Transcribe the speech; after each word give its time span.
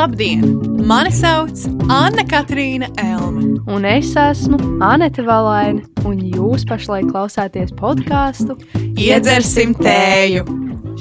Labdien! 0.00 0.44
Mani 0.88 1.10
sauc 1.12 1.66
Anna 1.92 2.22
Katrīna 2.24 2.86
Elma. 3.02 3.42
Un 3.68 3.84
es 3.84 4.14
esmu 4.16 4.56
Anete 4.80 5.20
Valaina, 5.26 5.82
un 6.08 6.22
jūs 6.24 6.64
pašlaik 6.64 7.10
klausāties 7.10 7.74
podkāstu 7.76 8.56
Iedzersim 8.96 9.74
tēju! 9.76 10.46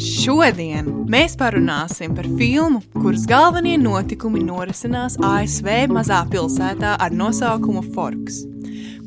Šodien 0.03 0.91
mēs 1.07 1.37
parunāsim 1.39 2.11
par 2.17 2.27
filmu, 2.35 2.83
kuras 2.97 3.23
galvenie 3.29 3.77
notikumi 3.79 4.43
norisinās 4.43 5.15
ASV 5.23 5.71
mazā 5.95 6.25
pilsētā 6.35 6.97
ar 6.99 7.15
nosaukumu 7.15 7.85
Forks, 7.95 8.43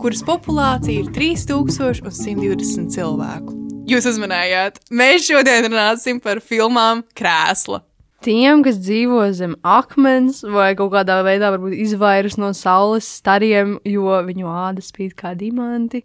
kuras 0.00 0.24
populācija 0.24 1.04
ir 1.04 1.12
3120 1.12 2.88
cilvēku. 2.96 3.60
Jūs 3.92 4.08
uzmanējāt, 4.08 4.86
mēs 4.88 5.28
šodien 5.28 5.68
runāsim 5.68 6.24
par 6.24 6.40
filmām 6.40 7.04
Krēsla. 7.12 7.84
Tiem, 8.22 8.60
kas 8.62 8.76
dzīvo 8.78 9.24
zem 9.34 9.56
akmens 9.66 10.44
vai 10.46 10.68
kaut 10.78 10.92
kādā 10.92 11.16
veidā 11.26 11.48
izvairās 11.74 12.36
no 12.38 12.52
saules 12.54 13.08
stariem, 13.18 13.80
jo 13.82 14.14
viņu 14.28 14.46
āda 14.46 14.84
spīd 14.84 15.16
kā 15.18 15.32
diamanti, 15.34 16.04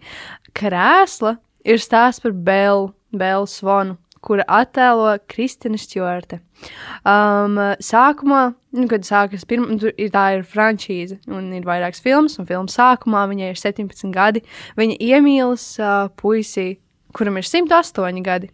krēsla 0.57 1.35
ir 1.61 1.77
stāsts 1.83 2.23
par 2.23 2.33
Bēlu, 2.33 2.87
Bēlu 3.13 3.45
Svanu, 3.51 3.99
kura 4.25 4.47
attēlo 4.49 5.11
Kristina 5.29 5.77
Stjorte. 5.77 6.39
Um, 7.05 7.59
sākumā, 7.85 8.41
nu, 8.73 8.87
kad 8.89 9.05
sākas 9.05 9.45
pirmā, 9.45 9.77
nu, 9.77 9.93
tā 10.13 10.25
ir 10.39 10.43
frančīze, 10.47 11.19
un 11.29 11.51
ir 11.53 11.69
vairākas 11.69 12.01
filmas, 12.01 12.39
un 12.41 12.49
filmas 12.49 12.79
sākumā 12.79 13.27
viņai 13.29 13.51
ir 13.53 13.61
17 13.61 14.09
gadi. 14.15 14.41
Viņa 14.79 14.97
iemīlas 15.11 15.69
uh, 15.77 16.09
puisi, 16.17 16.79
kuram 17.13 17.37
ir 17.37 17.45
108 17.45 18.25
gadi. 18.25 18.49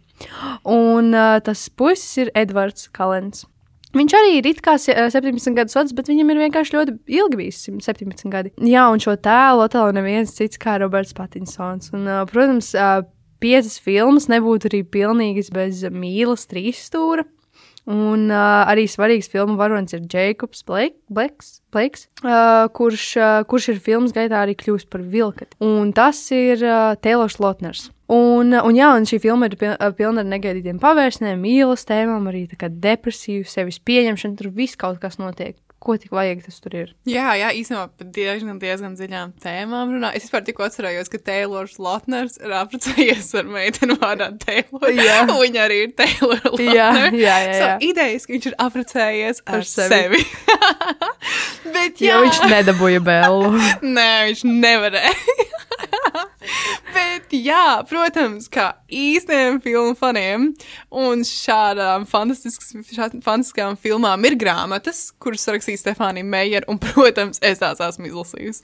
Un 0.68 1.10
uh, 1.16 1.40
tas 1.44 1.64
puisis 1.72 2.26
ir 2.26 2.34
Edvards 2.36 2.92
Kalens. 2.92 3.46
Viņš 3.94 4.14
arī 4.18 4.38
ir 4.40 4.48
it 4.50 4.62
kā 4.64 4.74
17 4.80 5.54
gadus 5.54 5.76
vecs, 5.78 5.94
bet 5.94 6.10
viņam 6.10 6.32
ir 6.32 6.40
vienkārši 6.46 6.74
ļoti 6.74 6.96
ilgi 7.18 7.38
bijis 7.38 7.60
17 7.70 8.26
gadi. 8.32 8.50
Jā, 8.66 8.88
un 8.90 9.02
šo 9.02 9.14
tēlu 9.14 9.62
attēlo 9.66 9.94
neviens 9.94 10.34
cits 10.34 10.58
kā 10.58 10.80
Roberts 10.82 11.14
Patinsons. 11.14 11.92
Un, 11.94 12.08
protams, 12.30 12.72
piecas 13.42 13.78
filmas 13.82 14.26
nebūtu 14.32 14.70
arī 14.70 14.82
pilnīgas 14.82 15.52
bez 15.54 15.84
mīlas 15.94 16.48
trīs 16.50 16.82
stūra. 16.88 17.26
Un 17.84 18.30
uh, 18.32 18.64
arī 18.64 18.86
svarīgs 18.88 19.28
filmu 19.28 19.58
varonis 19.60 19.92
ir 19.92 20.06
Jēkabs 20.08 20.64
Blakes 20.64 21.58
uh, 22.24 22.64
kurš, 22.72 23.08
uh, 23.20 23.42
kurš 23.44 23.74
ir 23.74 23.82
filmas 23.84 24.14
gaitā 24.16 24.40
arī 24.40 24.56
kļūst 24.56 24.88
par 24.88 25.04
vilkati. 25.04 25.52
Un 25.60 25.92
tas 25.92 26.22
ir 26.32 26.64
uh, 26.64 26.94
Taylors 27.04 27.36
Lotners. 27.44 27.90
Un, 28.12 28.52
un, 28.52 28.76
jā, 28.76 28.90
un 28.92 29.06
šī 29.08 29.16
filma 29.22 29.48
ir 29.48 29.56
pilna 29.56 30.20
ar 30.20 30.28
negaidītiem 30.28 30.76
pavērsieniem, 30.82 31.40
mīlestības 31.40 31.88
tēmām, 31.88 32.26
arī 32.28 32.46
depresiju, 32.68 33.46
sevis 33.48 33.80
pieņemšanu. 33.80 34.36
Tur 34.40 34.50
viss 34.52 34.76
kaut 34.76 35.00
kas 35.00 35.16
notiek 35.20 35.56
ko 35.84 35.96
tik 36.00 36.14
vajag, 36.16 36.40
tas 36.46 36.56
tur 36.64 36.74
ir. 36.78 36.92
Jā, 37.08 37.34
jā 37.36 37.50
īstenībā 37.58 37.84
par 37.98 38.08
diezgan, 38.16 38.56
diezgan 38.62 38.94
dziļām 38.96 39.34
tēmām 39.44 39.92
runā. 39.94 40.12
Es 40.16 40.24
vispār 40.26 40.44
tikko 40.46 40.64
atcerējos, 40.66 41.10
ka 41.12 41.20
Taylors 41.28 41.76
Lotners 41.82 42.38
ir 42.40 42.54
apprecējies 42.56 43.28
ar 43.40 43.50
meiteni 43.52 43.98
vārdā 44.00 44.30
Taylor. 44.40 44.88
Jā. 44.88 45.20
Viņa 45.44 45.64
arī 45.66 45.82
ir 45.84 45.94
Taylor 45.98 46.40
Lotners. 46.40 46.72
Jā, 46.72 46.90
jā, 47.12 47.12
jā. 47.20 47.38
jā. 47.44 47.58
So, 47.60 47.70
idejas, 47.90 48.26
ka 48.26 48.36
viņš 48.36 48.50
ir 48.50 48.58
apprecējies 48.66 49.42
ar, 49.44 49.60
ar 49.60 49.68
sevi. 49.68 50.22
sevi. 50.24 50.24
Bet 51.74 52.00
jā. 52.00 52.14
Jo 52.14 52.24
viņš 52.24 52.42
nedabūja 52.48 53.04
bēlu. 53.04 53.52
Nē, 53.96 54.10
viņš 54.30 54.46
nevarēja. 54.48 55.14
Bet, 56.94 57.13
jā, 57.34 57.82
protams, 57.88 58.46
kā 58.52 58.70
īstiem 58.92 59.60
filmu 59.64 59.94
faniem 59.98 60.50
un 60.94 61.24
šādām 61.26 62.04
fantastiskām 62.08 63.78
filmām 63.80 64.26
ir 64.28 64.36
grāmatas, 64.40 65.06
kuras 65.22 65.46
rakstīja 65.50 65.80
Stefānija 65.80 66.26
Meijera, 66.26 66.68
un, 66.70 66.78
protams, 66.82 67.40
es 67.44 67.62
tās 67.62 67.82
esmu 67.84 68.10
izlasījusi. 68.10 68.62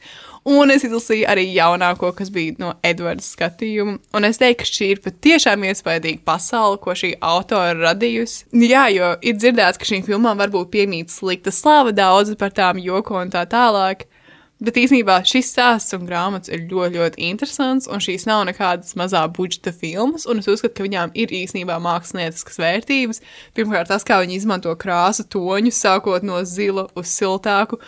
Un 0.51 0.73
es 0.73 0.87
izlasīju 0.87 1.27
arī 1.31 1.49
jaunāko, 1.53 2.13
kas 2.17 2.31
bija 2.33 2.57
no 2.63 2.75
Edvarda 2.87 3.25
skatījuma, 3.25 3.99
un 4.17 4.29
es 4.29 4.41
teiktu, 4.41 4.63
ka 4.63 4.71
šī 4.71 4.93
ir 4.95 5.03
patiešām 5.05 5.67
iespaidīga 5.69 6.25
pasaule, 6.29 6.81
ko 6.81 6.97
šī 6.97 7.15
autora 7.21 7.75
radījusi. 7.81 8.47
Jā, 8.71 8.87
jo 8.95 9.13
ir 9.21 9.37
dzirdēts, 9.41 9.81
ka 9.81 9.89
šīm 9.89 10.07
filmām 10.07 10.41
varbūt 10.41 10.73
piemīt 10.73 11.13
slikta 11.13 11.53
slava 11.55 11.93
daudz 11.97 12.37
par 12.41 12.55
tām 12.57 12.81
joko 12.83 13.21
un 13.21 13.33
tā 13.35 13.45
tālāk. 13.51 14.07
Bet 14.61 14.77
īsnībā 14.77 15.23
šis 15.25 15.55
stāsts 15.55 15.95
un 15.97 16.05
grāmatas 16.05 16.51
ir 16.53 16.67
ļoti, 16.69 16.99
ļoti 16.99 17.23
interesants, 17.31 17.89
un 17.89 18.03
šīs 18.05 18.27
nav 18.29 18.43
nekādas 18.51 18.93
mazā 19.01 19.23
budžeta 19.33 19.73
filmas, 19.73 20.27
un 20.29 20.43
es 20.43 20.51
uzskatu, 20.53 20.75
ka 20.77 20.85
viņām 20.85 21.15
ir 21.17 21.33
īsnībā 21.33 21.79
mākslinieciskas 21.81 22.61
vērtības. 22.61 23.23
Pirmkārt, 23.57 23.89
tas, 23.89 24.05
kā 24.05 24.21
viņi 24.21 24.37
izmanto 24.37 24.75
krāsu 24.77 25.25
toņus, 25.33 25.81
sākot 25.81 26.27
no 26.29 26.43
zila 26.45 26.91
uz 26.93 27.09
siltāku. 27.09 27.81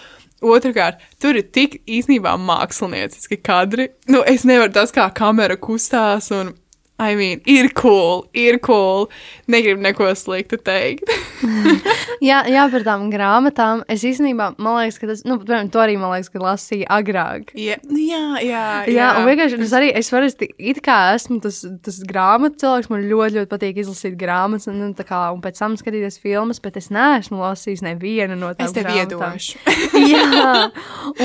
Otrakārt, 0.42 1.04
tur 1.22 1.36
ir 1.38 1.44
tik 1.54 1.82
īsnībā 1.84 2.32
mākslinieciski 2.40 3.36
kadri. 3.44 3.90
Nu, 4.08 4.24
es 4.26 4.48
nevaru 4.48 4.72
tas, 4.74 4.96
kā 4.96 5.04
kamera 5.14 5.60
kustās, 5.60 6.32
un 6.34 6.54
I 7.02 7.16
mean, 7.18 7.40
ir 7.50 7.72
cool, 7.74 8.26
ir 8.32 8.58
cool. 8.62 9.08
Negribu 9.50 9.82
neko 9.82 10.12
sliktu 10.14 10.58
teikt. 10.62 11.10
jā, 12.28 12.42
jā, 12.46 12.66
par 12.70 12.84
tām 12.86 13.08
grāmatām. 13.10 13.82
Es 13.90 14.04
īstenībā, 14.06 14.52
man 14.62 14.78
liekas, 14.78 15.00
ka 15.02 15.08
tas, 15.10 15.24
nu, 15.26 15.40
piemēram, 15.42 15.70
to 15.74 15.82
arī, 15.82 15.96
man 15.98 16.14
liekas, 16.14 16.30
ka 16.30 16.42
lasīju 16.42 16.86
agrāk. 16.94 17.50
Yeah. 17.58 17.82
Jā, 17.90 18.22
jā, 18.44 18.62
jā. 18.86 18.94
Jā, 18.94 19.08
un 19.18 19.26
vienkārši 19.26 19.58
es 19.66 19.74
arī, 19.76 19.90
es 19.98 20.10
parasti, 20.12 20.48
it 20.62 20.78
kā 20.84 20.98
esmu 21.16 21.40
tas, 21.42 21.62
tas 21.82 21.98
grāmatu 22.06 22.62
cilvēks, 22.62 22.90
man 22.92 23.06
ļoti, 23.10 23.38
ļoti 23.40 23.50
patīk 23.50 23.82
izlasīt 23.82 24.16
grāmatas, 24.20 24.68
un, 24.70 24.78
un, 24.86 24.94
kā, 24.94 25.24
un 25.34 25.42
pēc 25.42 25.58
tam 25.58 25.76
skatīties 25.80 26.20
filmas, 26.22 26.62
bet 26.62 26.78
es 26.78 26.90
neesmu 26.94 27.42
lasījis 27.42 27.84
nevienu 27.86 28.38
no 28.38 28.52
tām. 28.54 28.68
Es 28.68 28.76
tev 28.76 28.86
grāmatām. 28.86 29.34
iedošu. 29.34 29.58
jā, 30.14 30.54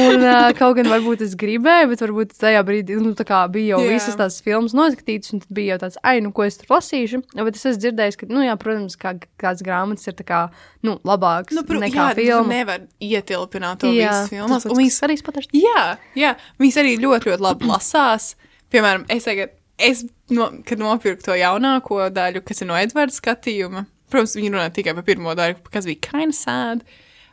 un 0.01 0.25
uh, 0.25 0.49
kaut 0.57 0.79
gan 0.79 0.91
varbūt 0.95 1.25
es 1.27 1.37
gribēju, 1.39 1.91
bet 1.93 2.03
varbūt 2.07 2.35
tajā 2.41 2.65
brīdī, 2.67 2.97
nu, 3.03 3.13
tā 3.17 3.27
kā 3.27 3.43
bija 3.51 3.75
jau 3.75 3.83
yeah. 3.85 3.93
visas 3.97 4.17
tās 4.19 4.39
filmas 4.45 4.75
noskatītas, 4.77 5.35
un 5.35 5.43
tad 5.43 5.53
bija 5.53 5.66
jau 5.71 5.77
tāds, 5.81 5.99
ai, 6.07 6.17
nu, 6.23 6.31
ko 6.35 6.45
es 6.47 6.59
tur 6.59 6.71
lasīšu. 6.75 7.21
Bet 7.35 7.59
es 7.59 7.65
esmu 7.65 7.81
dzirdējis, 7.83 8.17
ka, 8.21 8.29
nu, 8.31 8.43
jā, 8.45 8.55
protams, 8.61 8.97
kā 8.99 9.13
kāds 9.41 9.63
grāmatas 9.65 10.09
ir 10.09 10.17
kā, 10.27 10.41
nu, 10.87 10.97
labāks 11.07 11.55
nu, 11.57 11.63
pr 11.67 11.81
nekā 11.85 12.09
jā, 12.11 12.17
filma. 12.19 12.51
Nevar 12.53 12.85
ietilpināt 13.03 13.83
to 13.83 13.93
jā, 13.93 14.11
visu 14.11 14.35
filmas. 14.35 14.67
Un 14.67 14.79
viņas 14.81 14.99
arī 15.07 15.17
spataši. 15.21 15.51
Jā, 15.61 15.85
jā, 16.17 16.35
viņas 16.61 16.81
arī 16.83 16.97
ļoti, 17.03 17.33
ļoti 17.33 17.47
labi 17.49 17.69
lasās. 17.73 18.31
Piemēram, 18.73 19.07
es 19.13 19.27
tagad, 19.27 19.55
es, 19.77 20.05
no, 20.33 20.51
kad 20.67 20.81
nopirku 20.81 21.29
to 21.29 21.37
jaunāko 21.37 22.07
daļu, 22.13 22.43
kas 22.47 22.63
ir 22.63 22.71
no 22.71 22.77
Edvarda 22.79 23.15
skatījuma, 23.15 23.87
protams, 24.11 24.37
viņi 24.39 24.53
runā 24.53 24.69
tikai 24.75 24.95
par 24.97 25.05
pirmo 25.07 25.35
daļu, 25.37 25.61
kas 25.71 25.89
bija 25.89 26.03
kind 26.09 26.33
of 26.33 26.39
sad. 26.39 26.87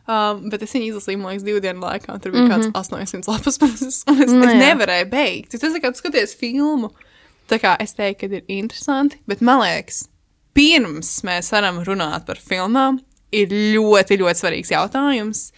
Um, 0.05 0.50
bet 0.53 0.61
es 0.61 0.75
viņu 0.77 0.91
izlasīju, 0.91 1.17
man 1.17 1.33
liekas, 1.33 1.47
divu 1.47 1.62
dienu 1.65 1.81
laikā. 1.81 2.19
Tur 2.21 2.34
bija 2.34 2.44
mm 2.44 2.50
-hmm. 2.50 2.73
kāds 2.75 2.91
800 2.93 3.28
lapas 3.31 3.56
puses, 3.59 4.03
un 4.11 4.21
es, 4.21 4.31
no, 4.31 4.43
nu, 4.43 4.50
es 4.50 4.59
nevarēju 4.61 5.09
beigt. 5.09 5.56
Tas 5.56 5.62
ir 5.62 5.81
kā 5.81 5.94
skaties 5.97 6.37
filmu. 6.37 6.91
Tā 7.50 7.59
kā 7.60 7.75
es 7.82 7.93
teiktu, 7.97 8.28
ka 8.28 8.38
ir 8.41 8.44
interesanti, 8.60 9.21
bet 9.28 9.43
man 9.44 9.60
liekas, 9.60 10.06
pirms 10.56 11.19
mēs 11.27 11.50
varam 11.53 11.82
runāt 11.84 12.25
par 12.28 12.41
filmām, 12.41 13.03
ir 13.34 13.53
ļoti, 13.75 14.19
ļoti 14.22 14.41
svarīgs 14.41 14.72
jautājums, 14.72 15.49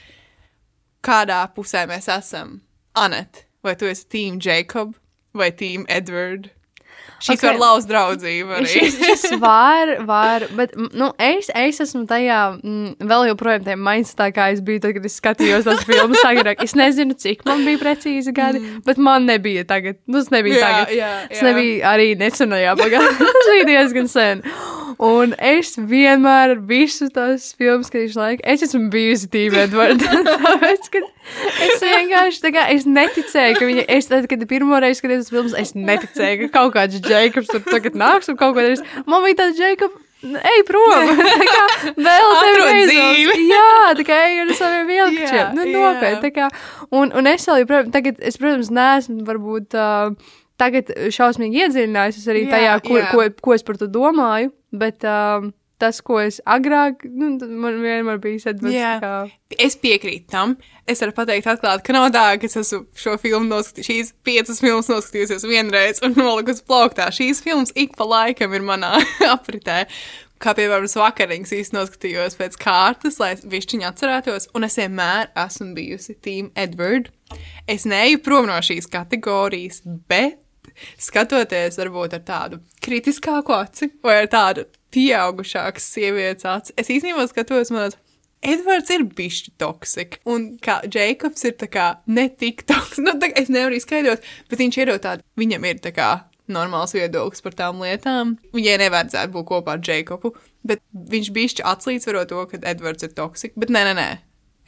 kādā 1.06 1.44
pusē 1.54 1.84
mēs 1.86 2.08
esam. 2.10 2.60
Anet, 2.96 3.44
vai 3.62 3.76
tu 3.78 3.86
esi 3.90 4.06
Team 4.08 4.40
Jacob 4.42 4.96
vai 5.36 5.52
Team 5.52 5.84
Edward? 5.88 6.50
Šis 7.16 7.38
okay. 7.38 7.48
var 7.48 7.58
lauzt 7.60 7.88
draudzību 7.88 8.58
šis, 8.68 8.96
šis 9.00 9.22
var, 9.44 9.92
var, 10.08 10.44
bet, 10.56 10.74
nu, 10.76 11.08
es, 11.22 11.48
es 11.56 11.80
esmu 11.80 12.04
tajā 12.10 12.40
mm, 12.58 13.06
vēl 13.08 13.30
joprojām 13.30 13.64
tajā 13.64 13.78
mindsetā, 13.80 14.28
kā 14.36 14.50
es 14.52 14.60
biju 14.64 14.82
tad, 14.84 14.96
kad 14.98 15.08
es 15.08 15.16
skatījos 15.20 15.64
tās 15.66 15.84
filmas 15.88 16.24
agrāk. 16.28 16.60
Es 16.66 16.76
nezinu, 16.78 17.16
cik 17.16 17.46
man 17.48 17.64
bija 17.66 17.80
precīzi 17.80 18.34
gadi, 18.36 18.60
mm. 18.60 18.84
bet 18.86 19.00
man 19.00 19.28
nebija 19.28 19.64
tagad. 19.68 20.00
Nu, 20.04 20.20
tas 20.20 20.32
nebija 20.34 20.60
jā, 20.60 20.66
tagad. 20.66 20.92
Jā, 20.92 21.12
jā. 21.16 21.28
Tas 21.32 21.46
nebija 21.48 21.94
arī 21.94 22.10
nesenajā 22.20 22.76
pagātnē. 22.82 23.30
tas 23.38 23.52
bija 23.54 23.68
diezgan 23.72 24.12
sen. 24.12 24.44
Un 25.06 25.34
es 25.44 25.74
vienmēr 25.76 26.54
visu 26.68 27.10
tās 27.12 27.50
filmas, 27.56 27.90
kad 27.92 28.04
viņš 28.04 28.16
laika, 28.16 28.46
es 28.48 28.64
esmu 28.64 28.86
bijusi 28.92 29.28
tīva 29.32 29.66
Edvarda. 29.66 30.22
Tāpēc, 30.46 30.88
ka 30.92 31.02
es 31.66 31.82
vienkārši, 31.82 32.52
kā, 32.54 32.66
es 32.74 32.86
neticēju, 32.88 33.58
ka 33.58 33.68
viņa, 33.68 33.84
es 33.96 34.10
tad, 34.10 34.26
kad 34.30 34.42
pirmo 34.50 34.80
reizi 34.82 35.02
skatījos 35.02 35.30
filmas, 35.32 35.54
es 35.58 35.74
neticēju, 35.76 36.46
ka 36.46 36.50
kaut 36.60 36.74
kāds 36.78 36.98
Jēkabs 37.02 37.52
tur 37.52 37.64
tagad 37.66 37.98
nāks 37.98 38.30
un 38.32 38.38
kaut 38.40 38.56
ko 38.56 38.64
darīs. 38.64 38.84
Man 39.08 39.24
bija 39.26 39.42
tāds 39.44 39.62
Jēkabs. 39.62 40.02
Ej 40.26 40.62
prom! 40.66 41.10
tā 41.42 41.44
kā 41.46 41.64
vēl 41.92 42.30
tevi 42.40 42.86
dzīvi. 42.88 43.34
Jā, 43.50 43.92
tā 43.98 44.06
kā 44.08 44.16
ej 44.26 44.40
ar 44.42 44.54
saviem 44.56 44.88
vilkčiem. 44.88 45.28
Yeah, 45.28 45.52
nu, 45.54 45.66
nopietni, 45.74 46.22
tā 46.24 46.30
kā. 46.34 46.48
Un, 46.88 47.12
un 47.12 47.28
es 47.30 47.44
vēl, 47.46 47.62
joprojām, 47.62 47.92
tagad, 47.94 48.18
es, 48.24 48.38
protams, 48.40 48.72
neesmu 48.74 49.26
varbūt 49.28 49.76
uh, 49.76 50.16
tagad 50.60 50.90
šausmīgi 51.14 51.66
iedziļinājusies 51.66 52.32
arī 52.32 52.46
jā, 52.46 52.52
tajā, 52.54 52.78
ko, 52.88 52.98
jā. 52.98 53.12
ko, 53.12 53.28
ko 53.44 53.56
es 53.56 53.66
par 53.66 53.78
to 53.80 53.90
domāju. 53.92 54.50
Bet 54.76 55.04
um, 55.06 55.52
tas, 55.80 56.00
ko 56.04 56.18
es 56.22 56.38
agrāk, 56.48 57.04
nu, 57.08 57.32
man 57.60 57.80
vienmēr 57.82 58.20
bija 58.22 58.46
sadarbības. 58.46 59.02
Kā... 59.02 59.56
Es 59.62 59.76
piekrītu 59.80 60.28
tam. 60.32 60.56
Es 60.88 61.02
varu 61.02 61.14
pateikt, 61.16 61.48
atklāti, 61.50 61.84
ka 61.86 61.96
nav 61.96 62.08
tā, 62.14 62.26
ka 62.40 62.48
es 62.48 62.58
esmu 62.60 62.84
šo 62.96 63.16
filmu 63.22 63.48
noskatījis, 63.50 63.88
šīs 63.88 64.12
piecas 64.26 64.62
filmas 64.62 64.90
noskatījusies 64.92 65.48
vienreiz 65.48 66.02
un 66.06 66.16
nolikusi 66.18 66.64
plauktā. 66.68 67.10
Šīs 67.14 67.42
filmas 67.44 67.74
ik 67.78 67.96
pa 67.98 68.08
laikam 68.08 68.54
ir 68.56 68.64
manā 68.66 68.96
apritē. 69.34 69.84
Kā 70.42 70.52
piemēram, 70.52 70.84
vakariņas 71.00 71.52
īstenībā 71.56 71.82
noskatījos 71.82 72.34
pēc 72.36 72.58
kārtas, 72.60 73.16
lai 73.22 73.30
višķiņu 73.40 73.86
atcerētos, 73.88 74.50
un 74.56 74.68
es 74.68 74.76
vienmēr 74.76 75.30
esmu 75.46 75.70
bijusi 75.78 76.16
Team 76.20 76.50
Edward. 76.52 77.08
Es 77.64 77.88
neju 77.88 78.20
prom 78.24 78.50
no 78.50 78.58
šīs 78.60 78.88
kategorijas, 78.92 79.80
bet 80.10 80.42
skatoties 81.00 81.78
varbūt 81.80 82.18
ar 82.18 82.24
tādu 82.26 82.60
kritiskāku 82.84 83.54
aci 83.56 83.88
vai 84.04 84.20
ar 84.22 84.28
tādu 84.32 84.66
pieaugušāku 84.96 85.82
sievietes 85.82 86.48
aci, 86.48 86.74
es 86.80 86.90
īstenībā 86.92 87.28
skatos, 87.30 87.72
manas, 87.74 87.98
Edvards 88.46 88.92
ir 88.92 89.02
bijis 89.16 89.46
toksisks, 89.58 90.20
un 90.28 90.52
kā 90.62 90.78
Jēkabs 90.92 91.46
ir 91.48 91.56
tā 91.58 91.66
kā 91.72 91.86
ne 92.06 92.28
tik 92.28 92.66
toksisks. 92.68 93.02
Nu, 93.06 93.16
tā, 93.20 93.30
es 93.38 93.48
nevaru 93.52 93.78
izskaidrot, 93.78 94.24
bet 94.50 94.60
viņš 94.60 94.78
ir 94.78 94.92
jau 94.92 94.98
tāds, 95.02 95.24
viņam 95.40 95.64
ir 95.66 95.80
tā 95.82 95.92
kā 95.96 96.10
normāls 96.52 96.94
viedoklis 96.94 97.42
par 97.42 97.56
tām 97.58 97.80
lietām. 97.82 98.36
Viņai 98.54 98.76
nevajadzētu 98.84 99.34
būt 99.34 99.48
kopā 99.50 99.76
ar 99.76 99.82
Jēkabu, 99.84 100.32
bet 100.68 100.84
viņš 101.12 101.32
bija 101.34 101.66
atslīdzvaro 101.72 102.24
to, 102.30 102.44
ka 102.52 102.62
Edvards 102.70 103.06
ir 103.06 103.12
toksisks. 103.16 103.56
Bet 103.58 103.72
nē, 103.74 103.82
nē, 103.88 103.96
nē. 103.98 104.08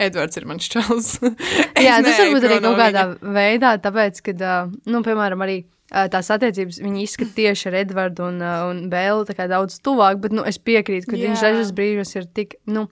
Edvards 0.09 0.39
ir 0.39 0.47
mans 0.47 0.69
čels. 0.71 1.15
Jā, 1.87 1.99
tas 2.03 2.21
varbūt 2.21 2.47
arī 2.47 2.61
kaut 2.63 2.79
kādā 2.79 3.05
veidā, 3.35 3.73
tāpēc, 3.83 4.23
ka, 4.27 4.53
nu, 4.91 5.03
piemēram, 5.07 5.43
arī 5.47 5.61
tās 5.89 6.29
attiecības 6.35 6.81
viņi 6.85 7.05
izskata 7.05 7.33
tieši 7.39 7.71
ar 7.71 7.79
Edvardu 7.83 8.27
un, 8.29 8.43
un 8.43 8.83
Bēlu 8.93 9.25
daudz 9.39 9.79
tuvāk, 9.85 10.21
bet 10.25 10.35
nu, 10.37 10.45
es 10.45 10.61
piekrītu, 10.61 11.09
ka 11.09 11.17
Jā. 11.17 11.29
viņš 11.29 11.45
dažas 11.47 11.73
brīžos 11.77 12.15
ir 12.19 12.29
tik, 12.37 12.59
nu, 12.69 12.87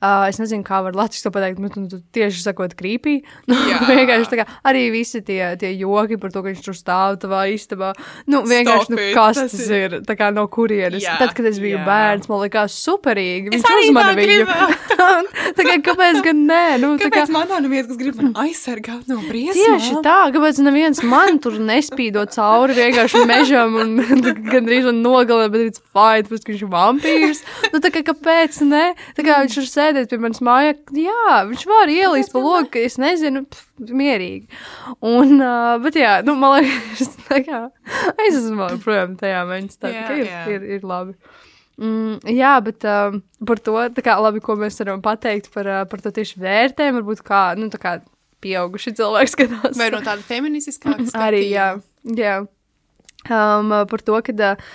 Uh, 0.00 0.24
es 0.30 0.38
nezinu, 0.40 0.64
kā 0.64 0.78
var 0.80 0.94
latviešu 0.96 1.26
to 1.26 1.30
pateikt, 1.34 1.58
bet 1.60 1.74
nu, 1.76 1.82
tu 1.92 1.98
tieši 2.16 2.40
sakot, 2.40 2.72
krīpī. 2.72 3.18
Nu, 3.50 3.56
vienkārši 3.90 4.30
tā 4.32 4.38
kā 4.40 4.46
arī 4.64 4.86
visi 4.94 5.20
tie, 5.20 5.42
tie 5.60 5.74
joki 5.76 6.16
par 6.16 6.32
to, 6.32 6.40
ka 6.40 6.48
viņš 6.48 6.62
tur 6.64 6.76
stāv 6.78 7.18
tavā 7.20 7.42
istabā. 7.52 7.90
Nu, 8.24 8.40
vienkārši, 8.48 8.94
nu, 8.94 9.00
kas 9.12 9.36
tas, 9.42 9.52
tas 9.52 9.66
ir, 9.76 9.98
tā 10.08 10.16
kā 10.16 10.30
no 10.32 10.46
kurienes. 10.48 11.04
Jā, 11.04 11.18
Tad, 11.20 11.34
kad 11.36 11.50
es 11.50 11.58
biju 11.60 11.76
jā. 11.76 11.82
bērns, 11.84 12.30
man 12.32 12.40
likās 12.46 12.78
superīgi. 12.80 13.52
Viņš 13.52 13.68
uzmana 13.74 14.14
viņu. 14.16 14.46
tā 15.58 15.66
kā, 15.68 15.76
kāpēc 15.90 16.22
gan 16.24 16.40
nē? 16.48 16.62
Nu, 16.80 16.94
kāpēc 16.96 17.28
kā... 17.28 17.36
man 17.36 17.52
nav 17.52 17.60
neviens, 17.66 17.90
kas 17.92 18.00
grib 18.00 18.22
man 18.22 18.32
aizsargāt 18.40 19.04
no 19.12 19.20
briesmām? 19.26 19.76
Tieši 19.76 20.00
tā, 20.06 20.16
kāpēc 20.32 20.62
neviens 20.64 21.04
man 21.04 21.42
tur 21.44 21.60
nespīdo 21.60 22.24
cauri 22.32 22.78
vienkārši 22.80 23.26
mežam 23.28 23.76
un 23.84 24.00
gandrīz 24.54 24.88
man 24.88 25.04
nogalē, 25.04 25.52
bet 25.52 25.68
it's 25.74 25.84
fine, 25.92 26.24
tāpēc, 26.24 26.48
ka 26.48 26.54
viņš 26.54 26.64
ir 26.64 26.72
vampīrs. 26.72 27.44
Nu, 27.68 27.84
tā 27.84 27.92
kā, 27.92 28.04
kāpēc, 28.08 28.62
ne? 28.64 28.84
Tā 29.18 29.28
kā 29.28 29.42
viņš 29.44 29.60
ir 29.60 29.68
sēdējis 29.68 29.89
sēdēt 29.90 30.12
pie 30.12 30.18
manas 30.22 30.40
mājās, 30.44 30.80
jā, 30.94 31.36
viņš 31.50 31.66
var 31.68 31.90
ielīst 31.90 32.32
pa 32.34 32.42
loku, 32.44 32.80
es 32.86 32.96
nezinu, 33.00 33.44
pf, 33.50 33.92
mierīgi. 33.96 34.46
Un, 35.06 35.36
uh, 35.38 35.74
bet 35.82 35.98
jā, 35.98 36.20
nu, 36.26 36.36
man 36.38 36.60
liekas, 36.60 37.14
tā 37.28 37.40
kā, 37.46 37.62
es 38.22 38.38
esmu 38.38 38.70
projām 38.84 39.16
tajā 39.20 39.42
mēnesī, 39.48 39.80
tā 39.82 39.92
kā 39.94 40.18
ir, 40.20 40.30
ir, 40.54 40.68
ir 40.78 40.86
labi. 40.86 41.16
Mm, 41.80 42.20
jā, 42.36 42.54
bet 42.64 42.84
uh, 42.84 43.18
par 43.48 43.62
to, 43.64 43.76
kā 44.04 44.16
labi, 44.20 44.42
ko 44.44 44.56
mēs 44.60 44.78
varam 44.82 45.02
pateikt 45.04 45.50
par, 45.54 45.68
uh, 45.68 45.82
par 45.90 46.04
to 46.04 46.12
tieši 46.14 46.40
vērtēm, 46.42 46.98
varbūt 47.00 47.24
kā, 47.26 47.44
nu, 47.58 47.70
tā 47.72 47.80
kā 47.80 47.98
pieauguši 48.44 48.94
cilvēki 49.00 49.34
skatās. 49.34 49.76
Vai 49.80 49.90
no 49.92 50.02
tāda 50.04 50.24
feministiskāka 50.24 51.02
skatījuma? 51.08 51.26
Arī, 51.26 51.44
jā, 51.48 51.68
jā. 52.20 52.40
Um, 53.28 53.72
par 53.88 54.04
to, 54.04 54.16
ka 54.24 54.32
uh, 54.36 54.68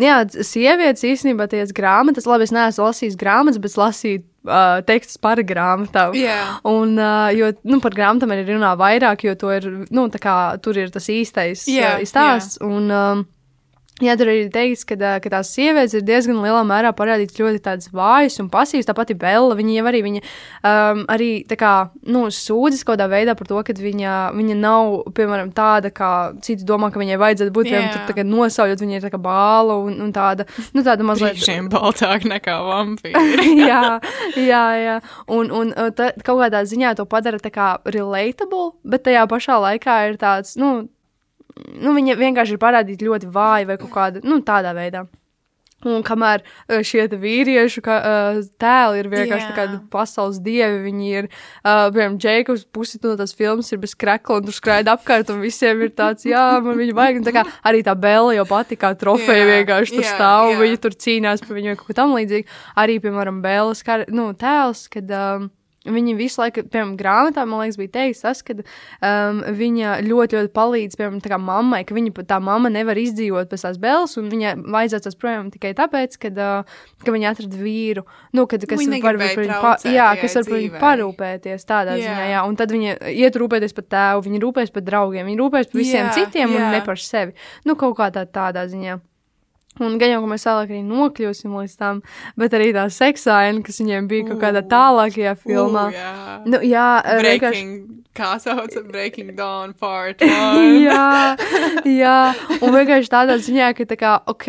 jā, 0.00 0.20
sievietes 0.46 1.04
īstenībā 1.06 1.46
tās 1.50 1.74
grāmatas, 1.74 2.26
labi, 2.30 2.46
es 2.46 2.54
neesmu 2.54 2.88
lasījis 2.88 3.18
grāmatas, 3.18 3.60
bet 3.62 3.76
lasīju 3.78 4.22
uh, 4.46 4.80
tekstus 4.86 5.18
par 5.20 5.40
grāmatām. 5.44 6.14
Yeah. 6.18 6.58
Un, 6.68 6.96
uh, 6.98 7.28
jo 7.34 7.52
nu, 7.68 7.80
par 7.84 7.96
grāmatām 7.96 8.34
ir 8.36 8.44
runā 8.52 8.74
vairāk, 8.80 9.26
jo 9.28 9.36
ir, 9.54 9.70
nu, 9.94 10.08
kā, 10.20 10.38
tur 10.64 10.80
ir 10.80 10.92
tas 10.94 11.08
īstais 11.12 11.66
yeah, 11.70 11.98
uh, 11.98 12.08
stāsts. 12.08 12.60
Yeah. 12.60 12.70
Un, 12.70 12.90
um, 12.90 13.24
Jā, 14.02 14.16
tur 14.18 14.26
ir 14.26 14.48
teikts, 14.50 14.82
ka, 14.88 14.96
ka 15.22 15.30
tās 15.30 15.52
sievietes 15.54 15.92
ir 15.94 16.02
diezgan 16.02 16.40
lielā 16.42 16.64
mērā 16.66 16.90
parādītas 16.98 17.38
ļoti 17.38 17.60
tādas 17.62 17.92
vājas 17.94 18.40
un 18.42 18.48
pasīvas. 18.50 18.88
Tāpat 18.88 19.12
ir 19.14 19.18
Bela. 19.20 19.54
Viņa 19.54 19.76
jau 19.76 19.84
arī, 19.86 20.00
viņa, 20.02 20.22
um, 20.66 21.02
arī 21.14 21.28
kā, 21.54 21.74
nu, 22.10 22.24
sūdzas 22.34 22.82
kaut 22.82 22.96
kādā 22.96 23.06
veidā 23.12 23.36
par 23.38 23.46
to, 23.46 23.60
ka 23.62 23.76
viņa, 23.78 24.14
viņa 24.34 24.56
nav, 24.58 24.96
piemēram, 25.14 25.52
tāda, 25.54 25.92
kā 25.94 26.08
citi 26.42 26.66
domā, 26.66 26.90
ka 26.90 26.98
viņai 26.98 27.20
vajadzētu 27.22 27.54
būt. 27.54 27.68
Piemēram, 27.70 27.92
tur 27.94 28.08
tagad 28.10 28.28
nosaujot, 28.32 28.82
viņa 28.82 28.98
ir 28.98 29.06
tā 29.06 29.12
kā 29.14 29.20
bāla 29.22 29.78
un, 29.86 29.94
un 30.02 30.10
tāda, 30.16 30.48
nu, 30.74 30.82
tāda 30.82 31.06
mazliet. 31.06 31.38
Šiem 31.46 31.70
baltāk 31.70 32.26
nekā 32.26 32.58
vampīri. 32.66 33.54
jā, 33.70 33.84
jā, 34.34 34.64
jā. 34.82 34.98
Un, 35.38 35.54
un 35.54 35.70
tā, 35.94 36.10
kaut 36.26 36.42
kādā 36.42 36.64
ziņā 36.66 36.96
to 36.98 37.06
padara 37.06 37.38
tā 37.38 37.54
kā 37.54 37.76
relatable, 37.86 38.72
bet 38.82 39.06
tajā 39.06 39.22
pašā 39.30 39.62
laikā 39.68 40.00
ir 40.10 40.18
tāds, 40.18 40.58
nu, 40.58 40.88
nu, 41.56 41.92
viņa 41.96 42.16
vienkārši 42.20 42.56
ir 42.56 42.62
parādīta 42.62 43.06
ļoti 43.06 43.34
vāja 43.34 43.68
vai 43.68 43.78
kaut 43.80 43.92
kāda 43.94 44.24
nu, 44.26 44.40
tādā 44.46 44.74
veidā. 44.76 45.06
Un 45.84 46.04
kamēr 46.04 46.40
eh, 46.44 46.80
šie 46.86 47.04
vīriešu 47.20 47.82
ka, 47.84 47.96
uh, 48.00 48.38
tēli 48.60 49.02
ir 49.02 49.08
vienkārši 49.12 49.56
tādi 49.56 49.78
pasaules 49.92 50.38
dievi, 50.44 50.78
viņi 50.86 51.10
ir, 51.18 51.28
uh, 51.28 51.90
piemēram, 51.92 52.16
Jēkabs, 52.20 52.64
pusi 52.72 53.00
no 53.02 53.14
tās 53.20 53.34
filmas 53.36 53.68
ir 53.74 53.82
bez 53.82 53.92
krekla, 53.98 54.40
un 54.40 54.48
tur 54.48 54.56
skraida 54.56 54.94
apkārt, 54.96 55.32
un 55.34 55.42
visiem 55.44 55.82
ir 55.84 55.92
tāds, 55.96 56.24
jā, 56.28 56.44
man 56.64 56.78
viņa 56.80 56.96
vajag. 56.96 57.20
Un 57.20 57.26
tā 57.28 57.34
kā 57.36 57.44
arī 57.68 57.82
tā 57.84 57.96
Bela 58.00 58.32
jau 58.36 58.46
pati 58.48 58.78
kā 58.80 58.94
trofeja 58.98 59.44
vienkārši 59.50 59.98
tur 59.98 60.06
jā, 60.06 60.14
stāv, 60.14 60.54
jā. 60.54 60.62
viņa 60.62 60.80
tur 60.86 60.96
cīnās 61.04 61.44
par 61.44 61.58
viņu 61.58 61.76
kaut 61.76 61.90
ko 61.90 61.98
tam 62.00 62.16
līdzīgu. 62.16 62.48
Arī, 62.80 62.96
piemēram, 63.04 63.44
Bēlas 63.44 63.84
nu, 64.14 64.30
tēls, 64.40 64.88
kad. 64.92 65.12
Um, 65.12 65.52
Viņa 65.84 66.14
visu 66.16 66.40
laiku, 66.40 66.62
piemēram, 66.64 66.94
grāmatā, 66.96 67.42
man 67.44 67.60
liekas, 67.60 67.76
bija 67.76 67.90
teikts, 67.92 68.22
tas, 68.24 68.38
ka 68.46 68.54
um, 68.56 69.42
viņa 69.58 69.98
ļoti, 70.06 70.38
ļoti 70.38 70.52
palīdz, 70.56 70.96
piemēram, 70.96 71.20
tā 71.20 71.36
mammai, 71.36 71.82
ka 71.84 71.96
viņa 71.96 72.24
tā 72.30 72.38
mamma 72.40 72.70
nevar 72.72 72.96
izdzīvot 73.02 73.50
pēc 73.50 73.66
tās 73.66 73.76
bēles, 73.82 74.16
un 74.20 74.30
viņai 74.32 74.54
vajadzētu 74.64 75.08
tas 75.10 75.20
projām 75.20 75.52
tikai 75.52 75.74
tāpēc, 75.76 76.16
kad, 76.24 76.40
uh, 76.40 76.80
ka 77.04 77.12
viņa 77.12 77.34
atrada 77.34 77.60
vīru, 77.60 78.06
nu, 78.32 78.48
kad, 78.48 78.64
kas 78.64 78.80
viņa 78.80 79.02
var 79.04 79.20
par 79.20 79.36
viņu, 79.42 79.60
pa, 79.60 79.76
jā, 79.84 80.10
kas 80.24 80.40
var 80.40 80.48
par 80.48 80.60
viņu 80.62 80.84
parūpēties 80.88 81.68
tādā 81.68 81.98
jā. 82.00 82.08
ziņā, 82.08 82.28
jā, 82.32 82.44
un 82.48 82.60
tad 82.60 82.72
viņa 82.72 82.98
iet 83.12 83.40
rūpēties 83.44 83.76
par 83.76 83.90
tēvu, 83.96 84.28
viņa 84.30 84.44
rūpēs 84.48 84.72
par 84.72 84.88
draugiem, 84.88 85.28
viņa 85.28 85.42
rūpēs 85.44 85.68
par 85.68 85.84
visiem 85.84 86.06
jā, 86.08 86.14
citiem 86.16 86.48
jā. 86.48 86.62
un 86.62 86.78
ne 86.78 86.84
par 86.88 87.00
sevi, 87.00 87.36
nu, 87.68 87.76
kaut 87.76 87.98
kā 88.00 88.08
tā, 88.14 88.24
tādā 88.24 88.64
ziņā. 88.72 89.02
Un 89.82 89.96
gan 89.98 90.12
jau, 90.12 90.20
ka 90.22 90.30
mēs 90.30 90.46
vēlāk 90.46 90.70
arī 90.70 90.82
nokļūsim 90.86 91.54
līdz 91.58 91.76
tam, 91.80 92.00
bet 92.38 92.54
arī 92.54 92.70
tā 92.76 92.84
seksaina, 92.94 93.62
kas 93.66 93.80
viņiem 93.82 94.06
bija 94.10 94.28
kaut 94.28 94.42
kādā 94.44 94.62
tālākajā 94.70 95.34
filmā. 95.40 95.88
Uh, 95.90 95.96
jā, 95.98 96.36
nu, 96.46 96.60
jā 96.62 96.88
Breaking, 97.02 97.26
vienkārši... 97.26 98.03
kā 98.14 98.34
sauc 98.42 98.74
Breaking 98.88 99.34
Dawn 99.36 99.74
part 99.78 100.22
jā, 100.86 101.36
jā, 101.88 102.18
un 102.60 102.74
vienkārši 102.74 103.10
tādā 103.10 103.36
ziņā, 103.42 103.72
ka 103.76 103.86
tā 103.90 103.98
kā, 103.98 104.12
ok, 104.30 104.48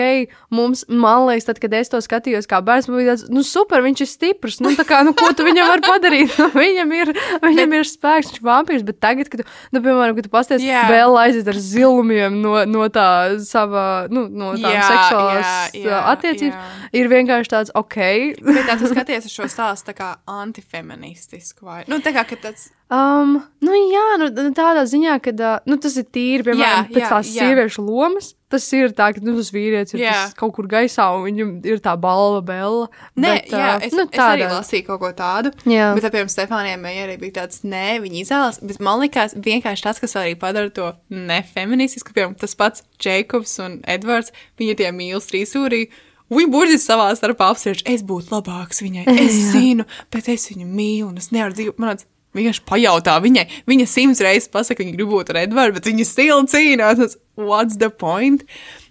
mums, 0.54 0.86
man 0.90 1.26
liekas, 1.30 1.48
tad, 1.50 1.62
kad 1.64 1.74
es 1.78 1.92
to 1.92 2.02
skatījos 2.04 2.50
kā 2.50 2.62
bērns, 2.66 2.90
man 2.90 3.02
bija 3.02 3.14
tāds, 3.14 3.26
nu 3.34 3.44
super, 3.46 3.84
viņš 3.86 4.06
ir 4.06 4.12
stiprs, 4.12 4.60
nu 4.64 4.76
tā 4.78 4.86
kā, 4.88 5.02
nu 5.08 5.16
ko 5.18 5.32
tu 5.36 5.48
viņam 5.48 5.72
var 5.74 5.84
padarīt, 5.86 6.36
nu, 6.42 6.50
viņam 6.64 6.94
ir, 7.00 7.14
viņam 7.44 7.76
bet... 7.76 7.82
ir 7.82 7.90
spēks, 7.90 8.32
viņš 8.32 8.42
ir 8.42 8.48
vampīrs, 8.50 8.86
bet 8.88 9.02
tagad, 9.04 9.32
kad 9.32 9.44
tu, 9.44 9.48
nu, 9.76 9.82
piemēram, 9.82 10.18
kad 10.18 10.30
tu 10.30 10.34
pasties, 10.34 10.66
yeah. 10.66 10.90
Bella 10.92 11.26
aiziet 11.26 11.50
ar 11.50 11.60
zilumiem 11.60 12.40
no, 12.44 12.58
no 12.70 12.90
tā 12.94 13.08
sava, 13.46 14.06
nu, 14.14 14.28
no 14.30 14.54
tām 14.60 14.72
yeah. 14.72 14.90
seksuālās 14.92 15.76
jā, 15.76 15.90
jā, 15.90 16.02
attiecības, 16.14 16.54
jā. 16.54 16.85
Ir 16.96 17.12
vienkārši 17.12 17.52
tāds 17.52 17.74
ok. 17.76 18.00
Bet 18.46 18.64
tā 18.70 18.78
tu 18.80 18.90
skaties 18.92 19.28
uz 19.30 19.36
šo 19.36 19.50
stāstu 19.52 19.92
tā 19.92 19.98
kā 19.98 20.10
antifeministisku 20.30 21.68
vai, 21.68 21.84
nu, 21.92 22.00
tā 22.04 22.16
kā, 22.16 22.26
ka 22.30 22.40
tāds. 22.48 22.70
Um, 22.86 23.40
nu, 23.66 23.74
jā, 23.90 24.06
nu, 24.22 24.28
tādā 24.54 24.84
ziņā, 24.86 25.18
ka 25.26 25.32
uh, 25.34 25.54
nu, 25.66 25.80
tas 25.82 25.96
ir 25.98 26.06
tīri, 26.06 26.46
piemēram, 26.46 26.84
jā, 26.86 26.90
pēc 26.92 27.02
jā, 27.02 27.08
tās 27.16 27.32
jā. 27.34 27.48
sieviešu 27.48 27.86
lomas. 27.86 28.36
Tas 28.54 28.68
ir 28.78 28.94
tā, 28.94 29.08
ka 29.16 29.24
nu, 29.26 29.34
tas 29.40 29.50
vīrietis 29.50 29.96
ir 29.98 30.04
tas 30.06 30.36
kaut 30.38 30.54
kur 30.54 30.68
gaisā, 30.70 31.08
un 31.18 31.26
viņam 31.26 31.50
ir 31.66 31.82
tā 31.84 31.96
balva, 32.00 32.44
bela. 32.46 32.86
Nē, 33.18 33.32
bet, 33.32 33.50
jā, 33.50 33.72
es, 33.88 33.96
nu, 33.98 34.06
tādā. 34.06 34.14
es 34.14 34.22
arī 34.36 34.50
lasīju 34.52 34.86
kaut 34.92 35.02
ko 35.02 35.10
tādu. 35.18 35.52
Jā. 35.66 35.90
Bet, 35.98 36.06
piemēram, 36.06 36.30
Stefānijai 36.30 36.94
arī 37.08 37.18
bija 37.24 37.40
tāds, 37.42 37.64
nē, 37.66 37.98
viņa 38.06 38.22
izvēlas. 38.22 38.62
Bet 38.70 38.84
man 38.86 39.02
liekas, 39.02 39.34
vienkārši 39.50 39.88
tas, 39.88 40.02
kas 40.04 40.14
arī 40.22 40.38
padara 40.40 40.70
to 40.78 40.94
nefeministisku, 41.10 42.14
piemēram, 42.14 42.38
tas 42.46 42.54
pats 42.60 42.86
Jēkabs 43.02 43.58
un 43.66 43.80
Edvards, 43.90 44.32
viņi 44.62 44.78
tie 44.84 44.94
mīl 44.94 45.26
trīsūrī. 45.26 45.88
Viņi 46.34 46.52
burtiski 46.52 46.82
savā 46.88 47.12
starpā 47.18 47.52
apspriež, 47.54 47.84
es 47.86 48.02
būtu 48.06 48.34
labāks 48.34 48.82
viņai. 48.82 49.06
Es 49.26 49.38
zinu, 49.54 49.86
bet 50.14 50.30
es 50.32 50.50
viņu 50.52 50.66
mīlu, 50.66 51.12
un 51.12 51.22
es 51.22 51.32
nevaru 51.36 51.58
dzīvot. 51.58 51.82
Man 51.82 51.94
liekas, 51.94 52.10
Vienkārši 52.36 52.66
pajautā 52.68 53.14
viņai, 53.24 53.46
viņa 53.70 53.86
simts 53.88 54.22
reizes 54.24 54.50
pasakā, 54.52 54.82
ka 54.82 54.84
viņa 54.84 54.98
grib 54.98 55.12
būt 55.14 55.30
ar 55.32 55.38
Edvardu, 55.46 55.78
bet 55.78 55.88
viņa 55.88 56.08
stila 56.08 56.42
cīnās. 56.52 57.16
What's 57.40 57.80
the 57.80 57.88
point? 57.88 58.44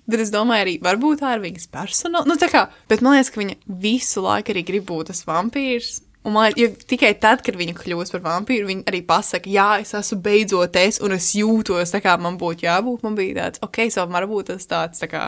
Bet 0.08 0.20
es 0.20 0.32
domāju, 0.32 0.64
arī 0.64 0.74
varbūt 0.84 1.20
tā 1.20 1.34
ir 1.36 1.44
viņas 1.44 1.68
personāla. 1.72 2.28
Nu, 2.28 2.36
kā, 2.40 2.66
bet 2.88 3.04
man 3.04 3.18
liekas, 3.18 3.32
ka 3.32 3.40
viņa 3.40 3.58
visu 3.84 4.24
laiku 4.24 4.52
arī 4.52 4.64
grib 4.64 4.88
būt 4.88 5.12
tas 5.12 5.24
vampīrs. 5.28 5.98
Un 6.24 6.36
man 6.36 6.52
liekas, 6.56 6.86
tikai 6.88 7.12
tad, 7.20 7.42
kad 7.44 7.56
viņa 7.60 7.76
kļūst 7.76 8.16
par 8.16 8.24
vampīru, 8.24 8.68
viņa 8.70 8.86
arī 8.88 9.02
pasakā, 9.04 9.50
jā, 9.52 9.68
es 9.84 9.92
esmu 9.96 10.22
beidzot 10.24 10.76
es, 10.80 11.00
un 11.04 11.16
es 11.16 11.30
jūtos 11.36 11.92
tā, 11.92 12.00
kā 12.04 12.16
man 12.20 12.38
būtu 12.40 12.64
jābūt. 12.64 13.04
Man 13.04 13.16
bija 13.18 13.42
tāds, 13.42 13.60
ok, 13.64 13.82
so 13.92 14.06
varbūt 14.08 14.54
tas 14.54 14.68
tāds 14.70 15.04
tā 15.04 15.10
kā 15.12 15.26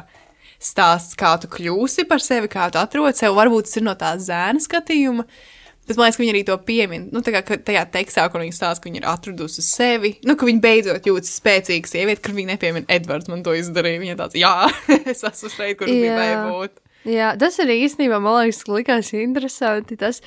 stāsts, 0.62 1.18
kā 1.18 1.34
tu 1.42 1.50
kļūsi 1.52 2.06
par 2.10 2.24
sevi, 2.24 2.50
kā 2.52 2.70
tu 2.72 2.80
atrodi 2.80 3.20
sevi. 3.20 3.36
Varbūt 3.36 3.68
tas 3.68 3.78
ir 3.80 3.86
no 3.86 3.96
tā 3.98 4.14
zēna 4.22 4.62
skatījuma. 4.62 5.26
Uh, 5.26 5.44
Bet 5.86 5.94
man 5.94 6.08
liekas, 6.08 6.16
ka 6.18 6.22
viņi 6.24 6.32
arī 6.32 6.40
to 6.46 6.54
piemin. 6.66 7.04
Nu, 7.14 7.20
tā 7.22 7.30
kā 7.30 7.58
tajā 7.62 7.84
tekstā, 7.94 8.24
kur 8.30 8.42
viņi 8.42 8.56
stāsta, 8.56 8.82
ka 8.82 8.88
viņi 8.88 8.98
ir 8.98 9.06
atradusi 9.06 9.62
sevi, 9.62 10.16
nu, 10.26 10.34
ka 10.38 10.48
viņi 10.48 10.62
beidzot 10.64 11.06
jūtas 11.06 11.36
spēcīga 11.38 11.90
sieviete, 11.90 12.22
kur 12.24 12.34
viņi 12.34 12.50
nepiemina 12.50 12.90
Edvards, 12.90 13.30
man 13.30 13.44
to 13.46 13.54
izdarīja. 13.54 14.02
Viņa 14.02 14.16
tāds, 14.18 14.38
jā, 14.40 14.50
es 15.12 15.22
esmu 15.22 15.52
šeit, 15.52 15.76
kur 15.78 15.90
gribēju 15.90 16.40
būt. 16.48 16.82
Jā, 17.06 17.30
tas 17.38 17.60
arī 17.62 17.78
īstenībā 17.84 18.18
man 18.18 18.40
liekas, 18.40 18.64
ka 18.66 18.74
likās 18.74 19.12
interesanti. 19.14 19.98
Tas, 20.00 20.18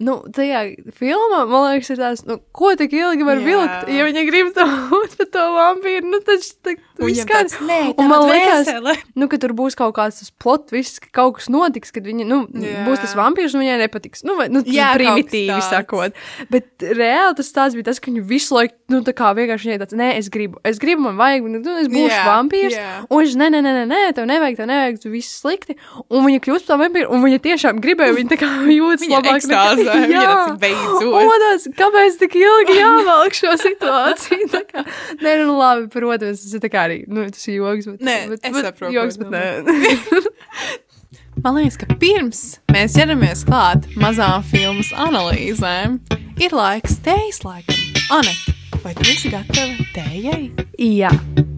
nu, 0.00 0.16
tajā 0.34 0.62
filmā, 0.98 1.42
man 1.46 1.66
liekas, 1.72 1.90
ir 1.94 1.98
tāds, 2.00 2.22
nu, 2.26 2.38
ko 2.56 2.72
tik 2.78 2.90
ilgi 2.96 3.22
var 3.26 3.38
Jā. 3.38 3.44
vilkt, 3.46 3.90
ja 3.92 4.06
viņi 4.08 4.22
grib 4.26 4.48
to 4.56 4.64
būt 4.90 5.16
par 5.20 5.28
to 5.36 5.44
vampīru. 5.54 6.08
Nu, 6.10 6.18
tas 6.26 6.48
tā, 6.64 6.74
viss 6.98 7.24
kāds. 7.28 7.54
"Nē, 7.62 7.94
Un 7.98 8.08
man 8.10 8.24
liekas, 8.26 8.66
dvēsele." 8.66 8.96
nu, 9.14 9.28
ka 9.28 9.38
tur 9.38 9.54
būs 9.54 9.76
kaut 9.78 9.94
kāds 9.94 10.18
tas 10.18 10.30
plot, 10.30 10.70
viss, 10.74 10.98
ka 10.98 11.06
kaut 11.12 11.36
kas 11.38 11.46
notiks, 11.48 11.92
kad 11.94 12.02
viņa, 12.04 12.26
nu, 12.26 12.46
Jā. 12.50 12.82
būs 12.88 12.98
tas 13.04 13.14
vampīrs 13.14 13.54
un 13.54 13.62
viņai 13.62 13.78
nepatiks. 13.86 14.24
Nu, 14.24 14.34
vai, 14.36 14.48
nu, 14.48 14.62
Jā, 14.66 14.92
primitīvi 14.98 15.60
sakot. 15.62 16.12
Bet 16.50 16.78
reāli 16.82 17.36
tas 17.38 17.52
tāds 17.52 17.74
bija 17.78 17.84
tas, 17.92 18.00
ka 18.00 18.10
viņi 18.10 18.24
visu 18.26 18.54
laiku, 18.58 18.74
nu, 18.90 19.02
tā 19.06 19.14
kā 19.14 19.30
vienkārši 19.34 19.70
viņai 19.70 19.80
tāds, 19.84 19.94
nē, 19.94 20.16
es 20.18 20.28
gribu, 20.28 20.58
es 20.64 20.78
gribu, 20.82 21.02
man 21.06 21.16
vajag, 21.16 21.46
nu, 21.46 21.62
es 21.78 21.86
būšu 21.88 22.10
Jā, 22.10 22.26
vampīrs. 22.26 22.74
jā. 22.74 23.06
Un 23.08 23.22
viņš, 23.22 23.36
nē, 23.38 23.46
nē, 23.54 23.60
nē, 23.62 23.72
nē, 23.78 23.84
nē, 23.86 24.00
tev 24.18 24.26
nevajag, 24.26 24.56
tev 24.56 24.66
nevajag, 24.66 25.00
tu 25.02 25.10
viss 25.14 25.40
slikti. 25.42 25.76
Un 26.10 26.26
viņa 26.26 26.40
kļūst 26.42 26.66
par 26.66 26.78
vampīru, 26.82 27.10
un 27.14 27.22
viņa 27.22 27.38
tiešām 27.46 27.80
gribēja, 27.80 28.14
viņa 28.18 28.30
tā 28.34 28.38
kā 28.42 28.50
jūtas 28.80 29.06
Viņa 29.06 29.18
labāk. 29.22 29.40
ekstāzē, 29.40 29.81
tāds 29.90 30.60
beidzot. 30.62 31.42
Tāds, 31.42 31.66
kāpēc 31.78 32.18
tik 32.20 32.38
ilgi 32.40 32.78
jāvelk 32.78 33.36
šo 33.38 33.56
situāciju? 33.60 34.62
Kā, 34.70 34.84
nē, 35.22 35.34
nu 35.42 35.56
labi, 35.58 35.88
protams, 35.92 36.44
tas 36.44 36.56
ir 36.56 36.62
tā 36.64 36.70
kā 36.72 36.86
arī, 36.88 37.02
nu, 37.10 37.26
tas 37.32 37.44
ir 37.48 37.60
joks, 37.60 37.90
bet, 37.92 38.06
Nē, 38.08 38.16
bet, 38.32 38.46
es 38.48 38.56
bet 38.56 38.68
saprotu, 38.70 38.94
joks, 38.96 39.20
bet 39.22 39.32
nē. 39.34 39.44
Man 41.42 41.56
liekas, 41.56 41.78
ka 41.80 41.96
pirms 41.98 42.42
mēs 42.70 42.94
ķeramies 42.98 43.46
klāt 43.48 43.88
mazām 43.98 44.44
filmas 44.46 44.92
analīzēm, 44.94 45.96
ir 46.42 46.54
laiks 46.54 47.00
tējas 47.02 47.40
laikam. 47.46 47.80
Anete, 48.12 48.54
vai 48.84 48.92
tu 48.98 49.08
esi 49.08 49.32
gatava 49.32 49.88
tējai? 49.96 50.52
Jā, 50.78 51.10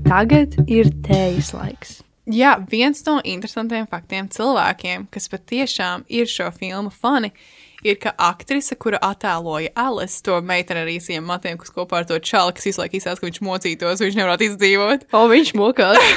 tagad 0.07 0.55
ir 0.71 0.89
tējas 1.05 1.53
laiks. 1.57 1.99
Jā, 2.25 2.55
viens 2.71 3.03
no 3.05 3.19
interesantiem 3.21 3.85
faktiem 3.91 4.31
cilvēkiem, 4.33 5.11
kas 5.13 5.29
patiešām 5.29 6.07
ir 6.09 6.31
šo 6.31 6.47
filmu 6.57 6.89
fani, 6.89 7.35
ir, 7.85 7.99
ka 8.03 8.15
aktrise, 8.19 8.77
kura 8.81 8.99
attēloja 9.05 9.73
Alice, 9.79 10.21
to 10.25 10.41
meiteni 10.45 10.83
ar 10.83 10.91
īsiem 10.91 11.27
matiem, 11.29 11.59
kas 11.61 11.73
kopā 11.75 12.03
ar 12.03 12.09
to 12.09 12.19
čalu, 12.19 12.55
kas 12.57 12.69
visu 12.69 12.83
laiku 12.83 12.99
izsaka, 12.99 13.21
ka 13.21 13.29
viņš 13.29 13.41
mocītos, 13.45 14.03
viņš 14.05 14.19
nevarētu 14.21 14.49
izdzīvot. 14.51 15.09
O, 15.15 15.25
viņš 15.33 15.55
mokās. 15.61 16.01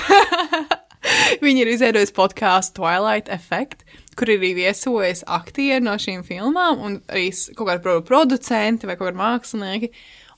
Viņa 1.44 1.62
ir 1.62 1.70
izveidojusi 1.72 2.14
podkāstu 2.16 2.82
Twilight 2.82 3.30
Effect, 3.32 3.84
kur 4.18 4.32
ir 4.32 4.42
arī 4.42 4.54
viesojas 4.58 5.22
aktieri 5.30 5.84
no 5.86 5.94
šīm 6.02 6.24
filmām, 6.28 6.82
un 6.84 6.98
arī 7.08 7.30
kaut 7.56 7.84
pro- 7.86 8.02
producenti 8.04 8.90
vai 8.90 8.98
kaut 8.98 9.12
kādi 9.12 9.22
mākslinieki. 9.22 9.92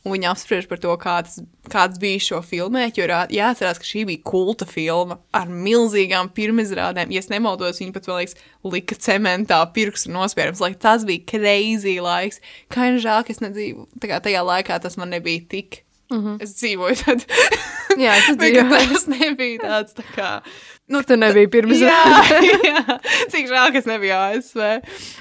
Un 0.07 0.13
viņi 0.15 0.29
apspriež 0.29 0.67
par 0.69 0.79
to, 0.79 0.93
kāds, 0.95 1.41
kāds 1.67 1.99
bija 1.99 2.21
šo 2.23 2.37
filmēt, 2.45 2.95
jo 2.95 3.07
jāatcerās, 3.09 3.81
ka 3.81 3.87
šī 3.87 4.05
bija 4.07 4.23
kulta 4.23 4.63
filma 4.69 5.17
ar 5.35 5.51
milzīgām 5.51 6.31
pirmizrādēm. 6.35 7.11
Ja 7.11 7.19
es 7.19 7.27
nemaldos, 7.27 7.81
viņi 7.81 7.91
pat 7.97 8.07
vēl 8.07 8.21
liekas, 8.21 8.39
lika 8.63 8.95
cementā 8.95 9.59
pirkstu 9.75 10.13
nospērums, 10.15 10.63
lai 10.63 10.71
tas 10.79 11.03
bija 11.07 11.25
crazy 11.27 11.97
laiks. 12.03 12.39
Kā 12.71 12.93
ir 12.93 13.01
žēl, 13.03 13.25
ka 13.27 13.35
es 13.35 13.43
nedzīvoju, 13.43 13.89
tā 13.99 14.13
kā 14.13 14.23
tajā 14.23 14.45
laikā 14.53 14.79
tas 14.85 14.95
man 15.01 15.11
nebija 15.11 15.43
tik. 15.51 15.83
Mm 16.09 16.17
-hmm. 16.17 16.43
Es 16.43 16.55
dzīvoju 16.55 16.95
tad. 17.05 17.25
Jā, 18.05 18.15
Bet 18.37 18.39
ka 18.55 18.63
dzīvoji. 18.63 18.87
Tas 18.93 19.07
nebija 19.07 19.59
tāds 19.59 19.93
tā 19.93 20.03
kā. 20.15 20.31
Nu, 20.89 21.03
Tu 21.03 21.15
nebija 21.17 21.45
jā, 21.45 21.97
jā, 22.65 22.99
cik 23.29 23.45
žēl, 23.47 23.71
ka 23.71 23.77
es 23.77 23.85
nebiju 23.85 24.13
ASV. 24.13 24.61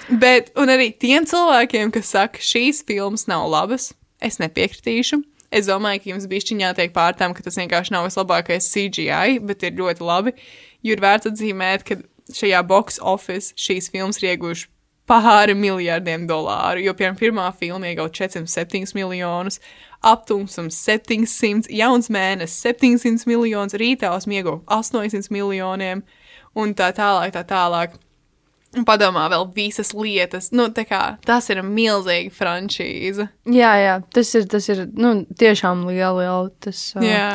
Bet, 0.09 0.51
un 0.57 0.69
arī 0.73 0.99
tiem 0.99 1.27
cilvēkiem, 1.27 1.91
kas 1.93 2.09
saka, 2.09 2.39
šīs 2.41 2.87
filmas 2.89 3.27
nav 3.27 3.51
labas, 3.51 3.93
es 4.21 4.39
nepiekritīšu. 4.43 5.23
Es 5.49 5.69
domāju, 5.69 6.03
ka 6.03 6.11
jums 6.11 6.27
bija 6.29 6.57
jātiek 6.61 6.93
pārtām, 6.93 7.33
ka 7.35 7.43
tas 7.43 7.57
vienkārši 7.57 7.95
nav 7.95 8.05
vislabākais 8.05 8.69
CGI, 8.69 9.39
bet 9.41 9.65
ir 9.65 9.79
ļoti 9.79 10.05
labi. 10.05 10.35
Jo 10.85 10.97
ir 10.97 11.01
vērts 11.01 11.31
atzīmēt, 11.31 11.87
ka 11.89 11.97
šajā 12.29 12.61
box 12.69 13.01
office 13.01 13.55
šīs 13.57 13.89
filmas 13.91 14.21
ir 14.21 14.35
ieguvušas 14.35 14.69
pāri 15.09 15.55
miljardiem 15.57 16.27
dolāru. 16.29 16.83
Jo, 16.85 16.95
piemēram, 16.97 17.17
pirmā 17.19 17.47
filma 17.57 17.89
iegūta 17.89 18.27
407 18.29 18.93
miljonus, 18.99 19.57
aptumsums 20.05 20.77
700, 20.85 21.71
jauns 21.73 22.11
mēnesis 22.13 22.61
700 22.67 23.25
miljonus, 23.31 23.77
rītāls 23.81 24.29
iegūta 24.29 24.69
800 24.79 25.33
miljoniem 25.35 26.05
un 26.59 26.77
tā 26.77 26.91
tālāk, 26.97 27.33
tā 27.37 27.47
tālāk. 27.49 27.97
Un 28.77 28.85
padomā 28.85 29.25
vēl 29.33 29.47
visas 29.57 29.95
lietas. 29.97 30.51
Nu, 30.53 30.67
kā 30.69 31.17
tas 31.25 31.49
ir 31.49 31.63
milzīgi 31.65 32.29
franšīze. 32.37 33.29
Jā, 33.49 33.71
jā, 33.81 33.95
tas 34.13 34.35
ir, 34.37 34.45
tas 34.53 34.69
ir, 34.69 34.85
nu, 34.93 35.15
tiešām 35.41 35.87
liela, 35.89 36.13
liela, 36.21 36.51
tas. 36.61 36.83
uh, 36.99 37.05
Jā. 37.07 37.31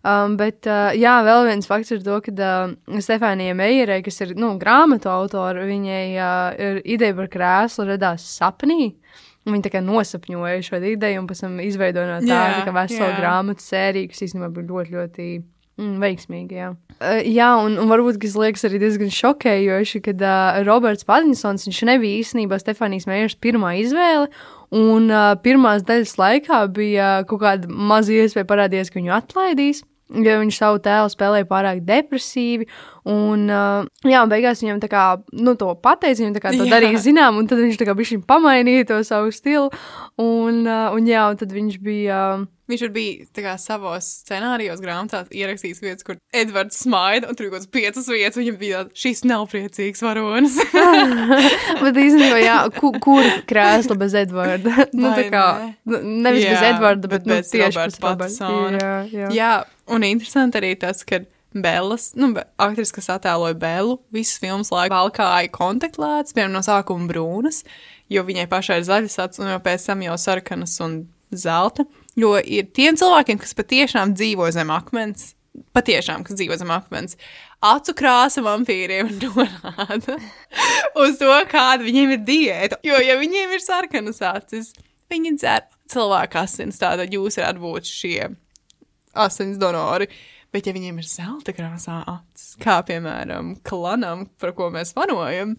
Um, 0.00 0.38
bet, 0.40 0.64
uh, 0.64 0.94
jā, 0.96 1.18
vēl 1.26 1.44
viens 1.50 1.68
fakts 1.68 1.92
ir 1.92 2.00
to, 2.00 2.16
ka 2.24 2.32
uh, 2.32 2.72
Stefānija 3.04 3.52
Meijerē, 3.58 3.98
kas 4.06 4.22
ir 4.24 4.32
nu, 4.40 4.54
grāmatu 4.60 5.10
autora, 5.12 5.66
viņai 5.68 6.04
uh, 6.16 6.56
ir 6.56 6.80
ideja 6.96 7.18
par 7.18 7.28
krēslu 7.28 7.84
radās 7.92 8.24
sapnī. 8.38 8.94
Viņa 9.44 9.66
tā 9.66 9.74
kā 9.74 9.80
nosapņoja 9.84 10.64
šo 10.64 10.80
ideju 10.84 11.20
un 11.20 11.28
pēc 11.28 11.44
tam 11.44 11.60
izveidoja 11.64 12.14
no 12.14 12.18
tā, 12.24 12.40
Jā, 12.56 12.64
tā 12.64 12.72
veselu 12.76 13.06
jā. 13.08 13.14
grāmatu 13.20 13.64
sēriju, 13.64 14.08
kas 14.12 14.24
īstenībā 14.26 14.48
bija 14.56 14.68
ļoti, 14.72 14.96
ļoti 14.96 15.28
mm, 15.80 15.98
veiksmīga. 16.04 16.56
Jā, 16.60 16.70
uh, 17.00 17.18
jā 17.24 17.50
un, 17.64 17.78
un 17.80 17.90
varbūt 17.90 18.20
tas 18.22 18.36
liekas 18.38 18.66
arī 18.68 18.80
diezgan 18.82 19.12
šokējoši, 19.16 20.02
kad 20.06 20.22
uh, 20.22 20.60
Roberts 20.68 21.08
Patinsons 21.08 21.68
nebija 21.88 22.22
īstenībā 22.22 22.60
Stefānijas 22.60 23.08
Meijeras 23.10 23.38
pirmā 23.40 23.74
izvēle. 23.80 24.28
Un 24.70 25.08
uh, 25.10 25.32
pirmās 25.42 25.82
daļas 25.82 26.14
laikā 26.20 26.60
bija 26.76 27.12
kaut 27.26 27.42
kāda 27.42 27.70
maza 27.70 28.14
iespēja 28.14 28.46
parādīties, 28.46 28.92
ka 28.92 29.00
viņu 29.00 29.16
atlaidīs. 29.16 29.82
Jo 30.10 30.40
viņš 30.40 30.56
savu 30.58 30.80
tēlu 30.82 31.10
spēlēja 31.12 31.46
pārāk 31.46 31.84
depresīvi. 31.86 32.66
Un, 33.10 33.46
uh, 33.48 33.86
jā, 34.04 34.20
un 34.20 34.30
beigās 34.30 34.60
viņam 34.60 34.80
tā 34.82 34.90
kā, 34.92 35.04
nu, 35.32 35.54
to 35.58 35.70
pateica, 35.80 36.20
viņam 36.20 36.36
tā 36.36 36.42
kā 36.44 36.52
to 36.52 36.66
Jā. 36.66 36.72
darīja 36.74 37.00
zinām, 37.06 37.38
un 37.40 37.48
tad 37.48 37.62
viņš 37.62 37.78
tā 37.80 37.88
kā 37.88 37.94
viņš 37.96 38.16
pamainīja 38.28 38.90
to 38.90 39.00
savu 39.06 39.32
stilu. 39.32 39.70
Un, 40.20 40.64
uh, 40.66 40.90
un 40.96 41.08
jā, 41.08 41.28
un 41.30 41.38
tad 41.40 41.54
viņš 41.54 41.78
bija. 41.84 42.24
Uh, 42.40 42.48
Viņš 42.70 42.84
bija 42.94 43.24
kā, 43.42 43.56
savos 43.58 44.06
scenārijos, 44.20 44.78
grāmatās 44.78 45.32
ierakstījis 45.34 45.80
vietas, 45.82 46.06
kur 46.06 46.20
Edvards 46.30 46.78
smaida, 46.78 47.26
un 47.26 47.34
tur 47.34 47.48
bija 47.48 47.56
kaut 47.56 47.64
kādas 47.64 47.72
piecas 47.74 48.06
vietas. 48.12 48.38
Viņam 48.38 48.58
bija 48.60 48.82
tāds, 48.84 49.00
šīs 49.02 49.22
nav 49.26 49.48
priecīgs 49.50 50.04
varonis. 50.06 50.54
Bet 51.82 51.98
īstenībā, 51.98 52.38
jā, 52.44 52.60
ku, 52.76 52.92
kur 53.02 53.26
krēsla 53.50 53.96
bez 53.98 54.14
Edvarda? 54.22 54.86
nu, 55.00 55.10
tā 55.18 55.26
kā, 55.32 55.44
nu, 55.90 55.98
nevis 56.28 56.46
jā, 56.46 56.54
bez 56.54 56.68
Edvarda, 56.68 57.10
bet 57.10 57.26
bet, 57.26 57.42
nu, 57.42 57.50
tieši 57.50 57.74
Roberta 57.74 58.14
bez 58.22 58.38
Roberta. 58.38 58.86
Jā, 58.86 58.94
jā. 59.10 59.34
Jā, 59.34 59.52
un 59.92 60.06
interesanti 60.06 60.60
arī 60.60 60.74
tas, 60.80 61.04
ka 61.06 61.22
Bellas, 61.50 62.12
nu, 62.14 62.30
aktris, 62.62 62.92
kas 62.94 63.08
attēloja 63.10 63.56
Bellu, 63.58 63.96
visas 64.14 64.38
filmas 64.38 64.70
laikā 64.70 64.94
valkāja 64.94 65.50
kontaktlētas, 65.50 66.34
piemēram, 66.36 66.54
no 66.54 66.62
sākuma 66.62 67.10
brūnas, 67.10 67.64
jo 68.12 68.22
viņai 68.26 68.46
pašai 68.50 68.78
ir 68.78 68.86
zaļas 68.86 69.18
acis, 69.24 69.42
un 69.42 69.50
jau 69.50 69.58
pēc 69.64 69.88
tam 69.88 70.04
jau 70.06 70.14
sarkanas 70.20 70.76
un 70.84 71.00
zelta. 71.34 71.86
Jo 72.18 72.36
ir 72.38 72.70
tiem 72.74 72.98
cilvēkiem, 72.98 73.40
kas 73.42 73.56
patiešām 73.58 74.14
dzīvo 74.14 74.46
zem 74.54 74.70
akmens, 74.74 75.32
patiešām, 75.74 76.22
kas 76.26 76.38
dzīvo 76.38 76.58
zem 76.60 76.70
akmens, 76.74 77.18
acu 77.66 77.94
krāsa 77.98 78.44
vampīriem 78.46 79.10
norāda 79.22 80.20
uz 81.02 81.18
to, 81.18 81.32
kāda 81.50 81.82
viņiem 81.86 82.14
ir 82.14 82.22
diēta. 82.26 82.78
Jo, 82.86 83.00
ja 83.02 83.18
viņiem 83.18 83.56
ir 83.56 83.64
sarkanas 83.64 84.22
acis, 84.22 84.70
viņi 85.10 85.34
dzer 85.40 85.66
cilvēku 85.90 86.44
asins, 86.44 86.78
tātad 86.78 87.10
jūs 87.10 87.40
varētu 87.40 87.66
būt 87.66 87.90
šie 87.90 88.30
asins 89.14 89.58
donori. 89.60 90.10
Bet, 90.50 90.66
ja 90.66 90.74
viņiem 90.74 90.96
ir 90.98 91.06
zelta 91.06 91.52
krāsā 91.54 92.00
acis, 92.10 92.56
kā 92.58 92.80
piemēram 92.82 93.52
klanam, 93.62 94.24
par 94.42 94.50
ko 94.56 94.66
mēs 94.74 94.90
vanojam, 94.96 95.52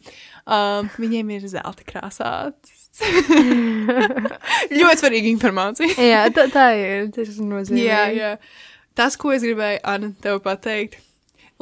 um, 0.44 0.90
viņiem 1.00 1.32
ir 1.38 1.46
zelta 1.48 1.86
krāsā 1.88 2.32
acis. 2.50 2.90
Ļoti 4.82 4.98
svarīga 5.00 5.32
informācija. 5.32 5.96
jā 5.96 6.26
tā, 6.36 6.50
tā 6.52 6.68
ir. 6.76 7.08
Tas 7.16 7.32
ir 7.32 7.48
nozīmīgi. 7.48 7.88
Jā, 7.88 8.04
jā. 8.12 8.34
Tas, 9.00 9.16
ko 9.16 9.32
es 9.32 9.48
gribēju, 9.48 9.80
Anna, 9.88 10.12
tev 10.20 10.42
pateikt, 10.44 11.00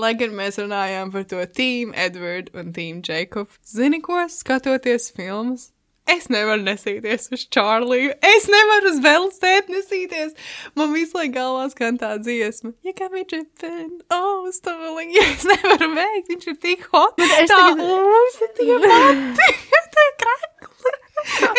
lai 0.02 0.16
gan 0.18 0.34
mēs 0.34 0.58
runājām 0.58 1.14
par 1.14 1.30
to 1.30 1.46
Team 1.54 1.94
Edward 1.94 2.50
un 2.58 2.74
Team 2.74 3.04
Jacob, 3.06 3.54
zini, 3.62 4.02
ko 4.02 4.26
skatoties 4.26 5.12
filmas? 5.14 5.70
Es 6.10 6.26
nevaru 6.32 6.64
nesīties 6.66 7.30
uz 7.36 7.44
Čārliju. 7.54 8.14
Es 8.26 8.48
nevaru 8.50 8.90
uz 8.94 9.00
Velstētu 9.04 9.76
nesīties. 9.76 10.34
Man 10.80 10.94
visu 10.96 11.20
laiku 11.20 11.36
galvā 11.38 11.68
skan 11.74 12.00
tā 12.02 12.16
dziesma. 12.22 12.74
Ja 12.88 12.96
kā 12.98 13.12
viņš 13.14 13.36
ir 13.38 13.46
pen, 13.62 14.00
oh, 14.16 14.50
stāling. 14.56 15.14
Ja 15.20 15.26
es 15.28 15.46
nevaru 15.48 15.92
veikt, 15.96 16.34
viņš 16.34 16.50
ir 16.54 16.58
tik 16.66 16.88
hot. 16.94 17.20
es 17.20 17.52
tā 17.52 17.62
uzsi 17.76 18.52
tie 18.58 18.80
mati. 18.86 19.50
tie 19.96 20.10
krakli. 20.24 20.98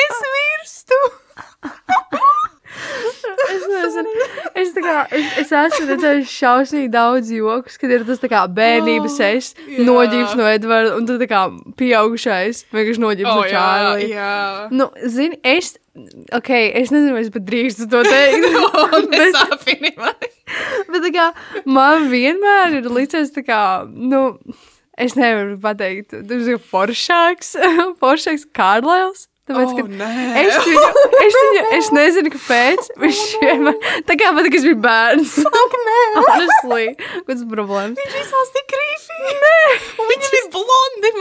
Es 0.07 0.23
mirstu. 0.35 1.03
Es 3.51 3.65
nezinu, 3.73 4.11
es, 4.61 4.71
kā, 4.77 4.97
es, 5.17 5.31
es 5.43 5.51
esmu 5.57 5.87
redzējis 5.89 6.31
šausmīgi 6.31 6.91
daudz 6.93 7.31
joks, 7.35 7.79
kad 7.81 7.91
ir 7.97 8.05
tas 8.07 8.21
tā 8.23 8.29
kā 8.31 8.43
bērnības 8.55 9.17
Oh, 9.21 9.27
es, 9.27 9.49
jā. 9.67 9.85
noģības 9.89 10.35
no 10.39 10.47
Edvarda, 10.51 10.93
un 10.99 11.07
tad 11.09 11.23
tā 11.25 11.29
kā 11.31 11.41
pieaugušais 11.81 12.65
vienkārši 12.71 13.03
noģības 13.03 13.33
Oh, 13.33 13.41
no 13.41 13.47
jā, 13.49 13.55
Čārlī. 13.57 14.09
jā. 14.13 14.35
Nu, 14.77 14.87
zini, 15.17 15.41
es, 15.43 15.73
ok, 16.37 16.51
es 16.83 16.93
nezinu, 16.95 17.17
vai 17.17 17.25
es 17.27 17.33
pat 17.35 17.47
drīkstu 17.49 17.89
to 17.91 18.03
teikt. 18.07 18.47
bet, 18.93 19.17
Nesāpini 19.17 19.95
mani. 19.99 20.31
bet 20.93 21.01
tā 21.09 21.15
kā 21.17 21.27
man 21.67 22.07
vienmēr 22.13 22.79
ir 22.83 22.91
licies 22.93 23.33
tā 23.35 23.43
kā, 23.47 23.63
nu, 23.91 24.29
es 25.01 25.17
nevaru 25.19 25.57
pateikt, 25.65 26.13
tas 26.29 26.47
ir 26.55 26.61
foršāks, 26.71 27.57
foršāks 28.03 28.47
Kārlēls. 28.55 29.27
Tāpēc, 29.51 29.71
Oh, 29.71 30.41
es, 30.41 30.57
viņu, 30.65 30.83
es, 31.27 31.37
viņu, 31.45 31.63
es 31.79 31.89
nezinu, 31.97 32.31
kāpēc. 32.37 32.91
Viņš 33.03 33.23
vienmēr, 33.43 33.79
tā 34.07 34.15
kā 34.21 34.31
pat, 34.37 34.47
kad 34.47 34.59
es 34.61 34.67
biju 34.69 34.79
bērns. 34.85 35.33
Ak, 35.51 35.75
nē. 35.87 35.97
Honestly, 36.21 36.85
kāds 37.27 37.43
problēmas? 37.51 37.99
Viņš 37.99 38.19
izsās 38.23 38.53
tik 38.55 38.69
krīpī. 38.71 39.33
Nē. 39.45 39.57
Viņš 40.13 40.31
ir 40.39 40.47
blondi. 40.55 41.15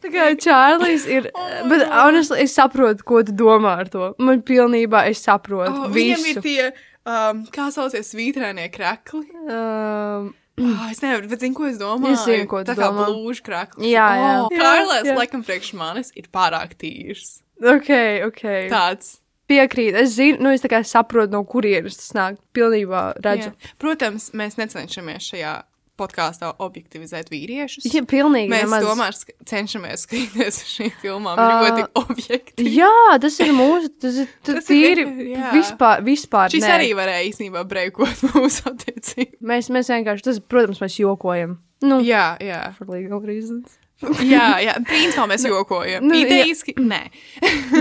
Tā 0.00 0.08
kā 0.12 0.28
Čārlis 0.40 1.04
ir. 1.10 1.28
Bet, 1.70 1.84
honestly, 1.92 2.40
es 2.44 2.54
saprotu, 2.56 3.04
ko 3.06 3.20
tu 3.26 3.34
domā 3.36 3.76
ar 3.84 3.90
to. 3.92 4.12
Man 4.20 4.40
pilnībā 4.46 5.04
es 5.10 5.20
saprotu. 5.24 5.86
Oh, 5.86 5.90
viņam 5.92 6.24
ir 6.32 6.40
tie, 6.44 6.70
um, 7.04 7.44
kā 7.54 7.68
saucies, 7.74 8.08
svītrēnie 8.14 8.68
krekli. 8.72 9.24
Um, 9.46 10.32
Oh, 10.60 10.86
es 10.90 11.00
nevaru, 11.00 11.28
bet 11.30 11.40
zinu, 11.40 11.54
ko 11.56 11.66
es 11.70 11.78
domāju. 11.80 12.12
Es 12.18 12.24
zinu, 12.28 12.46
ko 12.50 12.60
tu 12.64 12.72
Tā 12.72 12.76
kā 12.76 12.90
domā. 12.90 13.06
blūžu 13.08 13.42
krekli. 13.46 13.90
Jā, 13.94 14.06
jā. 14.20 14.30
Oh, 14.44 14.48
Jā, 14.52 14.60
Kārlēs, 14.60 15.08
jā. 15.08 15.16
laikam, 15.16 15.42
priekš 15.46 15.72
manis 15.80 16.12
ir 16.14 16.28
pārāk 16.32 16.76
tīrs. 16.80 17.40
ok, 17.62 17.90
ok. 18.28 18.44
Tāds. 18.72 19.16
Piekrīt. 19.50 19.96
Es 19.98 20.12
zinu, 20.14 20.38
nu, 20.44 20.52
es 20.54 20.62
kā 20.62 20.78
saprotu, 20.86 21.32
no 21.34 21.40
kurienes 21.44 21.96
tas 21.98 22.12
nāk. 22.14 22.36
Pilnībā 22.54 23.16
redzu. 23.24 23.50
Jā. 23.50 23.72
Protams, 23.82 24.28
mēs 24.38 24.54
necenšamies 24.60 25.26
šajā 25.32 25.54
podkāstā 26.00 26.50
objektivizēt 26.64 27.28
vīriešus. 27.32 27.86
Jā, 27.92 28.02
pilnīgi. 28.08 28.50
Mēs 28.50 28.64
nemaz. 28.66 28.86
tomēr 28.88 29.18
cenšamies 29.52 30.06
skatīties 30.08 30.60
uz 30.64 30.72
šīm 30.74 30.94
filmām 31.02 31.38
Ā, 31.40 31.48
ļoti 31.66 31.86
objektīvi. 32.02 32.72
Jā, 32.80 32.92
tas 33.22 33.36
ir 33.44 33.52
mūsu. 33.56 33.92
Tas 34.00 34.20
ir 34.24 34.30
tas 34.48 34.70
ir 34.72 35.02
tīri. 35.04 35.06
jā. 35.34 35.52
Vispār, 35.54 36.02
vispār. 36.06 36.50
Šis 36.56 36.64
nē. 36.66 36.72
arī 36.78 36.90
varēja 36.98 37.26
īstenībā 37.30 37.62
breikot 37.70 38.24
mūsu 38.32 38.66
attiecības. 38.72 39.36
Mēs, 39.52 39.70
mēs 39.76 39.92
vienkārši, 39.92 40.26
tas, 40.30 40.40
protams, 40.50 40.80
mēs 40.82 40.98
jokojam. 41.02 41.58
Nu, 41.80 42.00
Jā, 42.04 42.34
jā. 42.44 42.64
for 42.76 42.90
legal 42.92 43.22
reasons. 43.24 43.78
Jā, 44.24 44.56
jā. 44.64 44.74
Principā 44.88 45.26
mēs 45.28 45.42
jokojam. 45.44 46.04
nu, 46.04 46.14
Nu, 46.14 46.18
jā. 46.20 46.26
Idejiski, 46.28 46.72
nē. 46.80 47.00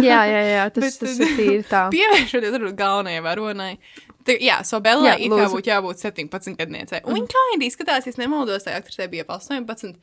Jā, 0.04 0.20
jā, 0.28 0.42
jā, 0.52 0.64
tas, 0.76 0.84
Bet 0.84 0.98
tas 1.06 1.20
ir 1.24 1.30
tīri 1.38 1.62
tā. 1.68 1.86
Pievēršoties 1.94 2.76
galvenajai 2.80 3.22
varonai. 3.24 3.70
Tā, 4.30 4.38
jā, 4.46 4.60
Sobelai 4.68 5.10
Jā, 5.12 5.18
ir 5.26 5.34
kā 5.34 5.50
būtu 5.52 5.74
jābūt 5.74 6.06
17 6.06 6.56
gadniecei. 6.62 7.02
Un 7.06 7.18
viņa 7.20 7.34
kā 7.34 7.44
izskatās, 7.68 8.06
ja 8.08 8.14
es 8.14 8.22
nemaldos, 8.22 8.64
tajā 8.68 8.80
aktrisē 8.84 9.10
bija 9.12 9.26
ap 9.28 9.36
18. 9.40 9.98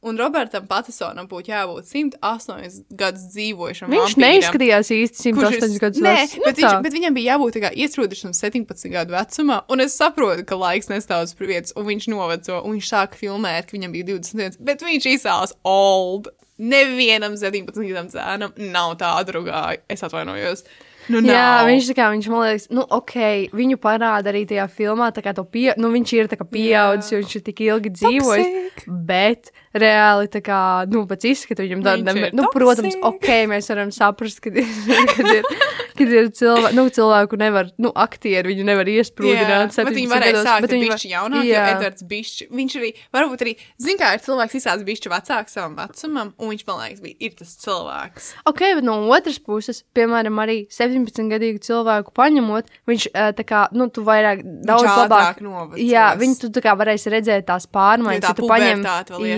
Un 0.00 0.16
Robertam 0.16 0.64
Patisonam 0.64 1.26
būtu 1.28 1.50
jābūt 1.52 1.84
108 1.90 2.86
gadus 2.96 3.26
dzīvojušam. 3.34 3.90
Viņš 3.92 4.14
vampīram, 4.14 4.22
neizskatījās 4.24 4.88
īsti 4.96 5.32
kurš 5.36 5.50
ir- 5.52 5.60
108 5.60 5.82
gadus 5.82 6.00
Nē, 6.00 6.14
vecs. 6.16 6.36
Nu, 6.38 6.44
bet, 6.46 6.56
tā. 6.56 6.62
viņš, 6.62 6.82
bet 6.86 6.96
viņam 6.96 7.18
bija 7.18 7.34
jābūt 7.34 7.56
tā 7.56 7.60
kā 7.66 7.70
iesprūdušam 7.84 8.32
17 8.32 8.88
gadu 8.94 9.12
vecumā. 9.12 9.58
Un 9.68 9.80
es 9.84 9.98
saprotu, 10.00 10.46
ka 10.48 10.56
laiks 10.56 10.88
nestāv 10.88 11.26
uz 11.28 11.34
vietas, 11.36 11.74
un 11.76 11.84
viņš 11.84 12.08
noveco, 12.14 12.62
un 12.64 12.78
viņš 12.78 12.88
sāka 12.94 13.20
filmēt, 13.20 13.68
ka 13.68 13.76
viņam 13.76 13.92
bija 13.92 14.04
21. 14.14 14.56
Bet 14.64 14.80
viņš 14.80 15.04
izsāls 15.12 15.52
old. 15.64 16.28
Nevienam 16.60 17.36
17 17.36 17.88
gadam 17.88 18.08
zēnam 18.08 18.56
nav 18.72 18.96
tāda 19.00 19.32
rugāja. 19.36 19.78
Es 19.88 20.00
atvainojos. 20.00 20.64
Nu, 21.10 21.20
Jā, 21.26 21.44
nav. 21.60 21.68
viņš 21.70 21.88
tā 21.90 21.94
kā, 21.98 22.08
viņš 22.14 22.26
man 22.30 22.44
liekas, 22.46 22.66
nu, 22.70 22.84
ok, 22.98 23.14
viņu 23.56 23.78
parāda 23.82 24.30
arī 24.30 24.44
tajā 24.46 24.66
filmā, 24.70 25.08
tā 25.16 25.24
kā 25.24 25.32
to 25.34 25.42
pie, 25.42 25.72
nu, 25.80 25.90
viņš 25.90 26.12
ir 26.14 26.30
tā 26.30 26.38
kā 26.38 26.46
pieaudzis, 26.46 27.10
jo 27.10 27.22
viņš 27.22 27.34
ir 27.40 27.44
tik 27.48 27.62
ilgi 27.66 27.92
dzīvojis, 27.96 28.84
bet 29.10 29.50
reāli 29.76 30.30
tā 30.32 30.40
kā, 30.42 30.60
nu, 30.90 31.04
pēc 31.10 31.26
izskata 31.30 31.64
viņam 31.66 31.84
tāda, 31.86 32.14
Viņš 32.14 32.30
ir 32.30 32.34
nu, 32.34 32.46
protams, 32.50 32.96
ok, 33.06 33.28
mēs 33.50 33.70
varam 33.70 33.92
saprast, 33.94 34.40
kad 34.42 34.56
ir, 34.58 34.66
kad 35.14 35.28
ir, 35.30 35.46
kad 35.98 36.14
ir 36.16 36.30
cilvēki, 36.34 36.74
nu, 36.78 36.86
cilvēku 36.96 37.38
nevar, 37.40 37.70
nu, 37.82 37.92
aktieri, 37.94 38.50
viņu 38.50 38.66
nevar 38.66 38.90
iesprūdināt. 38.90 39.76
bet 39.76 39.94
viņi 39.94 40.10
17 40.10 40.14
varēja 40.14 40.42
sākt 40.46 40.66
ar 40.66 40.74
bišķi 40.74 41.12
jaunāk, 41.12 41.44
jo 41.46 41.54
Jā. 41.54 41.66
Edvards 41.76 42.06
bišķi, 42.10 42.48
viņš 42.60 42.76
arī, 42.80 42.90
varbūt 43.14 43.44
arī, 43.46 43.54
zin 43.86 44.00
kā, 44.00 44.10
ir 44.16 44.24
cilvēks 44.24 44.58
izsācis 44.58 44.86
bišķi 44.88 45.12
vecāks 45.14 45.56
savam 45.58 45.78
vecumam, 45.78 46.34
un 46.40 46.52
viņš, 46.54 46.66
man 46.66 46.82
liekas, 46.82 47.04
bija, 47.04 47.18
ir 47.28 47.38
tas 47.38 47.54
cilvēks. 47.62 48.30
Ok, 48.50 48.64
bet 48.80 48.86
no 48.86 48.96
otras 49.14 49.38
puses, 49.44 49.84
piemēram, 49.94 50.42
arī 50.42 50.58
17-gadīgu 50.72 51.62
cilvēku 51.66 52.14
paņemot, 52.16 52.74
viņš 52.90 53.08
eh, 53.12 53.30
tā 53.38 53.46
kā, 53.46 53.64
nu, 53.76 53.86
tu 53.92 54.02
vairāk, 54.06 54.42
daudz 54.66 54.88
labāk. 54.88 55.42
novecos. 55.44 55.78
Jā, 55.84 56.10
viņi 56.18 56.38
tu 56.42 56.50
tā 56.54 56.64
kā 56.64 56.74
varēsi 56.78 57.12
redzēt 57.14 57.46
tās 57.50 57.68
pārmaiņas. 57.70 58.18
Jo 58.18 58.26
tā 58.26 58.32
ja 58.32 58.38
tu 58.38 58.50
paņem, 58.50 58.84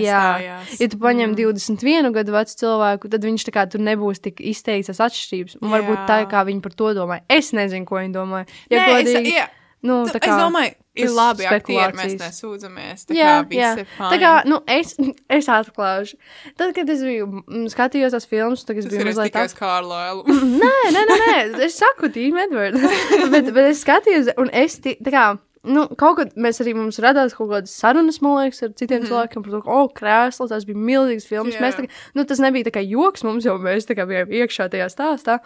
jā, 0.01 0.22
iestājās. 0.23 0.75
ja 0.81 0.89
tu 0.91 0.99
paņem 1.03 1.33
mm. 1.33 1.39
21 1.39 2.13
gadu 2.15 2.35
vecu 2.35 2.59
cilvēku, 2.63 3.11
tad 3.13 3.27
viņš 3.27 3.47
kā 3.53 3.65
tur 3.71 3.83
nebūs 3.83 4.23
tik 4.23 4.39
izteikts 4.53 5.01
atšķirības. 5.03 5.59
Un 5.61 5.73
varbūt 5.73 6.05
tā, 6.09 6.23
Jā. 6.23 6.29
kā 6.31 6.45
viņi 6.47 6.63
par 6.63 6.77
to 6.79 6.93
domāja. 6.97 7.25
Es 7.31 7.51
nezinu, 7.55 7.87
ko 7.89 7.99
viņi 8.01 8.15
domāja. 8.15 8.49
Ja 8.71 8.79
Nē, 8.79 8.87
es, 8.87 9.11
godīgi, 9.11 9.35
jā, 9.37 9.49
nu, 9.87 9.99
tā 10.09 10.21
es 10.21 10.33
domāju, 10.39 10.75
ir 10.99 11.13
labi 11.13 11.47
aktieri, 11.49 11.95
mēs 11.97 12.17
nesūdzamies. 12.19 13.07
Tā 13.09 13.17
Jā, 13.17 13.31
kā 13.47 13.57
jā. 13.57 13.71
Tā 13.99 14.19
kā, 14.21 14.33
nu, 14.49 14.59
es, 14.69 14.93
es 15.37 15.49
atklāšu. 15.51 16.19
Tad, 16.59 16.73
kad 16.77 16.89
es 16.93 17.01
biju 17.05 17.29
mm, 17.31 17.65
skatījos 17.73 18.15
tās 18.15 18.29
filmas, 18.29 18.65
tad 18.67 18.81
es 18.81 18.89
biju 18.91 19.01
es 19.01 19.09
mazliet 19.11 19.33
tikai 19.33 19.47
tā. 19.47 19.51
uz 19.51 19.57
Kārlailu. 19.57 20.25
Nē, 20.61 20.75
nē, 20.95 21.07
nē, 21.09 21.17
nē, 21.23 21.39
es 21.67 21.79
saku, 21.81 22.11
Tīm, 22.13 22.37
Edvards. 22.45 22.83
bet, 23.33 23.49
bet 23.55 23.71
es 23.71 23.81
skatījos, 23.85 24.33
un 24.41 24.53
es 24.53 24.79
tā 24.83 25.13
kā. 25.13 25.25
Nu, 25.63 25.85
kaut 25.95 26.17
kad 26.17 26.33
mēs 26.35 26.59
arī 26.59 26.73
mums 26.75 26.97
radās 26.99 27.35
kaut 27.37 27.47
kādas 27.53 27.71
sarunas, 27.79 28.17
man 28.23 28.35
liekas, 28.41 28.65
ar 28.65 28.73
citiem 28.75 28.99
mm 28.99 29.07
cilvēkiem 29.07 29.45
par 29.45 29.53
to, 29.53 29.61
ka, 29.63 29.75
oh, 29.77 29.85
krēsls, 29.95 30.51
tas 30.51 30.65
bija 30.67 30.79
milzīgs 30.89 31.27
filmas. 31.29 31.55
Yeah. 31.55 31.63
Mēs 31.63 31.77
tā 31.77 31.85
nu, 32.17 32.25
tas 32.27 32.41
nebija 32.43 32.67
tā 32.67 32.73
kā 32.75 32.83
joks 32.83 33.23
mums, 33.23 33.47
jo 33.47 33.55
mēs 33.63 33.87
tā 33.87 33.95
kā 33.95 34.03
bijām 34.09 34.33
iekšā 34.41 34.67
tajā 34.73 34.89
stāstā. 34.91 35.37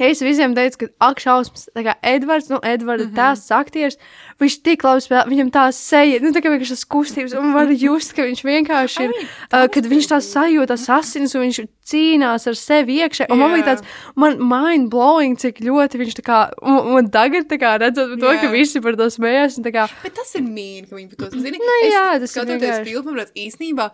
Es 0.00 0.22
visiem 0.24 0.54
teicu, 0.56 0.78
ka 0.80 0.86
ak, 1.04 1.18
šausmas, 1.20 1.66
tā 1.76 1.82
kā 1.84 1.92
Edvards, 2.00 2.48
nu, 2.48 2.56
Edvards, 2.64 3.04
mm 3.04 3.10
-hmm. 3.10 3.16
tās 3.16 3.50
aktieris, 3.52 3.98
viņš 4.40 4.54
tik 4.64 4.84
labi 4.84 5.00
spēlē, 5.04 5.24
viņam 5.28 5.50
tā 5.52 5.64
seja, 5.72 6.20
nu, 6.22 6.30
tā 6.32 6.40
kā 6.40 6.48
vienkārši 6.48 6.72
tas 6.72 6.84
kustības, 6.84 7.34
un 7.36 7.52
var 7.52 7.68
just, 7.68 8.14
ka 8.16 8.24
viņš 8.24 8.40
vienkārši 8.40 9.04
ir, 9.04 9.10
uh, 9.12 9.68
kad 9.68 9.84
viņš 9.84 10.06
tā 10.08 10.18
sajūta 10.24 10.78
asins, 10.96 11.34
un 11.34 11.44
viņš 11.44 11.60
cīnās 11.84 12.48
ar 12.48 12.56
sevi 12.56 13.04
iekšā, 13.04 13.26
un 13.28 13.38
man 13.38 13.50
Jā. 13.50 13.54
bija 13.56 13.66
tāds, 13.68 13.82
man 14.16 14.38
mind 14.40 14.88
blowing, 14.88 15.36
cik 15.36 15.60
ļoti 15.60 16.00
viņš 16.00 16.14
tā 16.20 16.24
kā, 16.24 16.38
un, 16.62 16.96
un 16.96 17.10
tagad 17.10 17.44
tā 17.52 17.58
kā 17.60 17.76
redzot 17.76 18.16
to, 18.16 18.32
ka 18.40 18.48
Jā. 18.48 18.50
visi 18.50 18.80
par 18.80 18.96
to 18.96 19.10
smējās, 19.10 19.58
un 19.58 19.64
tā 19.64 19.72
kā, 19.76 19.88
Bet 20.02 20.14
tas 20.14 20.34
ir 20.34 20.42
mīļi, 20.42 20.88
ka 20.88 20.96
viņi 20.96 21.08
par 21.12 21.28
to 21.28 21.38
zina. 21.38 21.58
Nu 21.60 21.76
jā, 21.84 22.08
tas 22.16 22.30
ir 22.30 22.32
skatoties 22.32 22.62
vienkārši. 22.62 22.88
filmu, 22.88 23.14
redz, 23.18 23.30
īstenībā. 23.36 23.90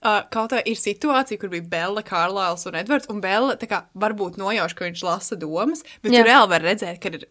Uh, 0.00 0.22
kaut 0.32 0.50
kā 0.54 0.62
ir 0.64 0.78
situācija, 0.80 1.36
kur 1.40 1.50
bija 1.52 1.66
Bela, 1.68 2.00
Kārlails 2.02 2.64
un 2.66 2.78
Edvards. 2.80 3.08
Un 3.12 3.20
Bela 3.20 3.56
kā 3.56 3.82
varbūt 4.00 4.38
nojauš, 4.40 4.74
ka 4.78 4.86
viņš 4.88 5.02
lasa 5.04 5.36
domas, 5.36 5.82
bet 6.02 6.12
Jā. 6.14 6.22
tur 6.22 6.30
reāli 6.30 6.48
var 6.54 6.64
redzēt, 6.64 7.00
ka 7.02 7.08
ir 7.12 7.26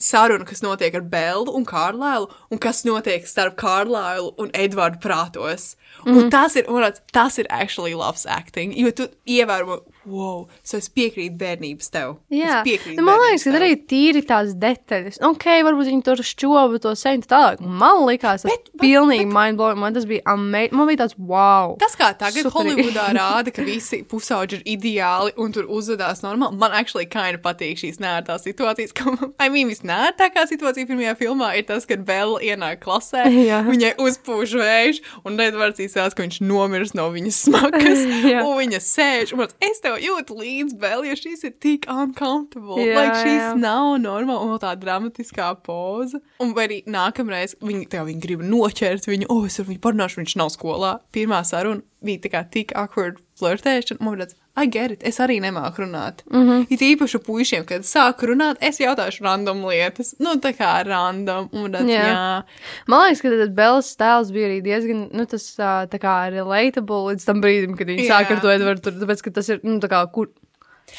saruna, 0.00 0.44
kas 0.48 0.62
notiek 0.64 0.94
ar 0.96 1.02
Belu 1.12 1.52
un 1.56 1.64
Kārlailu, 1.68 2.30
un 2.50 2.58
kas 2.58 2.84
notiek 2.88 3.26
starp 3.28 3.56
Kārlailu 3.60 4.34
un 4.40 4.50
Edvardu 4.56 5.00
prātos. 5.00 5.74
Un 6.06 6.12
Mhm. 6.14 6.22
mm. 6.26 6.30
tas 6.30 6.56
ir, 6.56 6.64
man 6.68 6.82
liekas, 6.84 7.00
tas 7.12 7.38
ir 7.38 7.46
actually 7.50 7.94
labs 7.94 8.26
acting, 8.26 8.72
jo 8.76 8.90
tu 8.90 9.08
ievēro, 9.26 9.80
wow, 10.08 10.46
so 10.64 10.78
es 10.80 10.88
piekrītu 10.92 11.36
bērnības 11.40 11.90
tev. 11.92 12.14
Jā, 12.32 12.60
nu, 12.96 13.04
man 13.06 13.18
liekas, 13.26 13.44
ka 13.44 13.52
arī 13.58 13.72
tīri 13.90 14.22
tās 14.26 14.54
detaļas. 14.58 15.18
Ok, 15.28 15.44
varbūt 15.66 15.90
viņi 15.90 16.04
tur 16.06 16.22
šķoba 16.24 16.80
to 16.82 16.94
senu 16.98 17.26
tālāk. 17.28 17.60
Man 17.60 18.04
likās, 18.08 18.42
tas 18.44 18.50
Bet- 18.50 18.70
bet- 18.72 18.80
pilnīgi 18.84 19.26
mindblowing. 19.28 19.78
Man 19.80 19.94
tas 19.94 20.06
bija 20.08 20.22
amazing. 20.32 20.72
Man 20.76 20.88
bija 20.88 21.02
tāds 21.04 21.16
wow. 21.18 21.76
Tas, 21.80 21.96
kā 22.00 22.10
tagad 22.18 22.46
Superīgi. 22.48 22.80
Holivudā 22.80 23.06
rāda, 23.18 23.52
ka 23.54 23.62
visi 23.66 24.02
pusauģi 24.08 24.60
ir 24.60 24.64
ideāli 24.76 25.34
un 25.40 25.52
tur 25.52 25.68
uzvedās 25.68 26.22
normāli, 26.24 26.56
man 26.60 26.72
actually 26.76 27.06
kind 27.06 27.36
of 27.38 27.42
patīk 27.44 27.78
šīs 27.80 28.00
nērtās 28.02 28.44
situācijas. 28.48 28.94
Ka, 28.96 29.12
I 29.38 29.48
mean, 29.52 29.68
visnērtākā 29.70 30.46
situācija 30.50 30.88
pirmajā 30.88 31.14
filmā 31.20 31.52
ir 31.60 31.66
tas, 31.68 31.86
kad 31.88 32.02
Bela 32.08 32.40
ienāk 32.42 32.80
klasē, 32.84 33.26
Jā. 33.50 33.60
viņai 33.68 33.94
uzpūš 34.00 34.56
vējš, 34.60 35.02
un 35.28 35.38
Edvards 35.40 35.80
izsās, 35.84 36.16
ka 36.16 36.24
viņš 36.24 36.40
nomirs 36.48 36.94
no 36.98 37.08
viņas 37.14 37.38
smakas, 37.48 38.04
Jā. 38.32 38.42
un 38.46 38.56
viņa 38.62 38.80
sēž, 38.84 39.34
un 39.36 39.44
man, 39.44 39.54
es 39.64 39.80
tev 39.84 39.89
jūtu 39.98 40.36
līdzi, 40.38 40.76
Bela, 40.80 41.04
jo 41.08 41.16
šīs 41.18 41.44
ir 41.48 41.54
tik 41.62 41.86
uncomfortable. 41.90 42.78
Jā, 42.82 42.96
like, 42.96 43.18
šīs 43.24 43.40
jā. 43.40 43.52
nav 43.58 43.96
normāli, 44.02 44.44
un 44.44 44.52
vēl 44.54 44.60
tā 44.62 44.74
dramatiskā 44.80 45.50
poza. 45.66 46.20
Un 46.42 46.54
arī 46.60 46.80
nākamreiz 46.90 47.56
viņi, 47.60 47.88
tev, 47.92 48.06
viņi 48.10 48.24
grib 48.24 48.44
noķert 48.46 49.10
viņu, 49.10 49.30
oh, 49.32 49.46
es 49.48 49.60
ar 49.60 49.68
viņu 49.70 49.82
parunāšu, 49.84 50.22
viņš 50.22 50.36
nav 50.40 50.52
skolā. 50.54 50.96
Pirmā 51.14 51.42
saruna 51.48 51.84
bija 52.04 52.24
tā 52.24 52.32
kā 52.32 52.44
tik 52.52 52.74
awkward 52.78 53.20
flirtēšana, 53.40 54.00
man 54.04 54.20
liekas, 54.20 54.39
I 54.58 54.66
get 54.66 54.90
it, 54.90 55.04
es 55.06 55.20
arī 55.22 55.38
nemāku 55.40 55.84
runāt. 55.84 56.24
Mm. 56.30 56.48
-hmm. 56.48 56.66
It 56.70 56.80
īpaši 56.82 57.18
puišiem, 57.22 57.64
kad 57.64 57.86
sāku 57.86 58.26
runāt, 58.32 58.56
es 58.60 58.80
jautāšu 58.80 59.22
random 59.22 59.62
lietas, 59.64 60.14
nu 60.18 60.34
tā 60.42 60.52
kā 60.52 60.84
random, 60.86 61.48
tāds, 61.48 61.86
Jā. 61.86 62.04
jā. 62.10 62.42
Man 62.88 63.06
liekas, 63.06 63.22
ka 63.22 63.30
tas 63.30 63.48
Bellas 63.48 63.96
tēls 63.96 64.32
bija 64.32 64.48
arī 64.48 64.62
diezgan, 64.62 65.08
nu, 65.12 65.26
tas 65.26 65.56
tā 65.56 65.98
kā 66.02 66.30
relatable 66.30 67.14
līdz 67.14 67.24
tam 67.24 67.40
brīdim, 67.40 67.76
kad 67.76 67.86
viņi 67.86 68.08
sāk 68.08 68.30
ar 68.30 68.40
to 68.40 68.50
Edvardu, 68.50 68.90
tāpēc, 68.90 69.22
ka 69.22 69.30
tas 69.30 69.48
ir, 69.48 69.60
nu, 69.62 69.78
tā 69.78 69.88
kā, 69.88 70.12
kur. 70.12 70.28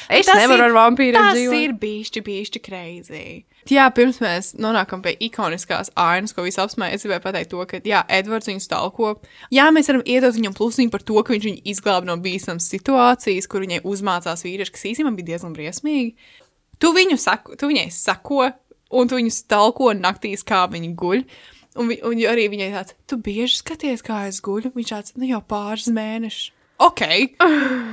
Es 0.09 0.25
Tas 0.25 0.35
nevaru 0.41 0.63
ir- 0.63 0.69
ar 0.69 0.75
vampīriem 0.77 1.13
Tas 1.19 1.37
dzīvot. 1.37 1.63
ir 1.63 1.73
bišķi, 1.73 2.21
bišķi 2.27 2.61
crazy. 2.67 3.45
Jā, 3.69 3.85
pirms 3.93 4.17
mēs 4.19 4.55
nonākam 4.57 5.03
pie 5.03 5.15
ikoniskās 5.21 5.91
ainas, 5.95 6.33
ko 6.33 6.41
visi 6.41 6.57
apsmēja, 6.57 6.93
es 6.97 7.03
gribēju 7.05 7.21
pateikt 7.21 7.49
to, 7.51 7.65
ka, 7.69 7.79
jā, 7.85 8.03
Edvards 8.09 8.47
viņu 8.49 8.61
stalko. 8.65 9.21
Jā, 9.53 9.67
mēs 9.71 9.87
varam 9.91 10.01
iedot 10.03 10.33
viņam 10.33 10.55
plusiņu 10.57 10.89
par 10.91 11.03
to, 11.05 11.21
ka 11.23 11.33
viņš 11.35 11.45
viņu 11.45 11.61
izglāba 11.69 12.05
no 12.09 12.17
bīstamas 12.17 12.65
situācijas, 12.73 13.47
kur 13.47 13.61
viņai 13.61 13.81
uzmācās 13.83 14.41
vīrieši, 14.47 14.71
kas 14.71 14.87
īstenībā 14.89 15.15
bija 15.15 15.37
diezgan 15.37 15.53
briesmīgi. 15.53 16.15
Tu 16.79 16.87
viņu 16.93 17.19
sako, 17.21 17.55
tu 17.55 17.67
viņai 17.69 17.91
sako, 17.93 18.51
un 18.91 19.07
tu 19.07 19.15
viņu 19.15 19.31
stalko 19.31 19.93
naktīs, 19.93 20.43
kā 20.43 20.65
viņi 20.67 20.95
guļ. 20.95 21.23
un, 21.77 21.87
vi, 21.87 21.99
un 22.03 22.17
arī 22.17 22.49
viņai 22.49 22.71
tāds, 22.73 22.93
tu 23.07 23.15
bieži 23.17 23.61
skaties, 23.61 24.01
kā 24.03 24.27
es 24.27 24.41
guļu. 24.41 24.73
Viņš 24.73 24.89
tāds, 24.89 25.13
nu 25.15 25.23
jau 25.29 25.39
pāris 25.39 25.85
mēnešus. 25.87 26.49
Ok, 26.81 27.01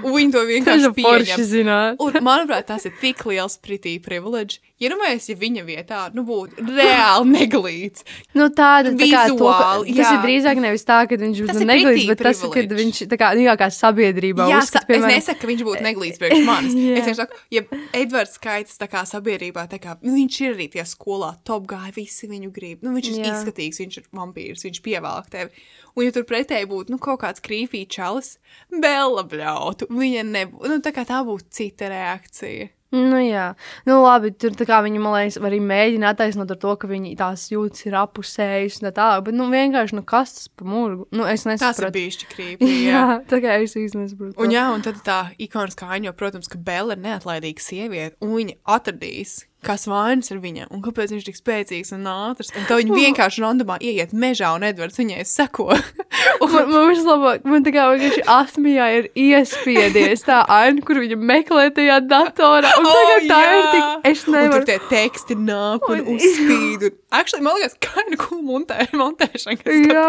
un 0.07 0.15
viņi 0.15 0.33
to 0.33 0.43
vienkārši 0.49 0.91
pieņem. 0.97 1.99
Un, 2.01 2.19
manuprāt, 2.25 2.69
tas 2.71 2.87
ir 2.89 2.95
tik 3.03 3.21
liels 3.29 3.59
pretī 3.61 3.99
privilege. 4.03 4.63
Ja 4.79 4.93
nu 4.93 4.97
mēs, 5.01 5.27
ja 5.27 5.35
viņa 5.35 5.65
vietā, 5.67 6.01
nu 6.15 6.23
būtu 6.23 6.63
reāli 6.63 7.33
neglīts. 7.33 8.05
Nu, 8.39 8.47
tāda 8.55 8.93
tā 8.95 9.09
kā 9.11 9.25
to, 9.27 9.35
Vizuāli, 9.35 9.95
tas 9.99 10.13
ir 10.13 10.21
drīzāk 10.23 10.61
nevis 10.63 10.87
tā, 10.87 11.01
ka 11.11 11.19
viņš 11.19 11.41
būtu 11.49 11.67
neglīts, 11.67 12.07
bet 12.13 12.23
tas, 12.23 12.43
ka 12.45 12.51
privilege. 12.55 12.79
viņš 12.79 13.01
tā 13.11 13.19
kā, 13.19 13.33
nu, 13.35 13.43
jā, 13.49 13.57
kā 13.59 13.69
sabiedrībā 13.75 14.47
Jā, 14.47 14.61
uzskata, 14.63 14.85
sa, 14.85 14.87
es 14.87 14.91
piemēram, 14.93 15.15
nesaku, 15.17 15.41
ka 15.43 15.51
viņš 15.51 15.65
būtu 15.67 15.85
neglīts 15.89 16.23
priekš 16.23 16.45
manis. 16.47 16.77
Jā. 16.79 16.95
es 16.95 17.09
vienkārši 17.09 17.19
saku, 17.19 17.43
ja 17.57 17.65
Edvards 17.99 18.39
skaitas 18.39 18.79
tā 18.79 18.89
kā 18.93 19.03
sabiedrībā, 19.11 19.67
tā 19.73 19.83
kā 19.83 19.97
nu, 19.99 20.15
viņš 20.15 20.41
ir 20.47 20.55
arī 20.55 20.69
tie 20.77 20.87
skolā, 20.87 21.33
top 21.49 21.67
gāja, 21.75 21.91
visi 21.99 22.31
viņu 22.31 22.53
grib. 22.55 22.87
Nu, 22.87 22.95
viņš 22.95 23.11
ir 23.11 23.19
Jā. 23.19 23.35
izskatīgs, 23.35 23.83
viņš 23.83 23.99
ir 23.99 24.09
vampīrs, 24.15 24.63
viņš 24.69 24.83
pievelk 24.87 25.35
tevi. 25.35 25.67
Un, 25.95 26.05
ja 26.07 26.15
tur 26.15 26.27
pretēji 26.29 26.69
būtu 26.71 26.95
nu, 26.95 26.99
kaut 27.03 27.23
kāds 27.25 27.45
krīpī 27.45 27.85
čalis, 27.91 28.37
Bela 28.71 29.25
bļautu, 29.29 29.89
viņa 29.93 30.27
nebūtu, 30.33 30.73
nu, 30.73 30.83
tā 30.85 30.93
kā 30.97 31.07
tā 31.09 31.23
būtu 31.27 31.49
cita 31.61 31.91
reakcija. 31.93 32.73
Nu, 32.89 33.19
jā, 33.21 33.51
nu, 33.85 33.99
labi. 34.01 34.31
Tur 34.33 34.55
viņi, 34.57 35.01
man 35.03 35.13
liekas, 35.13 35.37
arī 35.45 35.59
mēģina 35.61 36.15
attaisnot 36.15 36.55
ar 36.55 36.57
to, 36.61 36.71
ka 36.81 36.89
viņi 36.89 37.13
tās 37.21 37.45
jūtas 37.53 37.85
ir 37.85 37.97
apusējušas 38.01 38.81
un 38.81 38.89
tā 38.89 38.93
tālāk. 38.97 39.27
Bet, 39.27 39.37
nu, 39.37 39.49
vienkārši, 39.53 39.99
nu, 39.99 40.05
kas 40.09 40.33
tas 40.39 40.47
pa 40.49 40.65
murgu? 40.65 41.05
Nu, 41.13 41.27
es 41.29 41.45
Tas 41.45 41.51
ir 41.51 41.53
nesaprotu. 41.53 41.93
bijis 41.99 42.23
krīpī. 42.33 42.71
Jā, 42.89 43.03
tā 43.29 43.43
kā 43.45 43.59
es 43.61 43.77
īsti 43.77 44.01
nesaprotu. 44.01 44.41
Un, 44.41 44.55
jā, 44.57 44.65
un 44.73 44.85
tad 44.87 45.03
tā 45.05 45.19
ikoniskā 45.37 45.91
aina, 45.99 46.15
protams, 46.17 46.49
ka 46.49 46.61
Bela 46.65 46.97
ir 46.97 47.05
neatlaidīga 47.05 47.61
sieviete, 47.61 48.17
un 48.25 48.33
viņa 48.39 48.57
atradīs, 48.79 49.43
kas 49.67 49.89
vainas 49.91 50.31
ir 50.31 50.39
viņa, 50.39 50.69
un 50.71 50.81
kāpēc 50.85 51.11
viņš 51.13 51.23
ir 51.25 51.29
tik 51.33 51.39
spēcīgs 51.41 51.91
un 51.97 52.05
ātrs. 52.07 52.53
Un 52.57 52.67
tad 52.69 52.79
viņa 52.79 52.95
vienkārši 52.95 53.43
randomā 53.43 53.77
ieiet 53.83 54.13
mežā, 54.15 54.53
un 54.55 54.63
Edvards 54.69 54.99
viņai 55.01 55.25
seko. 55.27 55.67
un, 55.75 56.49
Man, 56.55 56.69
man 56.71 56.87
vislabāk, 56.93 57.43
man 57.45 57.65
tā 57.67 57.73
kā 57.75 57.89
vienkārši 57.91 58.23
asmijā 58.31 58.87
ir 59.01 59.09
iespiedies 59.19 60.23
tā 60.27 60.39
aina, 60.49 60.83
kur 60.87 61.01
viņa 61.03 61.19
meklē 61.19 61.67
tajā 61.75 61.99
datorā. 62.07 62.71
Un 62.79 62.87
tagad 62.97 63.27
tā 63.31 63.41
ir 63.49 63.67
tik, 63.75 63.89
es 64.13 64.23
Un 64.23 64.33
tur 64.33 64.37
nevaru. 64.39 64.65
tie 64.71 64.79
teksti 64.93 65.37
nāk 65.43 65.89
un 65.91 66.01
Un- 66.05 66.11
uzspīd. 66.15 66.87
Un, 66.89 66.99
actually, 67.11 67.43
man 67.45 67.55
liekas, 67.57 67.75
kā 67.85 68.03
ir 68.07 68.17
cool 68.21 68.43
montē, 68.47 68.87
montēšana, 68.93 69.57
kas 69.61 69.77
Jā, 69.89 70.05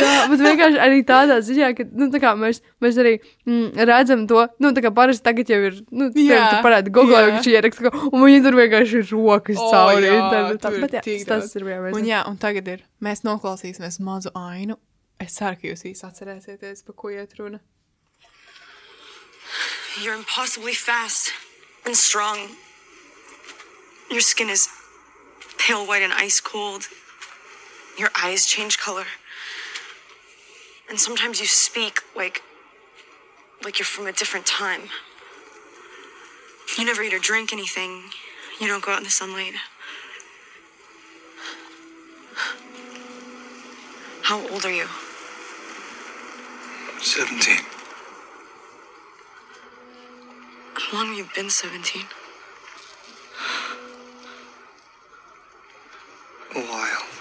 jā, 0.00 0.12
bet 0.32 0.42
vienkārši 0.44 0.80
arī 0.82 1.02
tādā 1.08 1.36
ziņā, 1.46 1.68
ka 1.78 1.86
nu, 1.92 2.08
tā 2.14 2.20
kā 2.22 2.32
mēs, 2.38 2.62
mēs 2.84 2.98
arī 3.02 3.12
mm, 3.46 3.76
redzam 3.90 4.24
to, 4.30 4.46
nu, 4.62 4.72
tā 4.76 4.82
kā 4.86 4.90
parasti 4.96 5.24
tagad 5.28 5.52
jau 5.54 5.60
ir, 5.70 5.78
nu, 5.94 6.08
Jā, 6.18 6.38
jā, 6.38 6.46
tu 6.54 6.62
parādi 6.66 6.94
Google, 6.94 7.20
jā. 7.22 7.28
viņš 7.36 7.50
ieraksta, 7.54 7.86
ka- 7.90 8.02
un 8.10 8.24
viņi 8.24 8.40
tur 8.48 8.58
vienkārši 8.62 9.02
ir 9.02 9.12
rokas 9.12 9.60
O, 9.62 9.68
cauri. 9.74 10.08
jā, 10.10 10.56
tur 10.64 10.78
ir 10.78 10.82
Bet 10.88 10.98
jā, 10.98 11.04
tas, 11.28 11.28
tas 11.50 11.56
ir 11.60 11.68
vienmēr. 11.70 11.94
Un, 11.94 12.08
jā, 12.08 12.24
un 12.30 12.36
tagad 12.42 12.68
ir, 12.74 12.82
mēs 13.04 13.22
noklausīsimies 13.28 14.00
mazu 14.04 14.32
ainu. 14.38 14.76
Es 15.22 15.36
ceru, 15.38 15.54
ka 15.60 15.70
jūs 15.70 15.86
īsti 15.92 16.08
atcerēsieties, 16.10 16.82
par 16.88 16.96
ko 16.98 17.12
iet 17.14 17.36
runa. 17.38 17.60
You're 20.02 20.14
impossibly 20.18 20.74
fast 20.74 21.30
and 21.86 21.94
strong. 21.96 22.38
Your 24.10 24.20
skin 24.20 24.50
is 24.50 24.66
pale 25.58 25.86
white 25.86 26.02
and 26.02 26.12
ice 26.12 26.40
cold. 26.40 26.88
Your 27.98 28.10
eyes 28.22 28.46
change 28.46 28.78
color. 28.78 29.06
And 30.88 30.98
sometimes 31.00 31.40
you 31.40 31.46
speak 31.46 32.00
like 32.14 32.42
like 33.64 33.78
you're 33.78 33.86
from 33.86 34.06
a 34.06 34.12
different 34.12 34.46
time. 34.46 34.82
You 36.78 36.84
never 36.84 37.02
eat 37.02 37.14
or 37.14 37.18
drink 37.18 37.52
anything. 37.52 38.04
You 38.60 38.68
don't 38.68 38.84
go 38.84 38.92
out 38.92 38.98
in 38.98 39.04
the 39.04 39.10
sunlight. 39.10 39.54
How 44.22 44.40
old 44.48 44.64
are 44.64 44.72
you? 44.72 44.86
17. 47.00 47.58
How 50.74 50.98
long 50.98 51.08
have 51.08 51.16
you 51.16 51.26
been 51.34 51.50
17? 51.50 52.04
A 56.56 56.60
while. 56.60 57.13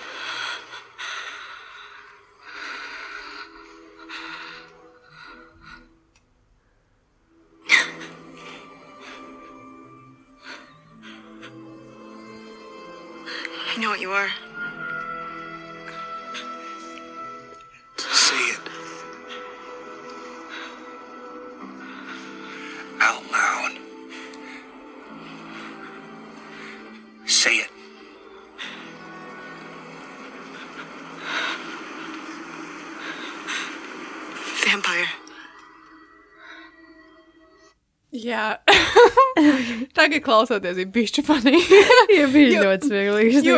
Tagad 40.14 40.24
klausoties, 40.28 40.78
ir 40.84 40.90
bijusi 40.94 41.24
panīgi. 41.28 41.80
Ja 42.18 42.28
bija 42.30 42.50
Jo- 42.54 42.64
ļoti 42.68 42.90
smieklīgi. 42.92 43.42
Jo 43.48 43.58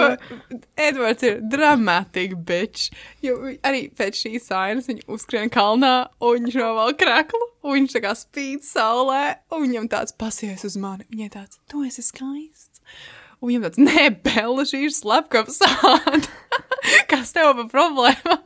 Edvards 0.79 1.25
ir. 1.27 1.39
Jo 3.25 3.35
vi- 3.43 3.57
arī 3.67 3.81
pēc 3.95 4.21
šīs 4.23 4.47
sainas 4.49 4.87
viņa 4.89 5.05
uzskrien 5.11 5.51
kalnā, 5.53 5.93
un 6.23 6.45
viņš 6.47 6.57
novēl 6.61 6.95
kreklu, 7.01 7.41
un 7.65 7.75
viņš 7.79 7.97
tā 7.97 8.03
kā 8.05 8.13
spīd 8.17 8.63
saulē, 8.67 9.21
un 9.51 9.65
viņam 9.67 9.89
tāds 9.91 10.15
pasies 10.15 10.63
uz 10.67 10.77
mani. 10.81 11.05
Viņai 11.11 11.29
tāds, 11.35 11.59
tu 11.71 11.83
esi 11.87 12.05
skaists. 12.05 12.81
Un 13.41 13.49
viņam 13.51 13.65
tāds, 13.67 13.81
nē, 13.83 14.07
Bela, 14.23 14.63
šī 14.65 14.85
ir 14.87 14.93
slepkavas 14.95 15.59
sāda. 15.59 16.21
Kas 17.11 17.33
tev 17.35 17.51
pa 17.57 17.65
problēma? 17.69 18.39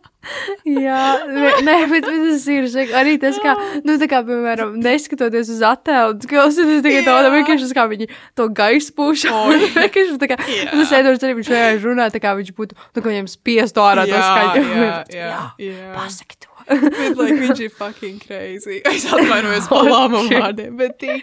Jā, 0.68 1.26
ne- 1.32 1.62
nē, 1.64 1.76
bet, 1.90 2.04
bet 2.04 2.24
tas 2.28 2.44
ir 2.52 2.68
šeit, 2.70 2.92
arī 3.00 3.14
tas, 3.22 3.38
kā, 3.40 3.54
nu, 3.88 3.96
tā 4.02 4.08
kā, 4.12 4.20
piemēram, 4.28 4.76
neskatoties 4.84 5.48
uz 5.56 5.62
attēlu, 5.64 6.20
klausoties 6.28 6.84
tikai 6.84 7.06
to, 7.08 7.16
Jā. 7.16 7.32
vienkārši 7.38 7.66
tas, 7.66 7.74
kā 7.78 7.86
viņi 7.90 8.10
to 8.36 8.50
gaisu 8.52 8.94
pūš. 9.00 9.26
Jā. 9.30 9.40
Vienkārši 9.80 10.20
tā 10.20 10.30
kā, 10.34 10.38
Jā. 10.44 10.68
tas 10.76 10.92
Edvards 11.00 11.24
arī 11.24 11.38
viņš 11.40 11.52
vienkārši 11.54 11.88
runā, 11.88 12.10
tā 12.12 12.20
kā 12.24 12.36
viņš 12.36 12.52
būtu, 12.60 12.76
nu, 12.76 13.00
ka 13.02 13.08
viņam 13.08 13.32
spiestu 13.32 13.86
ārā 13.86 14.06
to 14.12 14.20
skaņu. 14.20 14.68
jā, 14.84 15.00
jā, 15.16 15.42
jā. 15.70 15.90
Pasaki 15.96 16.36
to. 16.44 16.49
Bet, 16.70 17.18
like, 17.18 17.38
viņš 17.44 17.62
ir 17.66 17.72
fucking 17.74 18.20
crazy. 18.22 18.80
Es 18.86 19.08
atvainojos 19.10 19.70
par 19.72 19.90
lāmu 19.94 20.22
vārdiem, 20.30 20.76
bet 20.80 21.00
tī, 21.02 21.18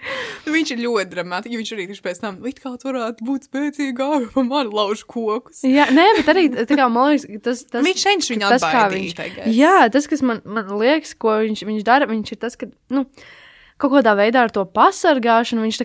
nu, 0.46 0.54
viņš 0.56 0.74
ir 0.74 0.82
ļoti 0.82 1.12
dramātisks. 1.12 1.60
Viņš 1.62 1.72
arī 1.76 1.86
tieši 1.92 2.04
pēc 2.08 2.20
tam, 2.24 2.40
it 2.50 2.60
kā 2.62 2.74
tu 2.74 2.90
varētu 2.90 3.28
būt 3.28 3.48
spēcīgāk 3.50 4.28
par 4.34 4.48
mani 4.48 4.74
lauž 4.74 5.06
kokus. 5.06 5.62
Jā, 5.66 5.88
nē, 5.94 6.08
bet 6.20 6.34
arī, 6.34 6.46
tā 6.58 6.68
kā, 6.72 6.90
man 6.92 7.12
liekas, 7.14 7.30
tas, 7.46 7.64
tas 7.70 7.86
Viņš 7.86 8.06
cenšas 8.08 8.34
viņu 8.34 8.52
tas, 8.56 8.66
kā 8.66 8.84
viņš, 8.92 9.24
jā, 9.54 9.78
tas, 9.94 10.10
kas 10.10 10.26
man, 10.26 10.42
man 10.44 10.70
liekas, 10.80 11.14
ko 11.18 11.38
viņš, 11.46 11.66
viņš 11.70 11.86
dara, 11.86 12.10
viņš 12.10 12.34
ir 12.34 12.42
tas, 12.42 12.58
ka, 12.58 12.70
nu, 12.94 13.06
kaut 13.80 13.92
kādā 13.92 14.14
veidā 14.16 14.46
ar 14.46 14.52
to 14.52 14.64
pasargāšanu 14.64 15.66
viņš 15.66 15.80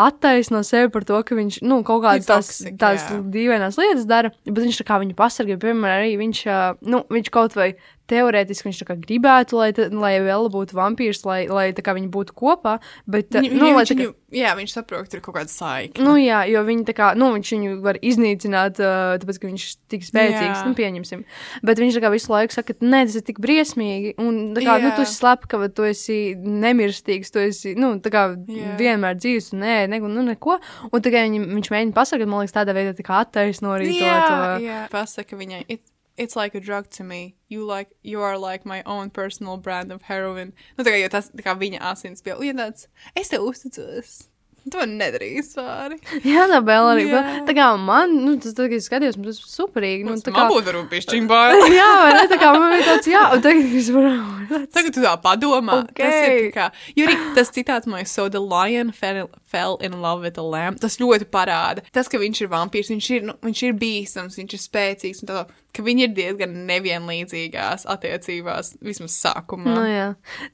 attaisno 0.00 0.60
sevi 0.66 0.90
par 0.92 1.06
to, 1.08 1.20
ka 1.24 1.38
viņš, 1.38 1.62
nu, 1.64 1.80
kaut 1.86 2.04
kādas 2.04 2.28
tās, 2.28 2.50
tās 2.80 3.06
dīvainas 3.32 3.80
lietas 3.80 4.04
dara, 4.08 4.32
bet 4.44 4.60
viņš 4.66 4.82
viņu 4.84 5.16
pasargā, 5.16 5.56
piemēram, 5.60 6.02
arī 6.02 6.18
viņš, 6.20 6.44
nu, 6.84 7.02
viņš 7.08 7.32
kaut 7.32 7.56
vai 7.56 7.72
teorētiski 8.10 8.68
viņš 8.68 8.82
gribētu, 9.06 9.58
lai, 9.60 9.70
lai 9.74 10.12
vēl 10.24 10.48
būtu 10.52 10.76
vampīrs, 10.76 11.22
lai, 11.28 11.44
lai 11.50 11.70
viņi 11.96 12.10
būtu 12.12 12.34
kopā, 12.36 12.78
bet, 13.10 13.30
Viņu, 13.34 13.54
nu, 13.54 13.68
viņu, 13.68 13.76
lai 13.76 13.84
viņš, 13.84 13.92
kā, 14.00 14.08
jā, 14.40 14.54
viņš 14.58 14.74
saprot, 14.76 15.06
ka 15.06 15.12
tur 15.12 15.20
ir 15.20 15.24
kaut 15.24 15.36
kāda 15.38 15.52
saikne. 15.52 16.06
Nu, 16.06 16.16
jā, 16.20 16.42
jo 16.50 16.62
viņi 16.66 16.96
kā, 16.96 17.12
nu, 17.18 17.30
viņš 17.36 17.52
viņu 17.56 17.76
var 17.84 18.00
iznīcināt, 18.02 18.80
tāpēc, 19.22 19.40
ka 19.40 19.50
viņš 19.50 19.66
ir 19.66 19.76
tik 19.94 20.06
spēcīgs, 20.06 20.60
Jā. 20.60 20.66
nu, 20.68 20.74
pieņemsim. 20.78 21.24
Bet 21.66 21.82
viņš 21.82 22.00
kā 22.02 22.12
visu 22.14 22.32
laiku 22.34 22.56
saka, 22.56 22.76
ka 22.76 22.86
nē, 22.86 23.04
tas 23.08 23.18
ir 23.20 23.26
tik 23.26 23.40
briesmīgi, 23.42 24.14
un 24.22 24.40
kā, 24.58 24.78
nu, 24.82 24.92
tu 24.94 25.04
Jā. 25.04 25.08
esi 25.08 25.18
slepkava, 25.20 25.70
tu 25.74 25.86
esi 25.88 26.18
nemirstīgs, 26.36 27.32
tu 27.34 27.42
esi, 27.42 27.74
nu, 27.78 27.94
tā 28.02 28.12
kā 28.14 28.26
Jā. 28.50 28.74
vienmēr 28.80 29.18
dzīves, 29.20 29.52
un 29.54 29.64
nē, 29.64 29.76
ne, 29.92 30.02
nu, 30.02 30.26
neko. 30.32 30.58
Un 30.90 31.04
viņi, 31.04 31.42
viņš 31.54 31.72
mēģina 31.72 31.96
pasakāt, 31.96 32.28
man 32.30 32.44
liekas, 32.44 32.56
tādā 32.56 32.74
veidā 32.76 32.94
tā 32.98 33.06
attaisno 33.22 33.74
arī 33.76 33.92
to. 33.94 34.04
jā, 34.04 34.18
to. 34.26 34.64
jā. 34.64 34.82
Pasaka 34.92 35.38
viņai, 35.38 35.64
it's, 35.68 35.92
it's 36.20 36.36
like 36.36 36.54
a 36.54 36.60
drug 36.60 36.90
to 36.90 37.04
me. 37.04 37.34
You, 37.48 37.64
like, 37.64 37.88
you 38.02 38.20
are 38.20 38.36
like 38.38 38.66
my 38.66 38.82
own 38.84 39.10
personal 39.10 39.56
brand 39.56 39.90
of 39.90 40.02
heroin. 40.02 40.52
Nu, 40.76 40.84
tā 40.84 40.92
kā, 40.92 41.00
jo 41.00 41.08
tas 41.08 41.30
tā 41.32 41.46
kā 41.46 41.56
viņa 41.58 41.80
asins 41.92 42.20
pie, 42.22 42.36
un 42.36 42.60
tāds, 42.60 42.86
es 43.16 43.32
tev 43.32 43.48
uzticos. 43.48 44.18
Tu 44.60 44.76
man 44.76 44.90
nedarīsi 45.00 45.54
pāri. 45.56 45.96
Jā, 46.20 46.44
tā 46.50 46.58
vēl 46.64 46.88
arī. 46.92 47.04
Jā. 47.08 47.20
Tā 47.48 47.54
kā 47.56 47.70
man, 47.80 48.12
nu, 48.26 48.34
tas, 48.42 48.52
es 48.52 48.88
skatījos, 48.90 49.16
man 49.16 49.30
tas 49.30 49.38
ir 49.40 49.46
superīgi. 49.48 50.04
Nu, 50.04 50.18
tā 50.20 50.34
kā, 50.36 50.44
būtu 50.50 50.66
varbūt 50.68 50.90
pišķiņ 50.92 51.28
bail. 51.30 51.64
jā, 51.72 51.86
vai 52.02 52.10
ne, 52.18 52.26
tā 52.28 52.36
kā 52.42 52.50
man 52.52 52.74
bija 52.74 52.84
tāds, 52.90 53.08
jā, 53.08 53.22
un 53.32 53.44
tagad 53.46 53.78
es 53.80 53.88
varu. 53.94 54.60
Tagad 54.74 54.96
tu 54.96 55.04
tā 55.06 55.14
padomā. 55.24 55.78
Ok. 55.86 56.02
Tas 56.02 56.18
ir 56.28 56.50
kā, 56.52 56.68
jo 56.98 57.08
arī 57.08 57.16
tas 57.38 57.52
citāts 57.54 57.88
man 57.88 58.04
ir, 58.04 58.10
so 58.10 58.28
the 58.28 58.42
lion 58.42 58.92
fell, 58.92 59.30
fell 59.48 59.78
in 59.80 59.96
love 60.04 60.26
with 60.26 60.36
a 60.36 60.44
lamb. 60.44 60.76
Tas 60.82 61.00
ļoti 61.00 61.30
parāda. 61.32 61.86
Tas, 61.96 62.10
ka 62.12 62.20
viņš 62.20 62.44
ir 62.44 62.52
vampīrs, 62.52 62.92
viņš 62.92 63.10
ir, 63.16 63.26
nu, 63.30 63.38
viņš 63.46 63.64
ir 63.70 63.80
bīstams, 63.80 64.36
viņš 64.42 64.58
ir 64.58 64.64
spēcīgs. 64.66 65.24
un 65.24 65.32
Tā, 65.32 65.44
ka 65.74 65.82
viņi 65.86 66.04
ir 66.08 66.12
diezgan 66.16 66.54
nevienlīdzīgās 66.68 67.86
attiecībās, 67.90 68.74
vismaz 68.84 69.16
sākumā. 69.22 69.74
Nu, 69.74 69.84
jā. 69.88 70.06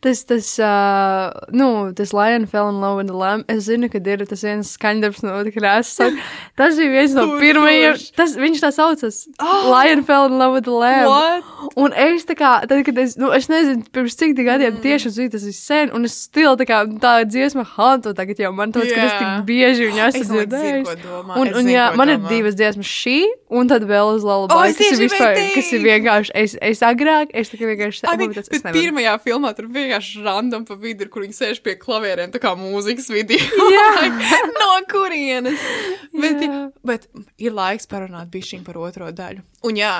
tas, 0.04 0.22
tas, 0.28 0.50
uh, 0.62 1.32
nu, 1.56 1.92
tas 1.96 2.12
Lion 2.16 2.46
fell 2.50 2.70
in 2.70 2.80
love 2.80 2.98
with 3.00 3.10
the 3.10 3.16
lamb. 3.16 3.44
Es 3.52 3.66
zinu, 3.68 3.90
ka 3.92 3.98
ir 4.00 4.24
tas 4.28 4.44
viens 4.46 4.74
skaņdarbs 4.76 5.22
no 5.26 5.36
krāsas. 5.54 6.16
Tas 6.56 6.78
bija 6.78 6.88
viens 6.88 7.12
no 7.16 7.26
pirmajiem. 7.40 7.98
Tas, 8.16 8.32
viņš 8.40 8.62
tā 8.64 8.70
saucas. 8.72 9.16
Oh! 9.42 9.68
Lion 9.72 10.02
fell 10.08 10.26
in 10.30 10.38
love 10.40 10.54
with 10.56 10.64
the 10.64 10.72
lamb. 10.72 11.08
What? 11.10 11.72
Un 11.76 11.92
es 11.92 12.24
tā 12.28 12.36
kā, 12.38 12.52
tad, 12.68 12.80
kad 12.86 12.96
es, 13.02 13.16
nu, 13.20 13.28
es 13.36 13.50
nezinu, 13.52 13.84
pirms 13.92 14.16
cik 14.16 14.36
gadiem 14.40 14.76
Mm. 14.76 14.82
tieši 14.82 15.10
zinu, 15.14 15.30
tas 15.32 15.44
ir 15.46 15.54
sen, 15.56 15.90
un 15.94 16.04
es 16.04 16.14
stilu 16.26 16.56
tā 16.58 16.66
kā 16.68 16.80
tā 17.00 17.12
dziesma 17.28 17.62
hantu 17.76 18.12
tagad 18.16 18.38
jau 18.42 18.50
man 18.52 18.72
tāds, 18.74 18.90
ka 18.92 19.04
es 19.06 19.14
tik 19.16 19.46
bieži 19.48 19.86
viņu 19.88 20.02
esmu 20.08 20.24
dzirdējis. 20.30 20.90
Un, 21.36 21.46
Es 21.46 21.54
un 21.56 21.62
zinu, 21.62 21.72
jā, 21.72 21.86
man 21.96 22.12
ir 22.12 22.18
domā. 22.18 22.28
divas 22.32 22.56
dziesmas 22.58 22.90
šī, 22.90 23.16
un 23.56 23.70
tad 23.70 23.86
vēl 23.88 24.14
uz 24.16 24.24
O, 24.26 24.28
Lullaby, 24.28 25.05
vispār, 25.06 25.38
kas 25.54 25.70
ir 25.76 25.84
vienkārši, 25.84 26.32
es, 26.42 26.54
es 26.68 26.82
agrāk, 26.86 27.32
es 27.36 27.52
tikai 27.52 27.70
vienkārši 27.72 28.02
tādu, 28.04 28.28
nevaru. 28.30 28.72
pirmajā 28.76 29.14
filmā 29.24 29.52
tur 29.56 29.68
vienkārši 29.72 30.24
random 30.26 30.66
pa 30.68 30.76
vidu, 30.80 31.08
kur 31.12 31.24
viņi 31.24 31.38
sēž 31.38 31.62
pie 31.64 31.76
klavierēm, 31.80 32.32
tā 32.34 32.42
kā 32.42 32.52
mūzikas 32.58 33.08
video. 33.12 33.40
Jā. 33.76 33.86
no 34.60 34.72
kurienes? 34.90 35.62
Bet, 36.22 36.40
Jā. 36.40 36.60
bet 36.86 37.02
ir 37.36 37.52
laiks 37.52 37.88
parunāt 37.90 38.30
bišķiņ 38.32 38.62
par 38.64 38.78
otro 38.80 39.10
daļu. 39.12 39.42
Un 39.68 39.76
jā, 39.76 39.92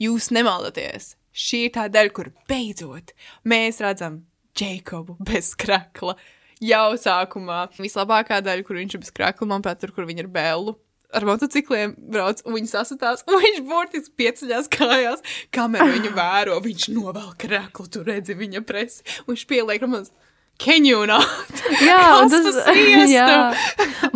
jūs 0.00 0.30
nemaldaties. 0.32 1.14
Šī 1.36 1.66
ir 1.66 1.74
tā 1.74 1.84
daļa, 1.92 2.12
kur 2.16 2.30
beidzot 2.48 3.12
mēs 3.44 3.82
redzam 3.84 4.22
Jakobu 4.56 5.18
bez 5.20 5.52
krakla. 5.58 6.16
Jau 6.60 6.94
sākumā 7.00 7.66
vislabākā 7.76 8.40
daļa, 8.44 8.64
kur 8.66 8.80
viņš 8.80 8.96
ir 8.96 9.02
bez 9.04 9.12
krakla, 9.16 9.48
manuprāt, 9.52 9.80
tur, 9.80 9.92
kur 9.96 10.08
viņa 10.08 10.24
ir 10.24 10.30
bēlu. 10.32 10.74
Ar 11.10 11.26
motocikliem 11.26 11.96
brauc, 12.12 12.42
un 12.46 12.54
viņi 12.54 12.70
sasitās, 12.70 13.24
un 13.26 13.40
viņš 13.42 13.62
burtiski 13.66 14.14
pieceļās 14.20 14.70
kājās, 14.70 15.24
kamēr 15.54 15.94
viņu 15.96 16.14
vēro. 16.20 16.60
Viņš 16.64 16.90
novelk 16.94 17.38
kraklu, 17.46 17.88
tu 17.90 18.04
redzi 18.06 18.38
viņa 18.38 18.62
presi, 18.66 19.02
un 19.24 19.34
viņš 19.34 19.46
pieliek 19.50 19.86
mums, 19.90 20.12
can 20.14 20.29
you 20.66 21.06
not? 21.06 21.26
Jā, 21.80 22.26
tas 22.28 22.56
jā. 23.14 23.26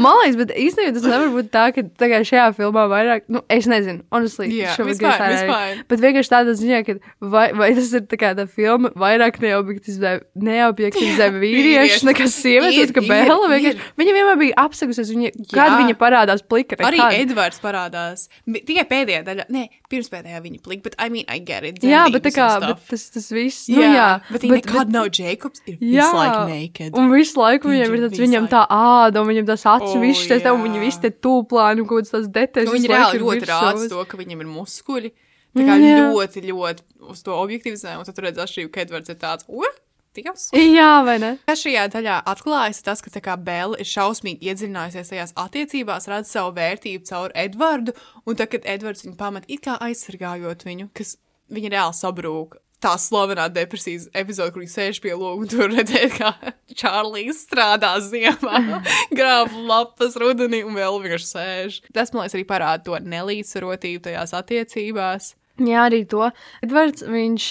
Man 0.01 0.17
liekas, 0.21 0.37
bet 0.41 0.53
īstenībā 0.59 0.93
tas 0.97 1.05
nevar 1.07 1.29
būt 1.33 1.49
tā, 1.55 1.65
ka 1.75 1.85
tagad 2.01 2.27
šajā 2.27 2.47
filmā 2.57 2.85
vairāk, 2.91 3.27
nu, 3.33 3.43
es 3.53 3.69
nezinu, 3.71 4.03
honestly, 4.13 4.49
Jā, 4.53 4.73
šobrīd 4.75 4.99
vispār, 4.99 5.21
tā 5.21 5.29
vispār. 5.31 5.83
Bet 5.91 6.03
vienkārši 6.03 6.33
tādā 6.33 6.55
ziņā, 6.59 6.81
ka 6.89 6.97
vai, 7.23 7.45
vai 7.57 7.69
tas 7.77 7.93
ir 7.95 8.03
tā 8.11 8.19
kā 8.21 8.33
tā 8.37 8.47
filma 8.51 8.91
vairāk 8.99 9.39
neobjektivizē, 9.45 10.15
neobjektivizē 10.49 11.29
vīriešus 11.45 12.07
nekā 12.09 12.27
sievietes, 12.33 12.91
Ir, 12.91 12.95
ka 12.97 13.05
ir, 13.05 13.09
Bēla 13.13 13.47
ir. 13.47 13.55
vienkārši, 13.55 13.89
viņa 14.03 14.17
vienmēr 14.19 14.41
bija 14.41 14.59
apsakusies, 14.65 15.13
viņa, 15.15 15.33
kad 15.55 15.77
viņa 15.79 15.97
parādās 16.01 16.43
plika. 16.43 16.81
Arī 16.81 16.99
nekad. 16.99 17.21
Edvards 17.23 17.63
parādās. 17.63 18.27
Tikai 18.51 18.85
pēdējā 18.91 19.23
daļā, 19.29 19.47
nē, 19.55 19.65
pirms 19.93 20.11
pēdējā 20.13 20.43
viņa 20.45 20.61
plika, 20.65 20.89
bet 20.89 20.99
I 20.99 21.09
mean, 21.15 21.29
I 21.31 21.39
get 21.39 21.65
it. 21.69 21.79
Jā, 21.87 22.05
bet 22.13 22.27
tā 22.27 22.35
kā, 22.35 22.49
bet 22.65 22.83
tas, 22.91 23.07
tas 23.15 23.31
viss, 23.35 23.69
nu 23.71 23.79
jā, 23.85 23.93
jā. 23.95 24.09
bet 24.33 24.49
viņa 24.49 24.59
nekad 24.59 24.93
nav 24.95 25.13
Jēkabs, 25.15 25.63
ir 25.71 25.79
Jā, 25.79 26.09
visu 26.09 26.19
laiku 26.19 26.34
naked. 26.51 26.97
un 26.99 27.13
visu 27.13 27.41
laiku 27.41 27.71
Viņš 27.71 27.77
viņam 27.77 27.95
ir 27.95 28.01
ir 28.01 28.07
tāds, 28.09 28.23
viņam 28.25 28.49
tā 28.53 28.65
āda, 28.77 29.23
un 29.23 29.31
viņam 29.31 29.47
tas 29.53 29.67
acis, 29.75 29.95
O, 29.95 30.03
viss 30.03 30.27
tas, 30.31 30.49
un 30.51 30.65
viņa 30.67 30.81
jā. 30.81 30.83
viss 30.85 31.03
te 31.05 31.13
tūplāni, 31.13 31.85
un 31.85 31.91
kaut 31.91 32.03
kāds 32.03 32.15
tas 32.15 32.29
detaļas. 32.29 32.75
Viņi 32.75 32.93
reāli 32.93 33.21
ir 33.21 33.25
ļoti 33.25 33.51
rāda 33.53 33.89
to, 33.95 34.05
ka 34.11 34.21
viņam 34.21 34.45
ir 34.45 34.51
muskuļi. 34.51 35.15
Tā 35.55 35.63
kā 35.63 35.75
Jā. 35.79 35.99
ļoti, 36.11 36.41
ļoti 36.51 36.83
uz 37.15 37.21
to 37.23 37.35
objektivizē, 37.39 37.95
un 37.95 38.07
tad 38.07 38.17
tur 38.17 38.27
redzēs 38.27 38.51
šī, 38.51 38.67
ka 38.75 38.83
Edvards 38.83 39.13
ir 39.13 39.19
tāds, 39.21 39.47
ui, 39.47 39.69
Dievs! 40.15 40.49
Jā, 40.55 41.03
vai 41.03 41.17
ne? 41.19 41.31
Kas 41.43 41.65
šajā 41.65 41.89
daļā 41.91 42.21
atklājas, 42.31 42.83
tas, 42.87 43.01
ka 43.03 43.11
tā 43.11 43.23
kā 43.23 43.35
Bela 43.35 43.79
ir 43.83 43.89
šausmīgi 43.89 44.47
iedziļinājusies 44.47 45.11
tajās 45.11 45.35
attiecībās, 45.43 46.07
redz 46.11 46.31
savu 46.31 46.53
vērtību 46.55 47.07
caur 47.09 47.35
Edvardu, 47.35 47.97
un 48.23 48.39
tad, 48.39 48.53
kad 48.53 48.67
Edvards 48.77 49.03
viņu 49.07 49.17
pamet, 49.19 49.49
it 49.51 49.65
kā 49.67 49.75
aizsargājot 49.83 50.63
viņu, 50.69 50.87
kas 50.95 51.17
viņa 51.55 51.73
reāli 51.75 51.99
sabrūk. 51.99 52.55
Tā 52.85 52.95
slavenā 53.01 53.47
depresijas 53.53 54.11
epizode, 54.13 54.53
kur 54.53 54.61
viņš 54.61 54.75
sēž 54.75 54.99
pie 55.01 55.15
loga 55.17 55.41
un 55.41 55.49
tur 55.49 55.71
redzēt, 55.73 56.19
kā 56.19 56.35
Čārlīs 56.77 57.41
strādā 57.47 57.95
ziemā, 58.05 58.61
grāb 59.19 59.55
lapas 59.69 60.19
rudenī 60.21 60.61
un 60.67 60.77
vēl 60.77 61.01
vienkārši 61.05 61.31
sēž. 61.31 61.79
Tas, 61.97 62.13
man 62.13 62.27
liekas, 62.27 62.37
arī 62.37 62.45
parāda 62.51 62.85
to 62.91 62.99
nelīdzsvarotību 63.01 64.05
tajās 64.09 64.37
attiecībās. 64.37 65.33
Jā, 65.65 65.87
arī 65.87 66.03
to. 66.11 66.29
Edvards, 66.67 67.07
viņš, 67.07 67.49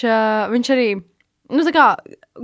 viņš 0.52 0.70
arī, 0.76 0.88
nu, 1.50 1.66
tā 1.66 1.74
kā, 1.74 1.88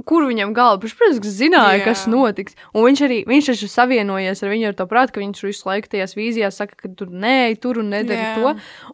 kur 0.06 0.22
viņam 0.28 0.52
galva, 0.54 0.78
viņš, 0.84 0.92
protams, 0.94 1.30
zināja, 1.34 1.80
Jā. 1.80 1.84
kas 1.88 2.04
notiks. 2.06 2.54
Un 2.76 2.84
viņš 2.86 3.00
arī, 3.06 3.16
viņš 3.26 3.48
taču 3.50 3.68
savienojies 3.70 4.42
ar 4.46 4.52
viņu 4.52 4.68
ar 4.70 4.76
to 4.78 4.86
prātu, 4.86 5.14
ka 5.16 5.22
viņš 5.22 5.40
visu 5.42 5.66
laiku 5.66 5.90
tajās 5.90 6.14
vīzijās 6.14 6.60
saka, 6.62 6.76
ka 6.78 6.90
tur 6.94 7.10
nē, 7.10 7.58
tur 7.58 7.80
un 7.82 7.90
nedara 7.90 8.20
Jā. 8.20 8.34
to. 8.38 8.52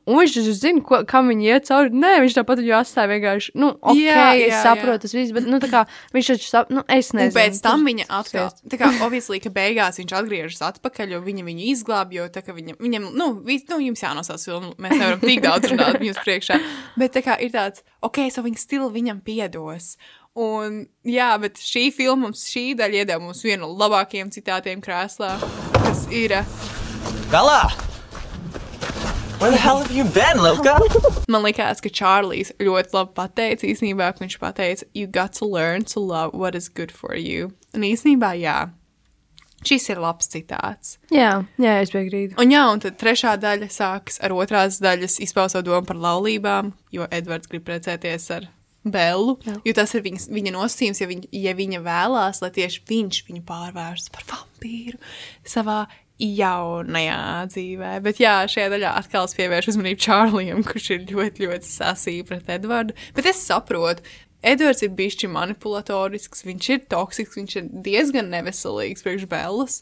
Un 0.08 0.20
viņš 0.22 0.36
taču 0.38 0.54
zina, 0.56 0.80
ko, 0.88 1.02
kam 1.08 1.28
viņi 1.28 1.50
iet 1.50 1.68
cauri. 1.68 1.92
Nē, 1.92 2.14
viņš 2.24 2.38
tāpat 2.38 2.62
viņu 2.64 2.74
atstāja 2.80 3.10
vienkārši, 3.12 3.54
nu, 3.60 3.74
ok, 3.76 4.00
Jā, 4.00 4.24
es 4.40 4.54
jā, 4.54 4.62
saprotu, 4.64 4.96
jā. 4.96 5.04
tas 5.04 5.16
viss, 5.18 5.34
bet, 5.36 5.48
nu, 5.52 5.60
tā 5.60 5.70
kā, 5.72 5.84
viņš 6.16 6.32
taču, 6.32 6.48
sap, 6.48 6.72
nu, 6.72 6.84
es 6.88 7.12
Un 7.12 7.20
nezinu. 7.20 7.36
pēc 7.42 7.60
tam 7.68 7.84
viņa 7.86 8.08
atkal, 8.20 8.50
tā 8.72 8.80
kā, 8.80 8.90
obviously, 9.04 9.40
ka 9.44 9.52
beigās 9.52 10.00
viņš 10.00 10.16
atgriežas 10.16 10.64
atpakaļ, 10.72 11.12
jo 11.16 11.20
viņa 11.28 11.44
viņu 11.46 11.68
izglāba, 11.76 12.16
jo 12.16 12.28
tā 12.32 12.40
kā 12.46 12.56
viņam, 12.56 12.80
viņam 12.80 13.10
nu, 13.20 13.30
vis, 13.44 13.68
nu, 13.68 13.82
jums 13.84 14.00
jānosās 14.04 14.48
filmu, 14.48 14.72
mēs 14.80 14.96
nevaram 14.96 15.20
tik 15.20 15.44
daudz 15.44 15.68
runāt 15.72 16.00
jums 16.00 16.24
priekšā, 16.24 16.56
bet 16.96 17.12
tā 17.16 17.24
kā 17.26 17.36
ir 17.44 17.52
tāds, 17.52 17.84
ok, 18.00 18.26
so 18.32 18.40
viņa 18.46 18.64
stila 18.64 18.88
viņam 18.96 19.20
piedos. 19.26 19.96
Un, 20.36 20.82
jā, 21.08 21.30
bet 21.40 21.56
šī 21.56 21.86
filma 21.96 22.26
mums, 22.26 22.42
šī 22.52 22.74
daļa 22.76 22.98
iedeva 23.00 23.22
mums 23.24 23.38
vienu 23.40 23.64
no 23.64 23.70
labākajiem 23.80 24.28
citātiem 24.34 24.82
krēslā, 24.84 25.30
kas 25.78 26.02
ir, 26.12 26.34
Bella! 27.32 27.62
Where 29.40 29.50
the 29.50 29.56
hell 29.56 29.78
have 29.80 29.92
you 29.92 30.04
been, 30.04 30.40
man 31.28 31.42
likās, 31.44 31.80
ka 31.84 31.88
Čārlijs 31.88 32.52
ļoti 32.60 32.92
labi 32.96 33.16
pateica, 33.16 33.64
īsnībā, 33.68 34.10
ka 34.12 34.24
viņš 34.24 34.36
pateica, 34.40 34.88
you 34.92 35.08
got 35.08 35.32
to 35.40 35.48
learn 35.48 35.84
to 35.92 36.00
love 36.00 36.32
what 36.32 36.54
is 36.54 36.68
good 36.68 36.92
for 36.92 37.16
you. 37.16 37.52
Un 37.76 37.84
īsnībā, 37.88 38.34
jā, 38.40 38.58
šis 39.64 39.88
ir 39.92 40.00
labs 40.00 40.28
citāts. 40.32 40.96
Jā, 41.12 41.46
jā, 41.60 41.78
es 41.84 41.92
piekrītu. 41.92 42.36
Un 42.40 42.52
jā, 42.52 42.66
un 42.72 42.80
tad 42.84 42.96
trešā 43.00 43.36
daļa 43.40 43.68
sākas 43.72 44.20
ar 44.24 44.36
otrās 44.36 44.80
daļas 44.84 45.16
izpausmo 45.24 45.64
domu 45.64 45.88
par 45.88 46.00
laulībām, 46.00 46.72
jo 46.92 47.08
Edvards 47.08 47.48
grib 47.52 47.64
precēties 47.68 48.30
ar 48.36 48.48
Bellu. 48.94 49.36
Jo 49.66 49.76
tas 49.76 49.94
ir 49.96 50.04
viņas, 50.06 50.28
viņa 50.32 50.54
nosacījums, 50.54 51.02
ja 51.02 51.10
viņa, 51.10 51.30
ja 51.44 51.54
viņa 51.58 51.84
vēlās, 51.84 52.42
lai 52.44 52.50
tieši 52.56 52.82
viņš 52.88 53.22
viņu 53.28 53.44
pārvērstu 53.48 54.12
par 54.14 54.26
vampīru 54.32 55.00
savā 55.46 55.84
jaunajā 56.22 57.22
dzīvē. 57.52 57.90
Bet 58.04 58.20
jā, 58.22 58.36
šajā 58.48 58.70
daļā 58.72 58.94
atkal 59.02 59.28
es 59.28 59.36
pievēršu 59.36 59.74
uzmanību 59.74 60.04
Čārlijam, 60.06 60.62
kurš 60.66 60.92
ir 60.94 61.04
ļoti, 61.10 61.48
ļoti 61.48 61.68
sasīja 61.70 62.28
pret 62.28 62.48
Edvardu. 62.56 62.96
Bet 63.16 63.28
es 63.32 63.42
saprotu. 63.44 64.06
Edvards 64.46 64.84
ir 64.84 64.92
bijis 64.94 65.24
manipulatorisks, 65.32 66.44
viņš 66.46 66.66
ir 66.70 66.82
toksisks, 66.92 67.38
viņš 67.40 67.54
ir 67.58 67.70
diezgan 67.86 68.28
neveselīgs 68.30 69.02
priekš 69.02 69.24
Bellas. 69.30 69.80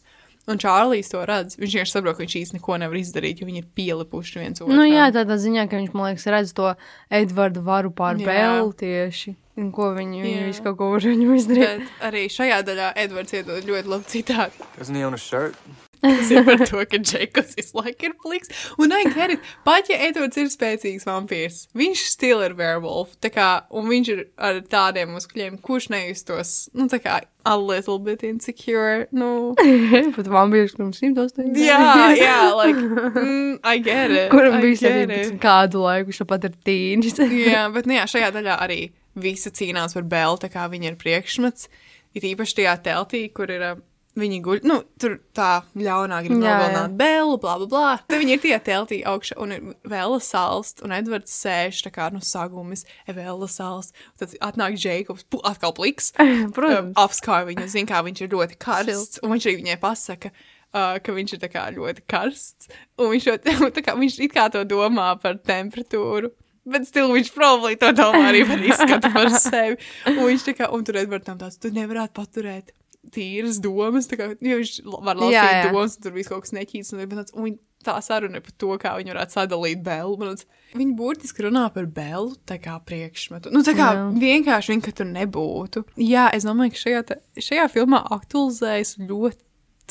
Un 0.50 0.58
Čārlis 0.60 1.08
to 1.08 1.22
redz. 1.24 1.56
Viņš 1.56 1.76
vienkārši 1.78 1.94
saprot, 1.94 2.18
ka 2.18 2.24
viņš 2.24 2.34
īstenībā 2.40 2.60
neko 2.60 2.76
nevar 2.82 2.98
izdarīt, 3.00 3.40
jo 3.40 3.48
viņi 3.48 3.62
ir 3.62 3.70
pielipuši 3.78 4.42
viens 4.42 4.60
otru. 4.60 4.76
Nu, 4.76 4.84
jā, 4.84 5.06
tādā 5.14 5.38
ziņā, 5.40 5.64
ka 5.70 5.80
viņš, 5.80 5.94
man 5.96 6.10
liekas, 6.10 6.26
redz 6.34 6.52
to 6.56 6.74
Edvardu 7.08 7.64
varu 7.64 7.94
pār. 7.96 8.20
Bēlu 8.20 8.74
tieši. 8.76 9.38
Un 9.56 9.70
ko 9.72 9.92
viņi, 9.94 10.20
viņi 10.20 10.44
visu 10.48 10.64
kaut 10.66 10.76
ko 10.80 10.90
var 10.92 11.04
viņu 11.06 11.30
izdarīt. 11.38 11.84
Bet 11.86 12.04
arī 12.10 12.26
šajā 12.36 12.60
daļā 12.66 12.92
Edvards 13.06 13.38
iedod 13.38 13.64
ļoti 13.70 13.92
labu 13.94 14.10
citātu. 14.10 14.68
Doesn't 14.76 14.98
he 14.98 15.06
own 15.06 15.14
a 15.14 15.20
shirt? 15.20 15.56
Tas 16.04 16.30
ir 16.32 16.44
par 16.46 16.60
to, 16.62 16.82
ka 16.90 17.00
Džekos 17.00 17.54
visu 17.58 17.78
laiku 17.80 18.10
ir 18.10 18.16
pliks. 18.20 18.52
Un, 18.78 18.92
ai, 18.92 19.04
Gerrit, 19.14 19.44
pat 19.66 19.88
ja 19.88 19.98
Edvards 20.08 20.38
ir 20.40 20.50
spēcīgs 20.52 21.06
vampīrs, 21.08 21.64
viņš 21.76 22.02
still 22.12 22.44
ir 22.44 22.56
werewolf. 22.58 23.14
Tā 23.24 23.30
kā, 23.32 23.48
un 23.72 23.88
viņš 23.88 24.10
ir 24.12 24.24
ar 24.36 24.60
tādiem 24.68 25.14
muskuļiem, 25.16 25.56
kurš 25.64 25.88
nejustos, 25.94 26.54
nu, 26.76 26.88
tā 26.92 27.00
kā, 27.02 27.22
a 27.44 27.56
little 27.60 27.98
bit 27.98 28.22
insecure. 28.24 29.06
Nu, 29.12 29.54
Bet 30.16 30.28
vampīrs 30.32 30.76
pirms 30.78 31.00
108. 31.02 31.52
jā, 31.60 31.80
jā, 32.24 32.36
like, 32.56 32.80
mm, 32.80 33.58
I 33.64 33.80
get 33.84 34.10
it. 34.14 34.28
Kuram 34.32 34.60
bija 34.62 34.78
get 34.80 35.08
17 35.08 35.34
it. 35.34 35.40
kādu 35.42 35.84
laiku, 35.84 36.10
viņš 36.10 36.22
tāpat 36.24 36.48
ir 36.50 36.60
tīņš. 36.68 37.10
Jā, 37.54 37.64
bet 37.74 37.88
nu, 37.88 37.96
jā, 37.98 38.04
šajā 38.10 38.30
daļā 38.34 38.54
arī 38.64 38.78
visi 39.20 39.50
cīnās 39.54 39.94
par 39.96 40.06
Bēlu, 40.10 40.38
tā 40.42 40.48
kā 40.52 40.64
viņa 40.72 40.92
ir 40.92 40.96
priekšmets. 41.00 41.68
Ir 42.14 42.26
īpaši 42.32 42.60
tajā 42.60 42.74
teltī, 42.86 43.24
kur 43.34 43.50
ir. 43.52 43.62
ā, 43.62 43.74
Viņi 44.14 44.36
guļ, 44.46 44.60
nu, 44.62 44.76
tur 45.02 45.16
tā 45.34 45.64
ļaunā 45.74 46.20
grib 46.22 46.38
nogalināt 46.38 46.92
Bēlu, 46.98 47.34
bla, 47.42 47.56
bla, 47.58 47.66
bla. 47.66 47.86
Tad 48.06 48.20
viņi 48.22 48.36
ir 48.36 48.42
tie 48.44 48.54
teltī 48.62 49.00
augšā 49.10 49.34
un 49.42 49.54
ir 49.56 49.64
vēl 49.90 50.14
salst, 50.22 50.84
un 50.86 50.94
Edvards 50.94 51.34
sēž 51.34 51.80
tā 51.82 51.90
kā, 51.94 52.06
nu, 52.14 52.22
sagumis, 52.22 52.86
vēl 53.10 53.42
salst. 53.50 53.96
Tad 54.20 54.36
atnāk 54.38 54.78
Jēkabs, 54.78 55.26
atkal 55.50 55.74
pliks. 55.74 56.12
Protams. 56.54 56.94
Apskauj 57.00 57.48
viņu, 57.48 57.66
zina, 57.74 57.90
kā 57.90 58.04
viņš 58.06 58.22
ir 58.22 58.30
ļoti 58.36 58.60
karsts, 58.62 59.18
un 59.24 59.34
viņš 59.34 59.48
arī 59.50 59.56
viņai 59.64 59.76
pasaka, 59.82 60.30
uh, 60.30 60.94
ka 61.02 61.16
viņš 61.18 61.34
ir 61.34 61.50
kā 61.50 61.66
ļoti 61.74 62.06
karsts, 62.14 62.70
viņš, 63.02 63.28
tā 63.80 63.84
kā, 63.88 63.96
viņš 63.98 64.20
it 64.28 64.36
kā 64.36 64.46
to 64.54 64.62
domā 64.62 65.10
par 65.18 65.42
temperatūru. 65.42 66.30
Bet 66.70 66.86
still 66.88 67.10
viņš 67.12 67.34
probably 67.34 67.74
to 67.76 67.90
domā 67.92 68.30
arī 68.30 68.46
par 68.48 68.62
izskatu 68.62 69.10
par 69.12 69.28
sevi. 69.36 69.74
Un 70.14 70.22
viņš 70.22 70.46
tā 70.46 70.54
kā, 70.62 70.70
un 70.72 70.86
tur 70.86 71.02
Edvardam 71.02 71.36
tāds, 71.42 71.58
tu 71.60 71.74
nevarētu 71.74 72.14
paturēt 72.16 72.72
tīras 73.14 73.60
domas, 73.62 74.08
tā 74.10 74.18
kā, 74.20 74.30
jo 74.38 74.58
viņš 74.60 74.74
var 75.04 75.20
lasīt 75.20 75.36
Jā, 75.36 75.44
jā. 75.58 75.70
domas, 75.70 75.96
un 75.98 76.06
tur 76.06 76.14
viss 76.16 76.30
kaut 76.30 76.44
kas 76.46 76.54
neķīts, 76.56 76.92
un, 76.94 77.04
tāds, 77.12 77.34
un 77.36 77.56
tā 77.84 77.94
saruna 78.04 78.40
par 78.40 78.54
to, 78.60 78.70
kā 78.80 78.94
viņi 78.98 79.12
varētu 79.12 79.36
sadalīt 79.36 79.82
liekas, 79.84 80.46
Viņi 80.74 80.96
burtiski 80.98 81.44
runā 81.46 81.68
par 81.70 81.86
Bellu 81.86 82.32
tā 82.48 82.56
kā 82.58 82.74
priekšmetu. 82.82 83.52
Nu, 83.54 83.62
tā 83.66 83.76
kā 83.78 83.92
Jā. 83.94 84.06
vienkārši 84.18 84.72
viņa, 84.72 84.94
tur 84.98 85.06
nebūtu. 85.06 85.84
Jā, 86.02 86.24
es 86.34 86.46
domāju, 86.48 86.74
ka 86.74 86.80
šajā, 86.80 87.02
te, 87.06 87.18
šajā 87.38 87.68
filmā 87.70 88.00
aktualizējas 88.16 88.96
ļoti, 88.98 89.38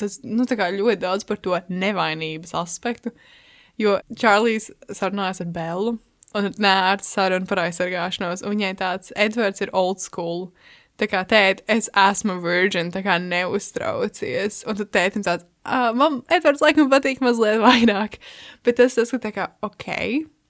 tas, 0.01 0.17
nu, 0.27 0.43
tā 0.49 0.57
ļoti 0.75 0.99
daudz 1.05 1.23
par 1.29 1.39
to 1.39 1.55
nevainības 1.71 2.51
aspektu. 2.59 3.13
Jo 3.79 4.01
Čārlijs 4.11 4.73
sarunājas 4.91 5.39
ar 5.45 5.53
Bellu, 5.55 5.95
un 6.35 6.51
nērts 6.61 7.13
saruna 7.15 7.47
par 7.49 7.63
aizsargāšanos, 7.63 8.43
un 8.43 8.55
viņai 8.57 8.73
tāds 8.81 9.13
Edvards 9.15 9.63
ir 9.63 9.71
old 9.71 10.03
school. 10.03 10.49
Tā 11.01 11.07
kā 11.09 11.23
tēt, 11.25 11.63
es 11.73 11.89
esmu 11.97 12.37
virgin, 12.43 12.91
tā 12.93 13.01
kā 13.05 13.17
neuztraucies. 13.21 14.61
Un 14.69 14.77
tad 14.77 14.91
tētim 14.93 15.25
tāds, 15.25 15.47
ah, 15.65 15.89
man 15.97 16.21
Edvards 16.33 16.61
laikam 16.61 16.91
patīk 16.91 17.23
mazliet 17.25 17.61
vairāk. 17.63 18.19
Bet 18.65 18.77
tas 18.77 18.99
tas, 18.99 19.13
ka 19.13 19.21
tā 19.23 19.33
kā, 19.33 19.49
ok, 19.65 19.87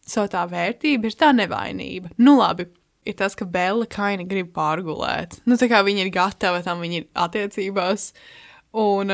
so 0.04 0.26
tā 0.28 0.44
vērtība 0.52 1.08
ir 1.08 1.20
tā 1.20 1.32
nevainība. 1.36 2.12
Nu 2.20 2.36
labi, 2.42 2.68
ir 3.08 3.18
tas, 3.20 3.38
ka 3.40 3.48
Bela 3.50 3.88
kaini 3.90 4.28
grib 4.28 4.52
pārgulēt. 4.56 5.40
Nu 5.48 5.56
tā 5.60 5.70
kā 5.72 5.84
viņa 5.86 6.06
ir 6.06 6.12
gatava 6.14 6.64
tam, 6.66 6.84
viņa 6.84 7.00
ir 7.00 7.08
attiecībās. 7.26 8.12
Un, 8.84 9.14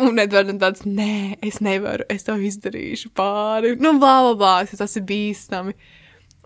un 0.00 0.22
Edvardam 0.22 0.58
tāds, 0.62 0.86
nē, 0.88 1.36
es 1.44 1.60
nevaru, 1.64 2.06
es 2.10 2.24
to 2.26 2.34
izdarīšu 2.40 3.12
pāri. 3.16 3.74
Nu, 3.78 3.94
blā, 4.00 4.16
blā, 4.24 4.34
blā, 4.40 4.54
tas 4.70 4.96
ir 4.98 5.04
bīstami. 5.06 5.76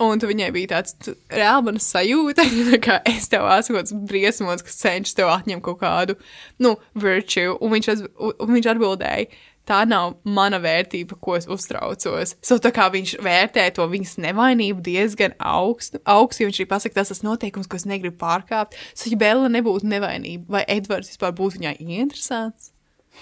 Un 0.04 0.20
viņai 0.22 0.48
bija 0.54 0.68
tāds 0.76 0.94
tu- 1.02 1.16
reāli 1.34 1.64
mana 1.66 1.82
sajūta, 1.82 2.44
kā 2.86 3.00
es 3.08 3.28
tev 3.32 3.46
esmu 3.50 3.74
kaut 3.76 3.84
kāds 3.84 3.94
briesmots, 4.10 4.62
kas 4.66 4.78
cenšas 4.84 5.16
tev 5.18 5.30
atņemt 5.32 5.64
kaut 5.66 5.80
kādu, 5.80 6.14
nu, 6.62 6.76
virtue. 6.94 7.56
Un 7.60 7.72
viņš, 7.74 7.88
un- 8.18 8.52
viņš 8.54 8.68
atbildēja, 8.74 9.26
tā 9.68 9.82
nav 9.84 10.14
mana 10.24 10.56
vērtība, 10.64 11.18
ko 11.20 11.34
es 11.36 11.44
uztraucos. 11.50 12.36
So, 12.40 12.56
tā 12.62 12.70
kā 12.72 12.86
viņš 12.94 13.16
vērtē 13.20 13.66
to 13.76 13.84
viņas 13.90 14.14
nevainību 14.24 14.80
diezgan 14.86 15.34
augstu, 15.38 16.00
augstu 16.08 16.44
jo 16.44 16.48
viņš 16.52 16.60
arī 16.62 16.68
pasaka, 16.70 16.94
tas 17.00 17.10
tas 17.12 17.20
noteikums, 17.26 17.68
ko 17.68 17.76
es 17.76 17.84
negribu 17.84 18.16
pārkāpt. 18.22 18.78
So, 18.94 19.10
ja 19.12 19.18
Bela 19.20 19.50
nebūtu 19.52 19.90
nevainība, 19.90 20.46
vai 20.56 20.64
Edvards 20.78 21.10
vispār 21.12 21.34
būtu 21.36 21.58
viņai 21.60 21.74
ieinteresēts? 21.84 22.70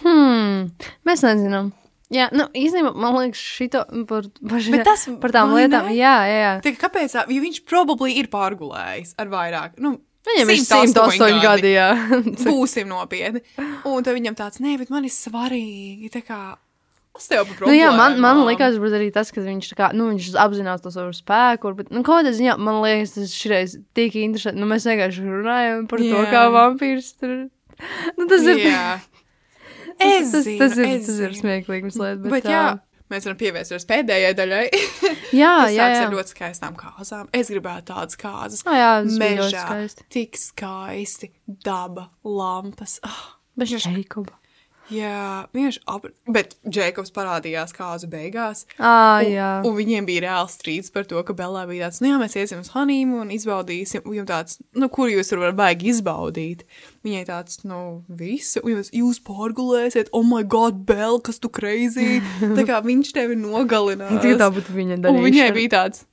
Hmm, 0.05 0.71
mēs 1.09 1.25
nezinām. 1.27 1.73
Jā, 2.15 2.29
nu, 2.31 2.45
īstenībā 2.55 2.93
man 2.95 3.17
liekas, 3.19 3.41
šito 3.43 3.81
par, 4.07 4.29
par, 4.39 4.67
Bet 4.71 4.85
tas 4.87 5.09
par 5.23 5.33
tām 5.35 5.55
lietām. 5.57 5.89
ne? 5.89 5.97
Jā, 5.99 6.13
jā, 6.31 6.37
jā. 6.43 6.53
Tā 6.63 6.73
kā 6.77 6.85
kāpēc? 6.87 7.17
Jo 7.35 7.41
viņš 7.43 7.65
probably 7.67 8.13
ir 8.21 8.29
pārgulējis 8.31 9.17
ar 9.19 9.33
vairāk. 9.33 9.81
Nu, 9.83 9.97
Viņam 10.27 10.49
ir 10.51 10.59
108 10.59 10.95
108 11.19 11.43
gadi, 11.43 11.73
jā. 11.77 11.89
Būsim 12.47 12.89
nopietni. 12.91 13.43
Un 13.87 14.03
tad 14.07 14.15
viņam 14.17 14.35
tāds, 14.39 14.59
nē, 14.63 14.73
bet 14.81 14.91
man 14.91 15.05
ir 15.07 15.13
svarīgi. 15.15 16.11
Tā 16.15 16.23
kā, 16.27 16.39
es 17.19 17.29
tev 17.31 17.45
par 17.47 17.69
Nu, 17.69 17.75
jā, 17.75 17.93
man, 17.95 18.17
man 18.19 18.35
problēmām." 18.39 18.51
liekas, 18.51 18.79
varbūt 18.79 18.97
arī 18.99 19.11
tas, 19.15 19.31
ka 19.35 19.43
viņš, 19.45 19.69
kā, 19.79 19.91
nu, 19.95 20.09
viņš 20.11 20.31
apzinās 20.43 20.83
to 20.83 20.91
savu 20.95 21.15
spēku. 21.15 21.75
Bet, 21.79 21.91
nu, 21.95 22.03
kādā 22.07 22.35
ziņā 22.35 22.57
man 22.59 22.83
liekas, 22.83 23.15
tas 23.19 23.35
šreiz 23.39 23.77
tik 23.99 24.19
interesanti. 24.23 24.59
Nu, 24.63 24.67
mēs 24.71 24.87
vienkārši 24.91 25.27
runājam 25.31 25.87
par 25.91 26.03
to, 26.03 26.11
Jā. 26.23 26.27
kā 26.35 26.43
vampīrs 26.55 27.13
tur. 27.19 27.37
Nu, 28.19 28.27
tas 28.31 28.47
ir. 28.51 28.67
Tas, 29.97 30.13
Es 30.27 30.33
tas, 30.33 30.45
zinu, 30.45 30.59
tas, 30.61 30.77
ir, 30.79 30.87
es 30.99 31.07
tas 31.07 31.19
ir 31.25 31.37
smieklīgi. 31.39 31.89
mazliet, 31.89 32.21
Bet, 32.23 32.33
bet 32.35 32.49
jā, 32.53 32.63
mēs 33.13 33.27
varam 33.29 33.39
pievērsties 33.41 33.87
pēdējai 33.89 34.33
daļai. 34.39 34.65
jā, 35.43 35.53
Tas 35.65 35.73
jā, 35.77 35.87
jā. 35.95 36.09
ļoti 36.13 36.35
skaistām 36.35 36.77
kāzām. 36.81 37.29
Es 37.37 37.49
gribētu 37.53 37.93
tādas 37.95 38.19
kāzas. 38.21 38.65
Ah, 38.69 38.77
jā, 38.77 38.91
tas 39.07 39.19
Mežā, 39.23 39.63
skaisti. 39.67 40.07
tik 40.13 40.37
skaisti, 40.41 41.31
daba, 41.65 42.11
lampas. 42.25 42.99
Oh, 43.09 43.23
Bez 43.57 43.73
Jakoba. 43.73 44.37
Jā, 44.93 45.47
vienkārši 45.57 45.81
ap... 45.91 46.07
Bet 46.31 46.55
Džekobs 46.69 47.13
parādījās 47.17 47.73
kāzu 47.77 48.09
beigās. 48.13 48.65
Ah, 48.79 49.21
Un, 49.23 49.31
jā. 49.33 49.49
un 49.67 49.75
viņiem 49.77 50.07
bija 50.09 50.25
reāls 50.27 50.57
strīds 50.59 50.93
par 50.95 51.07
to, 51.11 51.21
ka 51.27 51.35
Belā 51.37 51.63
bija 51.71 51.87
tāds, 51.89 52.01
nu 52.05 52.11
jā, 52.13 52.19
mēs 52.23 52.37
iesim 52.39 52.63
uz 52.65 52.73
Hanīmu 52.75 53.21
un 53.25 53.31
izbaudīsim. 53.35 54.03
Un 54.05 54.15
viņam 54.17 54.29
tāds, 54.31 54.59
nu, 54.77 54.89
kur 54.93 55.11
jūs 55.13 55.31
tur 55.33 55.43
varat 55.45 55.59
baigi 55.59 55.91
izbaudīt? 55.95 56.67
Viņai 57.07 57.25
tāds, 57.29 57.61
nu, 57.69 57.81
visu. 58.09 58.61
Un 58.65 58.77
jūs, 58.79 58.91
jūs 58.95 59.23
pārgulēsiet, 59.27 60.11
oh 60.17 60.27
my 60.27 60.43
god, 60.43 60.83
Bel, 60.89 61.21
kas 61.25 61.39
tu 61.43 61.49
crazy. 61.53 62.21
Tā 62.43 62.67
kā 62.69 62.83
viņš 62.85 63.15
tevi 63.17 63.39
nogalinās. 63.39 64.17
Tikai 64.23 64.37
tā 64.43 64.51
būtu 64.55 64.75
viņa 64.77 65.01
Un 65.01 65.23
viņai 65.23 65.49
darīšana. 65.49 65.57
bija 65.57 65.73
tāds, 65.79 66.05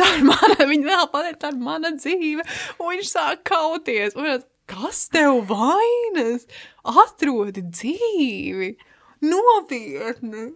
tā 0.00 0.08
ir 0.18 0.24
mana, 0.28 0.56
viņa 0.70 0.88
vēl 0.88 1.08
pateica, 1.12 1.38
tā 1.44 1.50
ir 1.52 1.58
mana 1.62 1.90
dzīve. 1.96 2.44
Un 2.80 2.88
viņš 2.94 3.10
sāk 3.12 3.42
kauties. 3.48 4.16
Un 4.18 4.28
viņš, 4.28 4.46
kas 4.70 5.06
tev 5.12 5.42
vainas? 5.50 6.46
Atrodi 6.84 7.62
dzīvi. 7.68 8.72
Nopietni. 9.22 10.48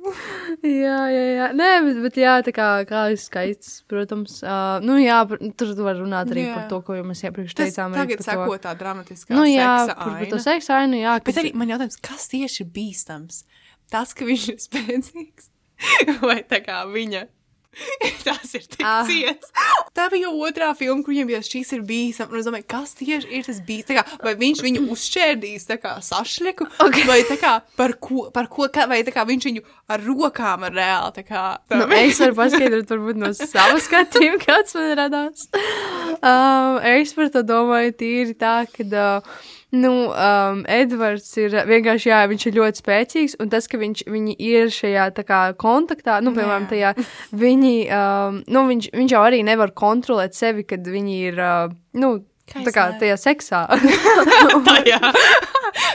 Jā, 0.66 0.96
jā, 1.12 1.24
jā. 1.36 1.44
Nē, 1.54 1.68
bet, 1.84 1.98
bet 2.02 2.16
jā, 2.18 2.32
tā 2.46 2.50
kā, 2.54 2.66
kā 2.88 3.04
ir 3.14 3.20
skaists, 3.22 3.76
protams. 3.86 4.40
Uh, 4.42 4.80
nu, 4.82 4.96
jā, 4.98 5.20
par, 5.30 5.38
tur 5.54 5.70
tu 5.78 5.86
var 5.86 5.94
runāt 6.00 6.32
arī 6.34 6.48
Jā. 6.48 6.56
par 6.56 6.64
to, 6.72 6.80
ko 6.86 6.96
jau 6.98 7.04
mēs 7.06 7.22
iepriekš 7.28 7.54
Tas 7.54 7.70
teicām. 7.70 7.94
tagad 7.94 8.24
seko 8.26 8.56
tā 8.64 8.72
dramatiskā 8.80 9.36
Nu, 9.38 9.44
jā, 9.46 9.68
seksa 9.86 9.94
par, 9.94 10.02
par 10.02 10.18
aina. 10.18 10.30
to 10.32 10.40
seksu 10.42 10.74
ainu, 10.80 10.98
jā. 10.98 11.14
Bet 11.28 11.38
arī 11.44 11.52
man 11.54 11.70
jautājums, 11.70 12.00
kas 12.10 12.26
tieši 12.34 12.64
ir 12.64 12.72
bīstams? 12.74 13.44
Tas, 13.92 14.16
ka 14.18 14.26
viņš 14.26 14.48
ir 14.50 14.58
spēcīgs, 14.66 15.50
vai 16.26 16.40
tā 16.50 16.58
kā 16.66 16.82
viņa. 16.90 17.22
Tas 18.26 18.54
ir 18.56 18.64
tik 18.66 18.82
Ah. 18.86 19.04
ciets. 19.06 19.50
Tā 19.96 20.08
bija 20.12 20.28
jau 20.28 20.34
otrā 20.46 20.70
filma, 20.76 21.02
kur 21.04 21.12
viņam 21.14 21.28
bija 21.30 21.40
šis 21.44 21.72
ir 21.76 21.82
bīstams. 21.86 22.32
Un 22.32 22.40
es 22.40 22.48
domāju, 22.48 22.66
kas 22.72 22.94
tieši 22.98 23.30
ir 23.38 23.46
tas 23.48 23.60
bīstams? 23.66 24.16
Vai 24.24 24.34
viņš 24.40 24.62
viņu 24.64 24.84
uzšķērdīs 24.94 25.66
tā 25.68 25.76
kā 25.82 25.96
sašļeku? 26.04 26.68
Ok. 26.84 27.00
Vai 27.08 27.20
kā 27.36 27.54
par 27.76 27.96
ko, 28.00 28.28
par 28.34 28.48
ko 28.52 28.68
kā, 28.72 28.86
vai 28.90 29.02
kā 29.04 29.26
viņš 29.28 29.48
viņu 29.50 29.64
ar 29.92 30.02
rokām 30.06 30.66
ar 30.68 30.74
reāli 30.76 31.12
tā 31.20 31.26
kā. 31.28 31.44
Tā, 31.68 31.80
Nu, 31.82 31.88
es 31.94 32.18
varu 32.22 32.34
paskaidrot, 32.40 32.88
varbūt 32.90 33.20
no 33.20 33.32
savas 33.36 33.86
skatījuma, 33.88 34.40
kāds 34.42 34.74
man 34.78 34.94
radās. 35.02 35.46
Um, 36.26 36.78
es 36.86 37.12
par 37.12 37.28
to 37.34 37.42
domāju 37.44 37.92
tīri 38.00 38.32
tā, 38.40 38.62
ka, 38.72 38.86
uh, 38.88 39.40
nu, 39.74 39.92
um, 40.10 40.62
Edvards 40.70 41.32
ir 41.42 41.56
vienkārši, 41.66 42.10
jā, 42.12 42.20
viņš 42.30 42.46
ir 42.46 42.56
ļoti 42.60 42.82
spēcīgs, 42.82 43.36
un 43.42 43.50
tas, 43.52 43.66
ka 43.70 43.80
viņš, 43.80 44.04
viņi 44.10 44.36
ir 44.38 44.70
šajā, 44.74 45.08
tā 45.16 45.26
kā, 45.26 45.40
kontaktā, 45.58 46.20
nu, 46.22 46.34
piemēram, 46.36 46.68
tajā, 46.70 46.94
viņi, 47.34 47.74
um, 47.90 48.40
nu, 48.46 48.64
viņš, 48.70 48.92
viņš 48.94 49.16
jau 49.16 49.26
arī 49.26 49.42
nevar 49.46 49.74
kontrolēt 49.76 50.38
sevi, 50.38 50.66
kad 50.68 50.86
viņi 50.86 51.20
ir, 51.32 51.42
uh, 51.42 51.76
nu, 51.98 52.16
Kā 52.46 52.60
tā 52.62 52.70
kā 52.70 52.82
tajā 52.94 53.16
seksā. 53.18 53.64
tajā, 54.68 55.00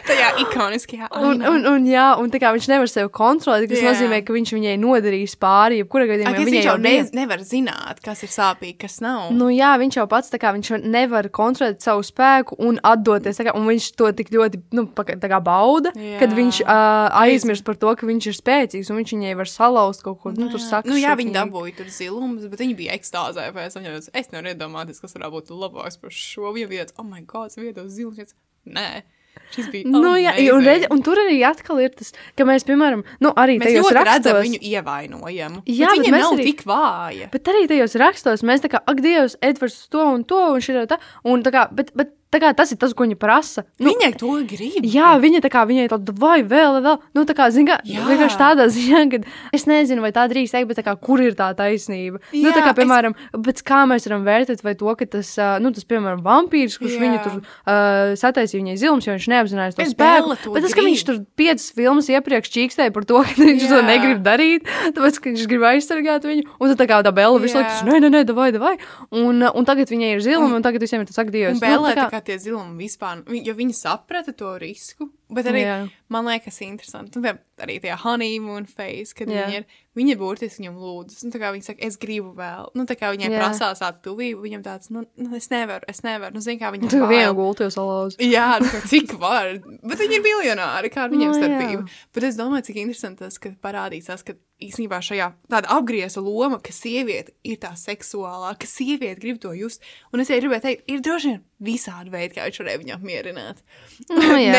tajā 0.07 0.29
ikoniskajā. 0.45 1.09
Un, 1.21 1.43
un, 1.45 1.65
un, 1.69 1.87
jā, 1.89 2.07
un 2.21 2.33
tā 2.33 2.41
kā 2.41 2.51
viņš 2.55 2.69
nevar 2.71 2.89
sevi 2.91 3.11
kontrolēt, 3.13 3.69
tas 3.71 3.81
Jā. 3.81 3.91
nozīmē, 3.91 4.21
ka 4.25 4.35
viņš 4.35 4.53
viņai 4.57 4.75
nodarīs 4.81 5.37
pāri, 5.41 5.81
jebkurā 5.83 6.07
gadījumā 6.09 6.33
viņš 6.41 6.57
jau 6.65 6.71
jau 6.71 6.77
ne, 6.81 6.93
nevar 7.15 7.43
zināt, 7.45 8.01
kas 8.03 8.23
ir 8.25 8.31
sāpīgi, 8.33 8.77
kas 8.85 8.99
nav. 9.03 9.29
Nu, 9.35 9.49
jā, 9.53 9.71
viņš 9.81 9.99
jau 9.99 10.07
pats 10.11 10.31
tā 10.33 10.39
kā, 10.41 10.53
viņš 10.55 10.71
nevar 10.85 11.29
kontrolēt 11.33 11.83
savu 11.83 12.03
spēku 12.05 12.57
un 12.61 12.79
atdoties. 12.87 13.41
Kā, 13.41 13.55
un 13.57 13.67
viņš 13.69 13.89
to 13.99 14.11
tik 14.17 14.31
ļoti 14.33 14.61
nu, 14.77 14.85
tā 14.95 15.31
kā 15.31 15.41
bauda, 15.43 15.93
Jā. 15.97 16.19
kad 16.21 16.35
viņš 16.37 16.61
uh, 16.63 17.09
aizmirst 17.21 17.65
par 17.67 17.79
to, 17.81 17.93
ka 17.97 18.09
viņš 18.09 18.29
ir 18.31 18.37
spēcīgs 18.37 18.91
un 18.91 19.01
viņš 19.01 19.15
viņai 19.17 19.35
var 19.39 19.51
salauzt 19.51 20.05
kaut 20.05 20.21
ko. 20.23 20.33
Nu, 20.37 20.51
tur 20.53 20.61
saka, 20.63 20.89
nu, 20.89 20.99
jā, 20.99 21.15
viņi 21.19 21.35
dabūja 21.35 21.77
tur 21.81 21.89
zilumus, 21.93 22.47
bet 22.51 22.61
viņi 22.63 22.77
bija 22.77 22.97
ekstāzē. 22.97 23.49
pēc 23.55 23.77
tam, 23.77 23.87
jo 23.87 23.99
Es 24.11 24.31
nevaru 24.31 24.51
iedomāties, 24.53 25.01
kas 25.01 25.15
varētu 25.15 25.33
būt 25.37 25.51
labāks 25.55 25.99
par 26.01 26.13
šo. 26.15 26.51
Viņam 26.55 26.71
bija 26.71 26.85
tāds, 26.85 26.97
oh, 26.99 27.07
my 27.07 27.23
God, 27.27 27.53
vietos 27.57 27.91
zilumus. 27.95 28.35
Nē, 28.69 29.01
šis 29.51 29.67
bija. 29.71 29.87
Nu, 29.91 30.13
jā, 30.19 30.33
un, 30.55 30.63
redz, 30.65 30.87
un 30.93 31.01
tur 31.05 31.19
arī 31.19 31.41
atkal 31.47 31.81
ir 31.83 31.91
tas, 31.97 32.13
ka 32.37 32.47
mēs, 32.47 32.63
piemēram, 32.67 33.03
nu, 33.23 33.33
arī 33.35 33.57
Mēs 33.59 33.71
tajos 33.71 33.89
ļoti 33.89 33.97
redzam 33.97 34.37
rakstos, 34.37 34.45
viņu 34.47 34.61
ievainojumu. 34.71 35.63
Jā, 35.65 35.89
bet 35.91 35.97
bet 35.97 36.05
viņa 36.05 36.15
mēs 36.15 36.25
nav 36.25 36.33
arī- 36.37 36.47
tik 36.51 36.63
vāja. 36.71 37.31
Bet 37.31 37.51
arī 37.53 37.67
tajos 37.67 37.95
rakstos 37.99 38.45
mēs 38.47 38.63
tā 38.63 38.71
kā, 38.71 38.83
ak, 38.87 39.01
Dievs, 39.01 39.35
Edvards 39.41 39.87
to 39.91 40.05
un 40.13 40.23
to, 40.23 40.39
un 40.55 40.59
šī 40.61 40.87
tā, 40.87 40.99
un 41.25 41.43
tā 41.43 41.51
kā, 41.51 41.67
bet, 41.73 41.91
bet 41.95 42.15
kā 42.39 42.53
tas 42.55 42.71
ir 42.71 42.77
tas, 42.79 42.93
ko 42.95 43.03
viņa 43.03 43.17
prasa. 43.19 43.65
Nu, 43.81 43.89
Viņai 43.91 44.11
to 44.15 44.29
grib. 44.47 44.85
Jā, 44.87 45.17
viņa 45.19 45.41
tā 45.43 45.49
kā 45.51 45.65
viņai 45.67 45.89
tāda, 45.91 46.13
vai 46.15 46.37
vēl, 46.47 46.77
vēl, 46.85 46.99
nu 47.17 47.23
tā 47.27 47.35
kā, 47.35 47.49
zin 47.51 47.67
kā, 47.67 47.79
vienkārši 47.83 48.37
tādā 48.39 48.67
ziņā, 48.71 49.01
ka 49.11 49.19
es 49.57 49.65
nezinu, 49.67 49.99
vai 50.05 50.13
tā 50.15 50.23
drīkst 50.31 50.55
teikt, 50.55 50.69
bet 50.69 50.79
kā, 50.85 50.93
kur 50.95 51.19
ir 51.19 51.35
tā 51.35 51.49
taisnība? 51.57 52.21
Jā, 52.31 52.45
nu, 52.45 52.53
tā 52.55 52.61
kā, 52.63 52.71
es- 52.71 52.79
piemēram, 52.79 53.15
es... 53.51 53.61
kā 53.67 53.81
mēs 53.89 54.07
varam 54.07 54.23
vērtēt, 54.23 54.63
vai 54.63 54.75
to, 54.79 54.93
ka 54.95 55.05
tas, 55.17 55.33
nu, 55.59 55.73
tas, 55.75 55.83
piemēram, 55.89 56.21
vampīrs, 56.23 56.77
kurš 56.79 56.95
Jā. 56.95 57.01
viņu 57.03 57.19
tur 57.25 57.35
uh, 57.41 58.13
sataisīja 58.15 58.61
viņai 58.63 58.77
zilums, 58.79 59.07
jo 59.09 59.17
viņš 59.17 59.27
neapzinājās 59.33 59.75
to 59.75 59.83
Bet 59.83 59.91
spēku. 59.91 60.37
To 60.45 60.55
Bet 60.55 60.63
tas, 60.63 60.71
ka 60.71 60.79
grib. 60.79 60.89
viņš 60.91 61.03
tur 61.09 61.19
piecas 61.35 61.67
filmas 61.75 62.07
iepriekš 62.13 62.53
čīkstēja 62.55 62.93
par 62.95 63.03
to, 63.09 63.19
ka 63.27 63.35
viņš 63.41 63.67
to 63.67 63.81
Jā. 63.81 63.85
negrib 63.89 64.23
darīt, 64.23 64.71
tāpēc, 64.95 65.19
ka 65.19 65.33
viņš 65.33 65.45
grib 65.51 65.67
aizsargāt 65.73 66.29
viņu, 66.29 66.47
un 66.61 66.71
tad 66.71 66.79
tā 66.79 66.87
kā 66.93 67.01
tā 67.03 67.11
Bella 67.15 67.41
visu 67.43 67.59
laiku, 67.59 67.89
nē, 67.89 67.99
nē, 68.05 68.09
nē, 68.15 68.23
davai, 68.29 68.49
davai, 68.55 68.75
un, 69.11 69.43
un 69.51 69.67
tagad 69.67 69.91
viņai 69.91 70.13
ir 70.15 70.23
zilumi, 70.23 70.55
un, 70.57 70.63
tagad 70.65 70.83
visiem 70.85 71.03
ir 71.03 71.09
tas, 71.11 71.19
ak, 71.21 71.31
Dievs. 71.33 71.57
Un 71.57 71.63
Bēlē 71.63 71.91
nu, 71.91 71.97
tā 71.97 72.07
kā 72.13 72.20
tie 72.21 72.37
zilumi 72.39 72.85
vispār, 72.87 73.23
vi- 73.27 73.43
jo 73.45 73.53
viņi 73.53 73.73
saprata 73.73 74.33
to 74.33 74.57
risku, 74.57 75.09
bet 75.33 75.47
arī, 75.51 75.61
Jā. 75.65 75.77
man 76.11 76.27
liekas, 76.29 76.59
interesanti. 76.65 77.19
Nu, 77.19 77.33
arī 77.61 77.77
tie 77.83 77.95
honeymoon 77.97 78.67
phase, 78.69 79.13
kad 79.17 79.29
Jā. 79.31 79.45
viņi 79.47 79.59
ir, 79.61 79.65
viņi 79.97 80.15
burtiski 80.19 80.63
viņam 80.63 80.77
lūdzu, 80.81 81.17
nu, 81.27 81.41
viņi 81.55 81.67
saka, 81.67 81.83
es 81.87 81.97
gribu 82.01 82.33
vēl, 82.37 82.69
nu, 82.79 82.85
tā 82.89 82.95
kā 82.99 83.11
viņai 83.13 83.29
Jā. 83.31 83.39
prasās 83.39 83.81
tādu 83.83 84.01
tuvību, 84.09 84.43
viņam 84.45 84.63
tāds, 84.65 84.91
nu, 84.93 85.03
nu, 85.19 85.31
es 85.37 85.49
nevaru, 85.51 85.85
es 85.91 86.03
nevaru, 86.05 86.33
nu, 86.37 86.43
zini, 86.43 86.59
kā 86.61 86.71
viņam 86.73 86.91
Tu 86.93 87.01
vienu 87.01 87.31
bail. 87.31 87.35
gultu 87.37 87.67
jau 87.67 87.73
salauzi. 87.77 88.19
Jā, 88.31 88.59
nu, 88.63 88.69
cik 88.91 89.17
var, 89.21 89.57
bet 89.83 89.99
viņi 90.03 90.19
ir 90.19 90.25
miljonāri, 90.25 90.93
kā 90.93 91.05
ar 91.07 91.13
viņiem 91.13 91.31
Nu, 91.31 91.37
jā. 91.37 91.41
starpība. 91.43 91.99
Bet 92.15 92.29
es 92.31 92.39
domāju, 92.39 92.67
cik 92.69 92.81
interesanti 92.85 93.23
tas, 93.25 93.37
ka 93.41 93.53
parādīs 93.61 94.07
tas, 94.09 94.23
ka 94.23 94.33
īstenībā 94.61 94.99
šajā 95.01 95.31
tāda 95.49 95.71
apgrieza 95.73 96.21
loma, 96.21 96.59
ka 96.61 96.73
sieviete 96.75 97.33
ir 97.47 97.57
tā 97.61 97.71
seksuālā, 97.79 98.51
ka 98.61 98.67
sieviete 98.69 99.19
grib 99.21 99.39
to 99.41 99.53
just. 99.57 99.81
Un 100.13 100.21
es 100.21 100.29
arī 100.29 100.43
gribēju 100.45 100.61
teikt, 100.67 100.83
ir 100.91 101.01
droši 101.01 101.31
vien 101.31 101.39
visādi 101.65 102.13
veidi, 102.13 102.35
kā 102.37 102.45
viņš 102.45 102.59
varēja 102.61 102.81
viņu 102.83 102.93
apmierināt. 102.97 103.63
Nu, 104.09 104.21
jā. 104.45 104.53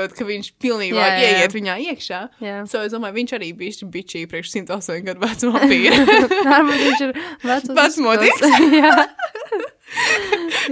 Neiesaistot, 0.00 0.16
ka 0.16 0.26
viņš 0.26 0.48
pilnībā 0.60 1.00
Jā, 1.00 1.08
jā, 1.18 1.30
ieiet 1.40 1.54
viņā 1.54 1.74
iekšā. 1.90 2.20
Jā. 2.40 2.56
So 2.70 2.82
es 2.84 2.94
domāju, 2.94 3.16
viņš 3.18 3.34
arī 3.36 3.50
bija 3.56 3.88
bišķi 3.92 4.22
priekš 4.30 4.54
108 4.54 5.04
gadu 5.06 5.20
vecuma. 5.24 5.60
Varbūt 5.60 6.80
viņš 6.86 7.04
ir 7.04 7.12
jā. 8.80 8.96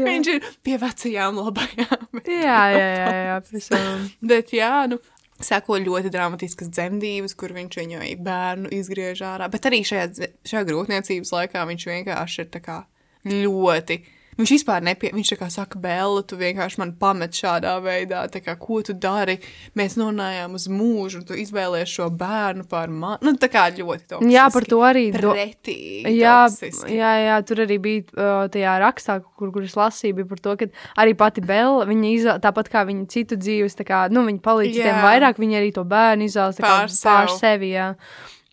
viņš 0.09 0.33
ir 0.33 0.51
pie 0.65 0.79
vecajām 0.81 1.39
labajām. 1.43 2.09
jā, 2.25 2.61
jā, 2.73 2.89
jā, 2.97 3.15
jā, 3.29 3.39
pavisam. 3.45 4.11
Bet 4.21 4.53
jā, 4.57 4.75
nu. 4.91 5.01
Seko 5.39 5.77
ļoti 5.79 6.11
dramatiskas 6.11 6.67
dzemdības, 6.75 7.37
kur 7.39 7.53
viņš 7.55 7.77
viņu 7.79 8.01
bērnu 8.27 8.73
izgriež 8.75 9.21
ārā. 9.23 9.47
Bet 9.53 9.69
arī 9.71 9.85
šajā, 9.87 10.09
šajā 10.43 10.65
grūtniecības 10.67 11.31
laikā 11.31 11.63
viņš 11.69 11.85
vienkārši 11.93 12.43
ir 12.43 12.63
kā 12.65 12.81
ļoti. 13.23 14.01
Viņš 14.39 14.51
vispār 14.55 14.85
nepie... 14.87 15.09
Viņš 15.17 15.31
saka, 15.51 15.81
Bēla, 15.83 16.21
tu 16.31 16.37
vienkārši 16.39 16.79
man 16.79 16.93
pamet 17.01 17.35
šādā 17.35 17.73
veidā. 17.83 18.21
Tā 18.31 18.39
kā, 18.45 18.53
ko 18.61 18.77
tu 18.87 18.95
dari? 18.95 19.35
Mēs 19.79 19.97
nonājām 19.99 20.55
uz 20.55 20.69
mūžu, 20.71 21.19
un 21.21 21.25
tu 21.27 21.35
izvēlējies 21.35 21.95
šo 21.97 22.07
bērnu 22.21 22.67
pār 22.71 22.87
mani. 22.93 23.19
Nu, 23.27 23.33
tā 23.35 23.49
kā 23.51 23.65
ļoti 23.75 24.07
toksiski. 24.13 24.31
Jā, 24.37 24.45
par 24.55 24.67
to 24.71 24.79
arī 24.87 25.03
do- 25.17 25.33
Pretīgi. 25.35 26.13
Jā, 26.21 26.37
toksiski. 26.47 26.95
jā, 27.01 27.11
jā, 27.27 27.39
tur 27.51 27.65
arī 27.67 27.79
bija 27.83 28.05
uh, 28.15 28.45
tajā 28.55 28.77
rakstā, 28.85 29.19
kur, 29.41 29.51
kur 29.57 29.67
es 29.67 29.75
lasīju, 29.75 30.19
bija 30.21 30.31
par 30.31 30.45
to, 30.47 30.55
ka 30.63 30.71
arī 31.03 31.17
pati 31.19 31.43
Bela, 31.43 31.83
viņa 31.91 32.13
izvēlējās, 32.15 32.45
tāpat 32.47 32.71
kā 32.77 32.85
viņa 32.87 33.09
citu 33.11 33.41
dzīves, 33.43 33.75
tā 33.81 33.89
kā, 33.91 34.05
nu, 34.15 34.23
viņa 34.29 34.45
palīdz 34.47 34.71
Jā. 34.71 34.85
citiem 34.87 35.01
vairāk, 35.03 35.43
viņa 35.43 35.59
arī 35.65 35.73
to 35.75 35.83
bērnu 35.89 36.31
izvēlas 36.31 36.63
Pār 36.63 36.87
pār 36.87 36.95
sev. 36.95 37.35
sevi, 37.43 37.73
jā. 37.75 37.89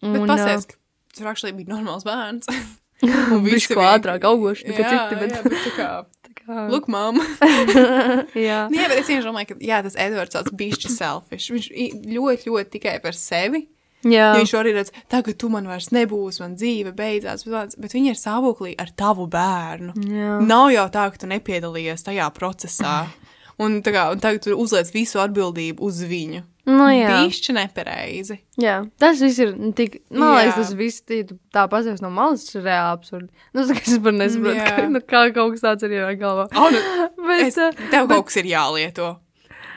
Bet 0.01 0.21
Un, 0.21 0.27
pasēs, 0.33 0.65
ka 0.65 0.81
tur 1.17 1.29
actually 1.31 1.53
bija 1.61 1.75
normāls 1.77 2.03
bērns. 2.09 2.49
Bišķi 3.03 3.75
bija- 3.75 3.93
ātrāk 3.97 4.23
augoši 4.29 4.69
nekā 4.71 4.91
citi, 4.91 5.19
bet- 5.19 5.33
jā, 5.35 5.43
bet 5.43 5.71
kā, 5.75 5.89
kā- 6.45 6.69
Look, 6.69 6.87
mom. 6.87 7.17
jā. 8.37 8.59
Nu, 8.69 8.77
Jā, 8.77 8.87
bet 8.91 8.99
es 9.01 9.07
vienkārši 9.09 9.25
domāju, 9.29 9.47
ka 9.49 9.55
jā, 9.65 9.79
tas 9.85 9.95
Edvards 9.97 10.35
tāds 10.35 10.53
bišķi 10.53 10.91
selfish. 10.93 11.47
Viņš 11.53 11.69
ļoti, 12.13 12.51
ļoti 12.51 12.69
tikai 12.77 12.99
par 13.01 13.17
sevi. 13.17 13.63
Jā. 14.05 14.27
Jo 14.35 14.43
viņš 14.43 14.51
arī 14.59 14.73
redz, 14.75 14.91
tagad 15.09 15.39
tu 15.41 15.49
man 15.49 15.65
vairs 15.65 15.87
nebūsi, 15.89 16.43
man 16.43 16.53
dzīve 16.59 16.91
beidzās, 16.93 17.41
bet, 17.49 17.73
bet 17.81 17.95
viņi 17.97 18.11
ir 18.13 18.19
stāvoklī 18.19 18.75
ar 18.77 18.91
tavu 18.93 19.25
bērnu. 19.33 19.95
Jā. 20.05 20.35
Nav 20.45 20.67
jau 20.75 20.85
tā, 20.93 21.07
ka 21.09 21.23
tu 21.23 21.29
nepiedalījies 21.31 22.05
tajā 22.05 22.27
procesā. 22.37 22.99
Un, 23.61 23.79
kā, 23.85 24.09
un 24.11 24.19
tagad 24.19 24.43
tu 24.43 24.55
uzliec 24.59 24.89
visu 24.91 25.21
atbildību 25.23 25.83
uz 25.85 26.01
viņu. 26.03 26.43
Nu, 26.65 26.87
jā. 26.89 27.11
Bišķi 27.13 27.53
nepareizi. 27.53 28.39
jā, 28.57 28.79
tas 28.97 29.19
viss 29.21 29.37
ir 29.43 29.51
tik, 29.77 29.99
man 30.09 30.33
liekas, 30.33 30.55
Jā. 30.55 30.63
tas 30.63 30.71
viss 30.79 31.03
tu 31.05 31.37
tā 31.53 31.67
pasēs 31.69 32.01
no 32.01 32.09
malas, 32.09 32.47
ir 32.55 32.65
reāli 32.65 32.95
absurdi. 32.97 33.29
Nu, 33.53 33.67
tas, 33.67 33.83
es 33.85 33.99
par 34.01 34.15
nesaprotu, 34.17 34.63
ka, 34.65 34.87
nu, 34.89 35.01
kā 35.05 35.21
kaut 35.35 35.53
kas 35.53 35.61
tāds 35.61 35.85
ir 35.85 35.93
ienāk 35.99 36.17
galvā. 36.23 36.47
Oh, 36.57 36.71
nu, 36.73 36.81
Bet, 37.27 37.43
es, 37.51 37.59
tev 37.93 38.09
kaut 38.09 38.25
kas 38.31 38.39
ir 38.41 38.49
jālieto. 38.49 39.11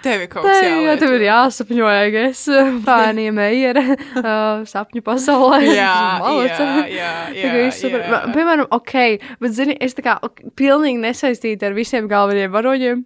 Tev 0.01 0.23
ir 0.25 0.31
kaut 0.33 0.47
kas 0.47 0.63
Tā, 0.63 0.71
jā, 0.87 0.95
tev 1.03 1.13
ir 1.19 1.27
jāsapņo, 1.27 1.91
ja 1.93 2.25
es 2.31 2.43
bērniem 2.89 3.43
eju 3.51 3.75
uh, 3.83 4.65
sapņu 4.73 5.05
pasaulē. 5.05 5.61
Jā, 5.83 5.93
jā, 6.25 6.57
jā, 6.89 7.13
kā 7.37 7.53
jā, 7.67 7.69
super. 7.75 8.01
jā. 8.07 8.23
Piemēram, 8.33 8.69
ok, 8.79 8.97
bet 9.45 9.57
zini, 9.59 9.77
es 9.85 9.99
tā 9.99 10.07
kā 10.07 10.17
ok, 10.25 10.55
pilnīgi 10.57 11.03
nesaistīta 11.05 11.69
ar 11.69 11.77
visiem 11.77 12.09
galvenajiem 12.09 12.55
varoņiem. 12.57 13.05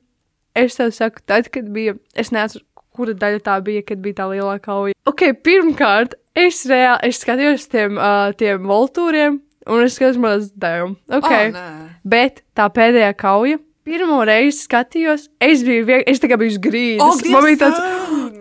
Es 0.54 0.76
tev 0.76 0.90
saku, 0.92 1.22
tad, 1.26 1.48
kad 1.52 1.68
bija, 1.72 1.94
es 2.18 2.28
nezinu, 2.34 2.64
kura 2.92 3.14
daļa 3.16 3.40
tā 3.46 3.54
bija, 3.64 3.82
kad 3.88 4.02
bija 4.04 4.18
tā 4.20 4.26
lielā 4.34 4.58
kauja. 4.60 4.92
Ok, 5.08 5.22
pirmkārt, 5.44 6.14
es 6.36 6.62
reāli, 6.68 7.08
es 7.08 7.22
skatījos 7.24 7.64
tiem, 7.72 7.96
uh, 7.96 8.34
tiem 8.36 8.66
voltūriem, 8.68 9.38
un 9.72 9.84
es 9.86 9.96
skatos 9.96 10.18
mazliet 10.20 10.52
devumu. 10.60 10.96
Ok, 11.08 11.30
Oh, 11.30 11.52
nē. 11.56 11.66
bet 12.04 12.42
tā 12.56 12.68
pēdējā 12.68 13.14
kauja. 13.16 13.58
Pirmo 13.82 14.20
reizi 14.28 14.60
skatījos, 14.68 15.24
es 15.42 15.64
biju 15.66 15.86
vienkārši, 15.88 16.12
es 16.12 16.20
kā 16.30 16.36
biju 16.38 16.60
grīdas. 16.62 17.18
Ak, 17.18 17.30
Man 17.32 17.46
bija 17.48 17.58
tāds! 17.64 17.80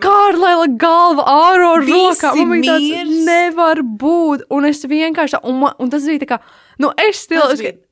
Kārlēla 0.01 0.68
galva 0.82 1.24
ārā 1.30 1.72
ar 1.78 1.86
rokām. 1.88 2.38
Man 2.41 2.62
bija 2.62 2.76
tāds, 2.76 2.89
mirs. 2.91 3.24
nevar 3.26 3.82
būt. 4.03 4.43
Un 4.53 4.66
es 4.70 4.84
vienkārši, 4.86 5.39
un, 5.45 5.57
man, 5.64 5.74
un 5.82 5.89
tas 5.93 6.05
bija 6.05 6.22
tā 6.26 6.28
kā, 6.34 6.38
nu, 6.82 6.91
es 7.07 7.24
stilu. 7.26 7.47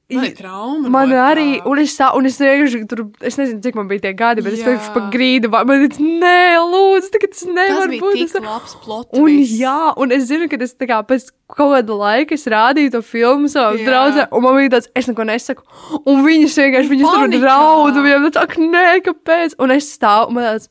Tas 0.09 0.17
bija- 0.17 0.21
man 0.21 0.25
ir 0.31 0.35
trauma 0.35 0.89
Man 0.89 1.09
no 1.09 1.15
arī, 1.15 1.61
tā. 1.61 1.65
un 1.69 1.77
es, 1.79 1.91
sā, 1.95 2.07
un 2.17 2.25
es 2.25 2.37
vienkārši 2.39 2.87
tur, 2.89 3.01
es 3.21 3.35
nezinu, 3.37 3.61
cik 3.61 3.75
man 3.75 3.87
bija 3.87 4.01
tie 4.01 4.13
gadi, 4.17 4.41
bet 4.41 4.53
es 4.53 4.59
Jā. 4.63 4.65
vienkārši 4.65 4.93
pa 4.95 5.01
grīdu, 5.13 5.51
man 5.51 5.83
ir, 5.85 5.89
nē, 5.89 6.57
lūdzu, 6.73 7.11
tagad 7.13 7.29
tas 7.35 7.43
Tas 7.45 7.53
nevar 7.53 7.87
bija 7.93 8.01
būt. 8.01 8.23
Es 8.23 8.33
tā- 8.33 8.41
labs 8.43 8.73
plot 8.83 9.07
Un 9.13 9.21
twist. 9.21 9.53
jā, 9.61 9.93
un 9.97 10.11
es 10.11 10.25
zinu, 10.31 10.49
ka 10.49 10.57
es 10.63 10.73
tā 10.73 10.87
kā 10.89 11.05
pēc 11.05 11.29
kaut 11.47 11.85
kāda 11.85 11.93
laika 11.99 12.31
es 12.33 12.45
rādīju 12.45 12.91
to 12.91 13.01
filmu 13.05 13.47
savam 13.49 13.77
draudzē, 13.85 14.27
un 14.31 14.41
man 14.41 14.55
bija 14.57 14.69
tāds, 14.79 14.87
es 14.95 15.05
neko 15.07 15.23
nesaku. 15.29 15.61
Un 16.07 16.25
viņas 16.25 16.57
vienkārši, 16.57 16.89
viņas 16.89 17.13
tur 17.13 17.27
Panikā. 17.27 17.41
draud, 17.45 17.95
un 17.95 18.03
viņiem 18.03 18.31
tāds, 18.31 18.41
ak, 18.43 18.55
nē, 18.57 19.01
kāpēc? 19.05 19.53
Un 19.59 19.71
es 19.71 19.95
stāvu, 19.97 20.31
man 20.31 20.43
tāds, 20.43 20.67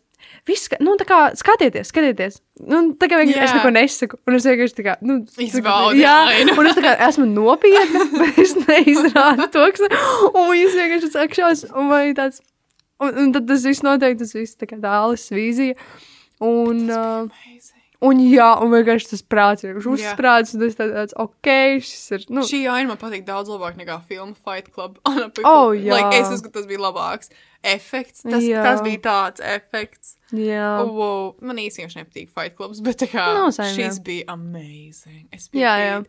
viss, 0.48 0.70
nu, 0.84 0.94
tā 1.00 1.06
kā, 1.08 1.18
skatieties, 1.38 1.90
skatieties. 1.92 2.40
Nu, 2.64 2.80
tā 2.98 3.08
kā 3.10 3.20
vienkārši 3.20 3.44
es 3.44 3.52
Jā. 3.52 3.58
neko 3.60 3.72
nesaku, 3.76 4.18
un 4.26 4.38
es 4.38 4.48
vienkārši 4.48 4.76
tā 4.80 4.86
kā, 4.88 4.96
nu, 5.06 5.18
Izbaudi 5.44 6.02
jā, 6.02 6.16
ainu. 6.34 6.56
un 6.58 6.70
es 6.70 6.78
tā 6.78 6.84
kā 6.88 6.94
esmu 7.08 7.28
nopietna, 7.30 8.04
bet 8.20 8.42
es 8.42 8.54
neizrādu 8.64 9.48
to, 9.54 9.64
kas, 9.76 9.86
un 10.32 10.50
viņas 10.52 10.78
vienkārši 10.82 11.12
sakšās, 11.14 11.64
un 11.78 11.94
ir 12.00 12.14
tāds, 12.18 12.42
un, 12.98 13.14
un 13.24 13.34
tad 13.36 13.48
tas 13.52 13.66
viss 13.68 13.84
noteikti, 13.86 14.24
tas 14.24 14.34
viss 14.36 14.58
tā 14.58 14.68
kā 14.70 14.80
dālis 14.82 15.28
vīzija. 15.34 15.78
Un, 16.44 16.84
uh, 16.90 17.26
Amazing. 17.26 17.74
Un 17.98 18.20
jā, 18.22 18.46
un 18.62 18.70
vienkārši 18.70 19.08
tas 19.10 19.24
prāts 19.26 19.64
ir 19.66 19.74
un 19.74 19.96
tas 20.62 20.76
tā- 20.78 20.86
tāds, 20.86 21.14
ok, 21.18 21.48
šis 21.82 22.04
ir, 22.14 22.26
nu, 22.30 22.44
Šī 22.46 22.60
aina 22.70 22.92
man 22.92 23.00
patīk 23.00 23.24
daudz 23.26 23.50
labāk 23.50 23.74
nekā 23.80 23.96
filma 24.06 24.36
Fight 24.38 24.70
Club. 24.70 25.00
Oh, 25.42 25.74
jā. 25.74 25.96
like, 25.96 26.14
es 26.20 26.30
uzskatu, 26.30 26.60
tas 26.60 26.68
bija 26.70 26.78
labāks 26.84 27.32
efekts. 27.66 28.22
Tas, 28.22 28.44
Jā. 28.46 28.62
tas 28.62 28.84
bija 28.86 29.02
tāds 29.02 29.42
efekts. 29.42 30.14
Jā. 30.36 30.68
Oh, 30.82 30.94
wow. 30.96 31.28
Man 31.44 31.60
īstenībā 31.62 32.02
nepatīk 32.02 32.32
Fight 32.34 32.56
Clubs, 32.58 32.82
bet 32.84 33.04
kā 33.10 33.26
Nav 33.36 33.52
same, 33.56 33.74
šis 33.76 34.00
jā. 34.00 34.04
bija 34.04 34.26
amazing. 34.34 35.26
Es 35.32 35.48
biju 35.48 35.64
Jā, 35.64 35.76
jā. 35.82 36.00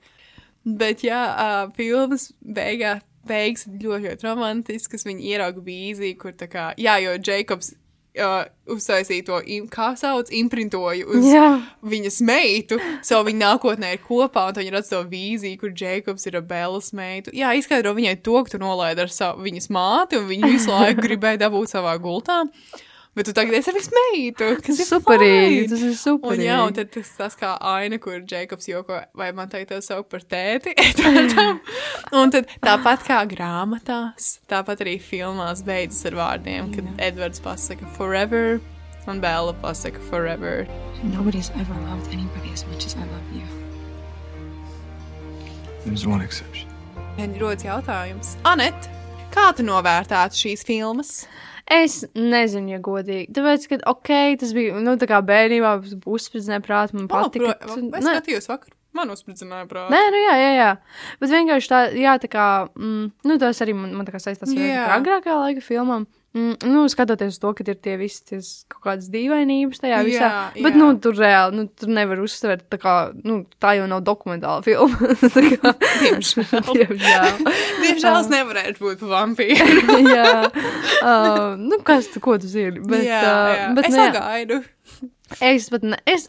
Bet 0.80 1.04
jā, 1.08 1.20
uh, 1.32 1.70
filmas 1.78 2.30
beigā, 2.44 3.00
beigas 3.28 3.66
ļoti, 3.70 4.10
ļoti 4.10 4.28
romantiskas. 4.28 5.08
Viņi 5.08 5.32
ierauga 5.32 5.64
vīziju, 5.66 6.18
kur 6.20 6.36
tā 6.38 6.50
kā, 6.52 6.72
jā, 6.78 6.98
jo 7.04 7.16
Jēkabs 7.16 7.74
uh, 8.18 8.44
uztaisīja 8.74 9.26
to, 9.28 9.40
im, 9.46 9.68
kā 9.72 9.92
sauc, 10.00 10.32
imprintoju 10.36 11.08
uz 11.16 11.28
Jā. 11.30 11.46
viņas 11.86 12.20
meitu. 12.26 12.80
So 13.06 13.22
viņa 13.26 13.42
nākotnē 13.44 13.94
ir 13.96 14.04
kopā, 14.04 14.48
un 14.50 14.60
viņi 14.60 14.76
redz 14.76 14.92
to 14.92 15.02
vīziju, 15.10 15.60
kur 15.62 15.74
Jēkabs 15.76 16.28
ir 16.30 16.40
ar 16.40 16.46
Bēlas 16.50 16.92
meitu. 16.98 17.34
Jā, 17.36 17.54
izskaidro 17.58 17.96
viņai 17.98 18.18
to, 18.26 18.38
ka 18.44 18.56
tu 18.56 18.62
nolaidi 18.62 19.06
ar 19.06 19.14
savu 19.14 19.46
viņas 19.48 19.72
māti, 19.76 20.20
un 20.20 20.30
viņa 20.30 20.54
visu 20.54 20.74
laiku 20.74 21.04
gribēja 21.08 21.46
dabūt 21.48 21.76
savā 21.76 21.96
gultā. 22.02 22.44
Bet 23.20 23.28
tu 23.28 23.34
tagad 23.36 23.52
esi 23.58 23.74
viņas 23.76 23.90
meitu, 23.92 24.46
kas 24.64 24.78
ir 24.80 24.88
Superīgi, 24.88 25.64
tas 25.68 25.82
ir 25.84 25.96
superīgi. 26.00 26.40
Un, 26.40 26.44
jā, 26.46 26.60
un 26.70 26.76
tad 26.78 26.88
tas, 26.94 27.10
tas 27.18 27.34
kā 27.36 27.50
aina, 27.68 27.98
kur 28.00 28.22
Jēkabs 28.24 28.70
joko, 28.70 29.02
vai 29.20 29.28
man 29.36 29.50
teikt, 29.52 29.74
tev 29.74 29.82
sauc 29.84 30.08
par 30.08 30.24
tēti. 30.24 30.72
Un 32.22 32.32
tad 32.32 32.48
tāpat 32.64 33.04
kā 33.04 33.18
grāmatās, 33.28 34.30
tāpat 34.48 34.86
arī 34.86 34.94
filmās 35.04 35.66
beidzas 35.68 36.08
ar 36.08 36.16
vārdiem, 36.16 36.70
kad 36.78 37.04
Edvards 37.10 37.44
pasaka 37.44 37.92
forever, 37.98 38.62
un 39.04 39.20
Bēla 39.20 39.58
pasaka 39.60 40.00
forever. 40.08 40.64
Nobody's 41.04 41.52
ever 41.60 41.76
loved 41.90 42.08
anybody 42.16 42.56
as 42.56 42.64
much 42.72 42.88
as 42.88 42.96
I 42.96 43.04
love 43.04 43.28
you. 43.36 43.44
There's 45.84 46.08
one 46.08 46.24
exception. 46.24 46.72
Man 47.20 47.36
rodas 47.36 47.68
jautājums. 47.68 48.38
Anet, 48.48 48.88
kā 49.36 49.50
tu 49.60 49.68
novērtētu 49.68 50.46
šīs 50.46 50.64
filmas? 50.64 51.26
Es 51.70 52.00
nezinu, 52.18 52.72
ja 52.74 52.80
godīgi. 52.82 53.30
Tāpēc, 53.36 53.68
ka, 53.70 53.78
ok, 53.92 54.10
tas 54.42 54.54
bija, 54.58 54.80
nu, 54.82 54.96
tā 54.98 55.06
kā 55.10 55.20
bērnībā 55.26 55.76
uzspridzināja 56.10 56.64
prātu, 56.66 56.98
man 56.98 57.08
patika. 57.12 57.54
Oh, 57.68 57.76
Tu- 57.76 57.92
es 58.00 58.06
skatījos 58.08 58.50
vakar. 58.50 58.74
Man 58.98 59.12
uzspridzināja 59.14 59.68
prātā. 59.70 59.92
Nē, 59.94 60.00
nu 60.10 60.18
jā, 60.24 60.34
jā, 60.42 60.50
jā. 60.58 60.70
Bet 61.22 61.30
vienkārši 61.30 61.70
tā, 61.70 61.82
jā, 61.94 62.16
tā 62.24 62.30
kā, 62.34 62.46
mm, 62.74 63.04
nu, 63.30 63.38
tas 63.38 63.62
arī 63.62 63.76
man, 63.78 63.94
man 63.94 64.08
tā 64.08 64.16
kā 64.16 64.22
saistās 64.24 64.50
ar 64.50 64.96
agrākā 64.98 65.36
laika 65.38 65.62
filmām. 65.62 66.08
Mm, 66.38 66.60
nu, 66.70 66.84
skatoties 66.86 67.34
uz 67.34 67.40
to, 67.42 67.50
ka 67.58 67.64
ir 67.66 67.78
tie 67.82 67.96
visi 67.98 68.20
ties 68.22 68.50
kaut 68.70 68.84
kādas 68.84 69.08
dīvainības 69.10 69.82
tajā 69.82 70.02
visā. 70.06 70.28
Jā, 70.28 70.42
bet, 70.60 70.76
jā. 70.76 70.78
nu, 70.78 70.90
tur 71.02 71.18
reāli, 71.18 71.58
nu, 71.58 71.66
tur 71.74 71.90
nevar 71.96 72.22
uzsvērt, 72.22 72.68
tā 72.70 72.78
kā, 72.82 72.94
nu, 73.26 73.40
tā 73.58 73.72
jau 73.80 73.88
nav 73.90 74.04
dokumentāla 74.06 74.62
filma. 74.66 75.10
tā 75.36 75.44
kā, 75.56 75.74
Diemžēl. 76.04 76.70
Diemžēl. 76.78 77.42
Diemžēl 77.82 78.20
es 78.20 78.30
nevarēju 78.36 78.78
būt 78.78 79.02
par 79.02 79.14
vampīru. 79.16 79.98
jā. 80.16 80.30
Uh, 81.02 81.58
nu, 81.58 81.82
kas 81.88 82.12
tu, 82.14 82.22
ko 82.22 82.38
tu 82.38 82.52
zini? 82.52 82.78
Bet, 82.78 83.08
jā, 83.10 83.24
uh, 83.26 83.56
jā. 83.58 83.72
bet 83.80 83.90
es 83.90 83.98
ne, 83.98 84.06
sagaidu. 84.12 84.62
Es, 85.42 85.68
pat 85.72 85.86
ne, 85.86 86.00
es, 86.10 86.28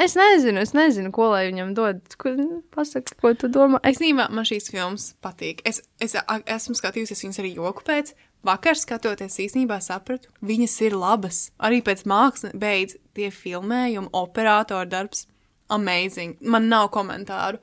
es 0.00 0.16
nezinu, 0.18 0.62
es 0.62 0.74
nezinu, 0.76 1.12
ko 1.14 1.30
lai 1.32 1.46
viņam 1.48 1.74
dod. 1.76 2.00
Ko, 2.20 2.32
pasaka, 2.74 3.16
ko 3.22 3.32
tu 3.38 3.50
domā? 3.52 3.80
Es, 3.82 3.98
Īstenībā 3.98 4.28
man 4.34 4.48
šīs 4.48 4.70
filmas 4.72 5.12
patīk. 5.24 5.62
Es, 5.68 5.82
es 6.02 6.16
esmu 6.18 6.76
skatījusies 6.78 7.24
viņas 7.26 7.40
arī 7.42 7.54
joku 7.58 7.86
pēc. 7.86 8.14
Vakar 8.46 8.78
skatoties, 8.78 9.36
īstenībā 9.44 9.76
sapratu, 9.84 10.30
viņas 10.40 10.78
ir 10.86 10.96
labas. 10.96 11.42
Arī 11.60 11.82
pēc 11.84 12.06
mākslas 12.08 12.54
beidz 12.56 12.96
tie 13.16 13.28
filmējumi, 13.34 14.08
operatora 14.16 14.88
darbs. 14.88 15.26
amazing. 15.68 16.36
Man 16.40 16.68
nav 16.68 16.88
komentāru. 16.90 17.60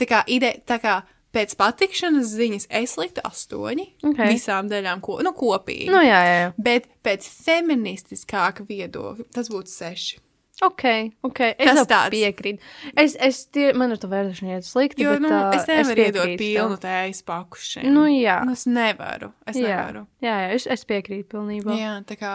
Tā 0.00 0.08
kā, 0.10 0.22
ide, 0.26 0.56
tā 0.66 0.80
kā 0.82 1.02
pēc 1.34 1.54
patikšanas 1.60 2.32
ziņas 2.38 2.68
es 2.82 2.96
liktu 3.00 3.24
astoņi 3.26 3.86
Ok. 4.10 4.20
visām 4.30 4.70
daļām, 4.70 5.02
ko, 5.04 5.18
nu, 5.26 5.34
kopīgi. 5.36 5.90
Nu, 5.92 6.00
jā, 6.04 6.20
jā, 6.24 6.36
jā. 6.44 6.52
Bet 6.56 6.86
pēc 7.04 7.26
feministiskāka 7.44 8.66
viedokļa 8.68 9.26
tas 9.34 9.50
būtu 9.52 9.72
seši. 9.74 10.20
Ok, 10.62 10.84
ok. 11.26 11.40
Es 11.58 11.80
tāds. 11.90 12.12
piekrītu. 12.14 12.62
Es, 12.96 13.16
es 13.18 13.40
tie, 13.50 13.72
man 13.74 13.90
ar 13.90 13.98
to 13.98 14.06
vērtēšanu 14.06 14.52
iet 14.54 14.66
slikti, 14.68 15.02
Jo, 15.02 15.16
bet 15.16 15.24
nu, 15.26 15.30
es 15.56 15.66
nevaru 15.66 16.04
iedot 16.04 16.28
piekrītu 16.30 16.38
pilnu 16.44 16.76
tējas 16.78 17.22
paku 17.26 17.58
šiem. 17.58 17.88
Nu, 17.90 18.04
jā. 18.06 18.36
Nu, 18.46 18.54
es 18.54 18.62
nevaru. 18.70 19.32
Es 19.50 19.58
Jā, 19.58 19.66
nevaru. 19.66 20.04
jā, 20.22 20.36
jā 20.44 20.52
es, 20.54 20.68
es 20.70 20.86
piekrītu 20.86 21.26
pilnībā. 21.34 21.74
Jā, 21.74 21.96
tā 22.06 22.16
kā. 22.20 22.34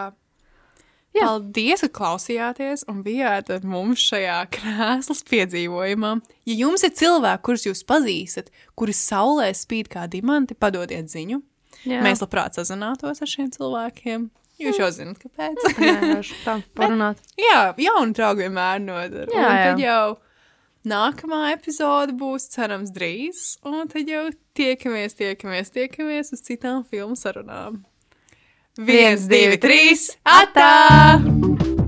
Jā. 1.10 1.26
Paldies, 1.26 1.82
ka 1.82 1.90
klausījāties 1.98 2.84
un 2.90 3.00
bijāt 3.02 3.48
ar 3.50 3.64
mums 3.66 4.02
šajā 4.12 4.36
krēslas 4.54 5.24
piedzīvojumā. 5.26 6.12
Ja 6.46 6.58
jums 6.60 6.84
ir 6.86 6.92
cilvēki, 7.00 7.42
kurus 7.48 7.66
jūs 7.66 7.82
pazīstat, 7.88 8.52
kuri 8.78 8.94
saulē 8.94 9.48
spīd 9.58 9.90
kā 9.90 10.06
diamanti, 10.10 10.54
padodiet 10.54 11.10
ziņu. 11.10 11.40
Jā. 11.88 11.98
Mēs 12.04 12.22
labprāt 12.22 12.58
sazinātos 12.58 13.24
ar 13.24 13.30
šiem 13.30 13.50
cilvēkiem. 13.56 14.28
Jūs 14.60 14.78
jau 14.78 14.90
zināt, 14.92 15.22
kāpēc. 15.22 15.62
Vienkārši 15.80 16.40
tā, 16.44 16.58
parunāt. 16.76 17.20
Jā, 17.40 17.70
jauni 17.80 18.16
draugi 18.16 18.44
vienmēr 18.44 18.82
nodara. 18.84 19.30
Jā, 19.32 19.40
un 19.40 19.56
jā. 19.56 19.62
tad 19.64 19.82
jau 19.82 20.04
nākamā 20.90 21.42
epizode 21.54 22.14
būs 22.20 22.50
cerams 22.52 22.92
drīz, 22.94 23.56
un 23.66 23.88
tad 23.90 24.08
jau 24.10 24.26
tiekamies, 24.56 25.16
tiekamies, 25.18 25.72
tiekamies 25.74 26.34
uz 26.36 26.44
citām 26.44 26.84
filmu 26.88 27.16
sarunām. 27.18 27.80
Viens, 28.80 29.26
divi, 29.28 29.58
trīs, 29.60 30.06
atā! 30.24 31.79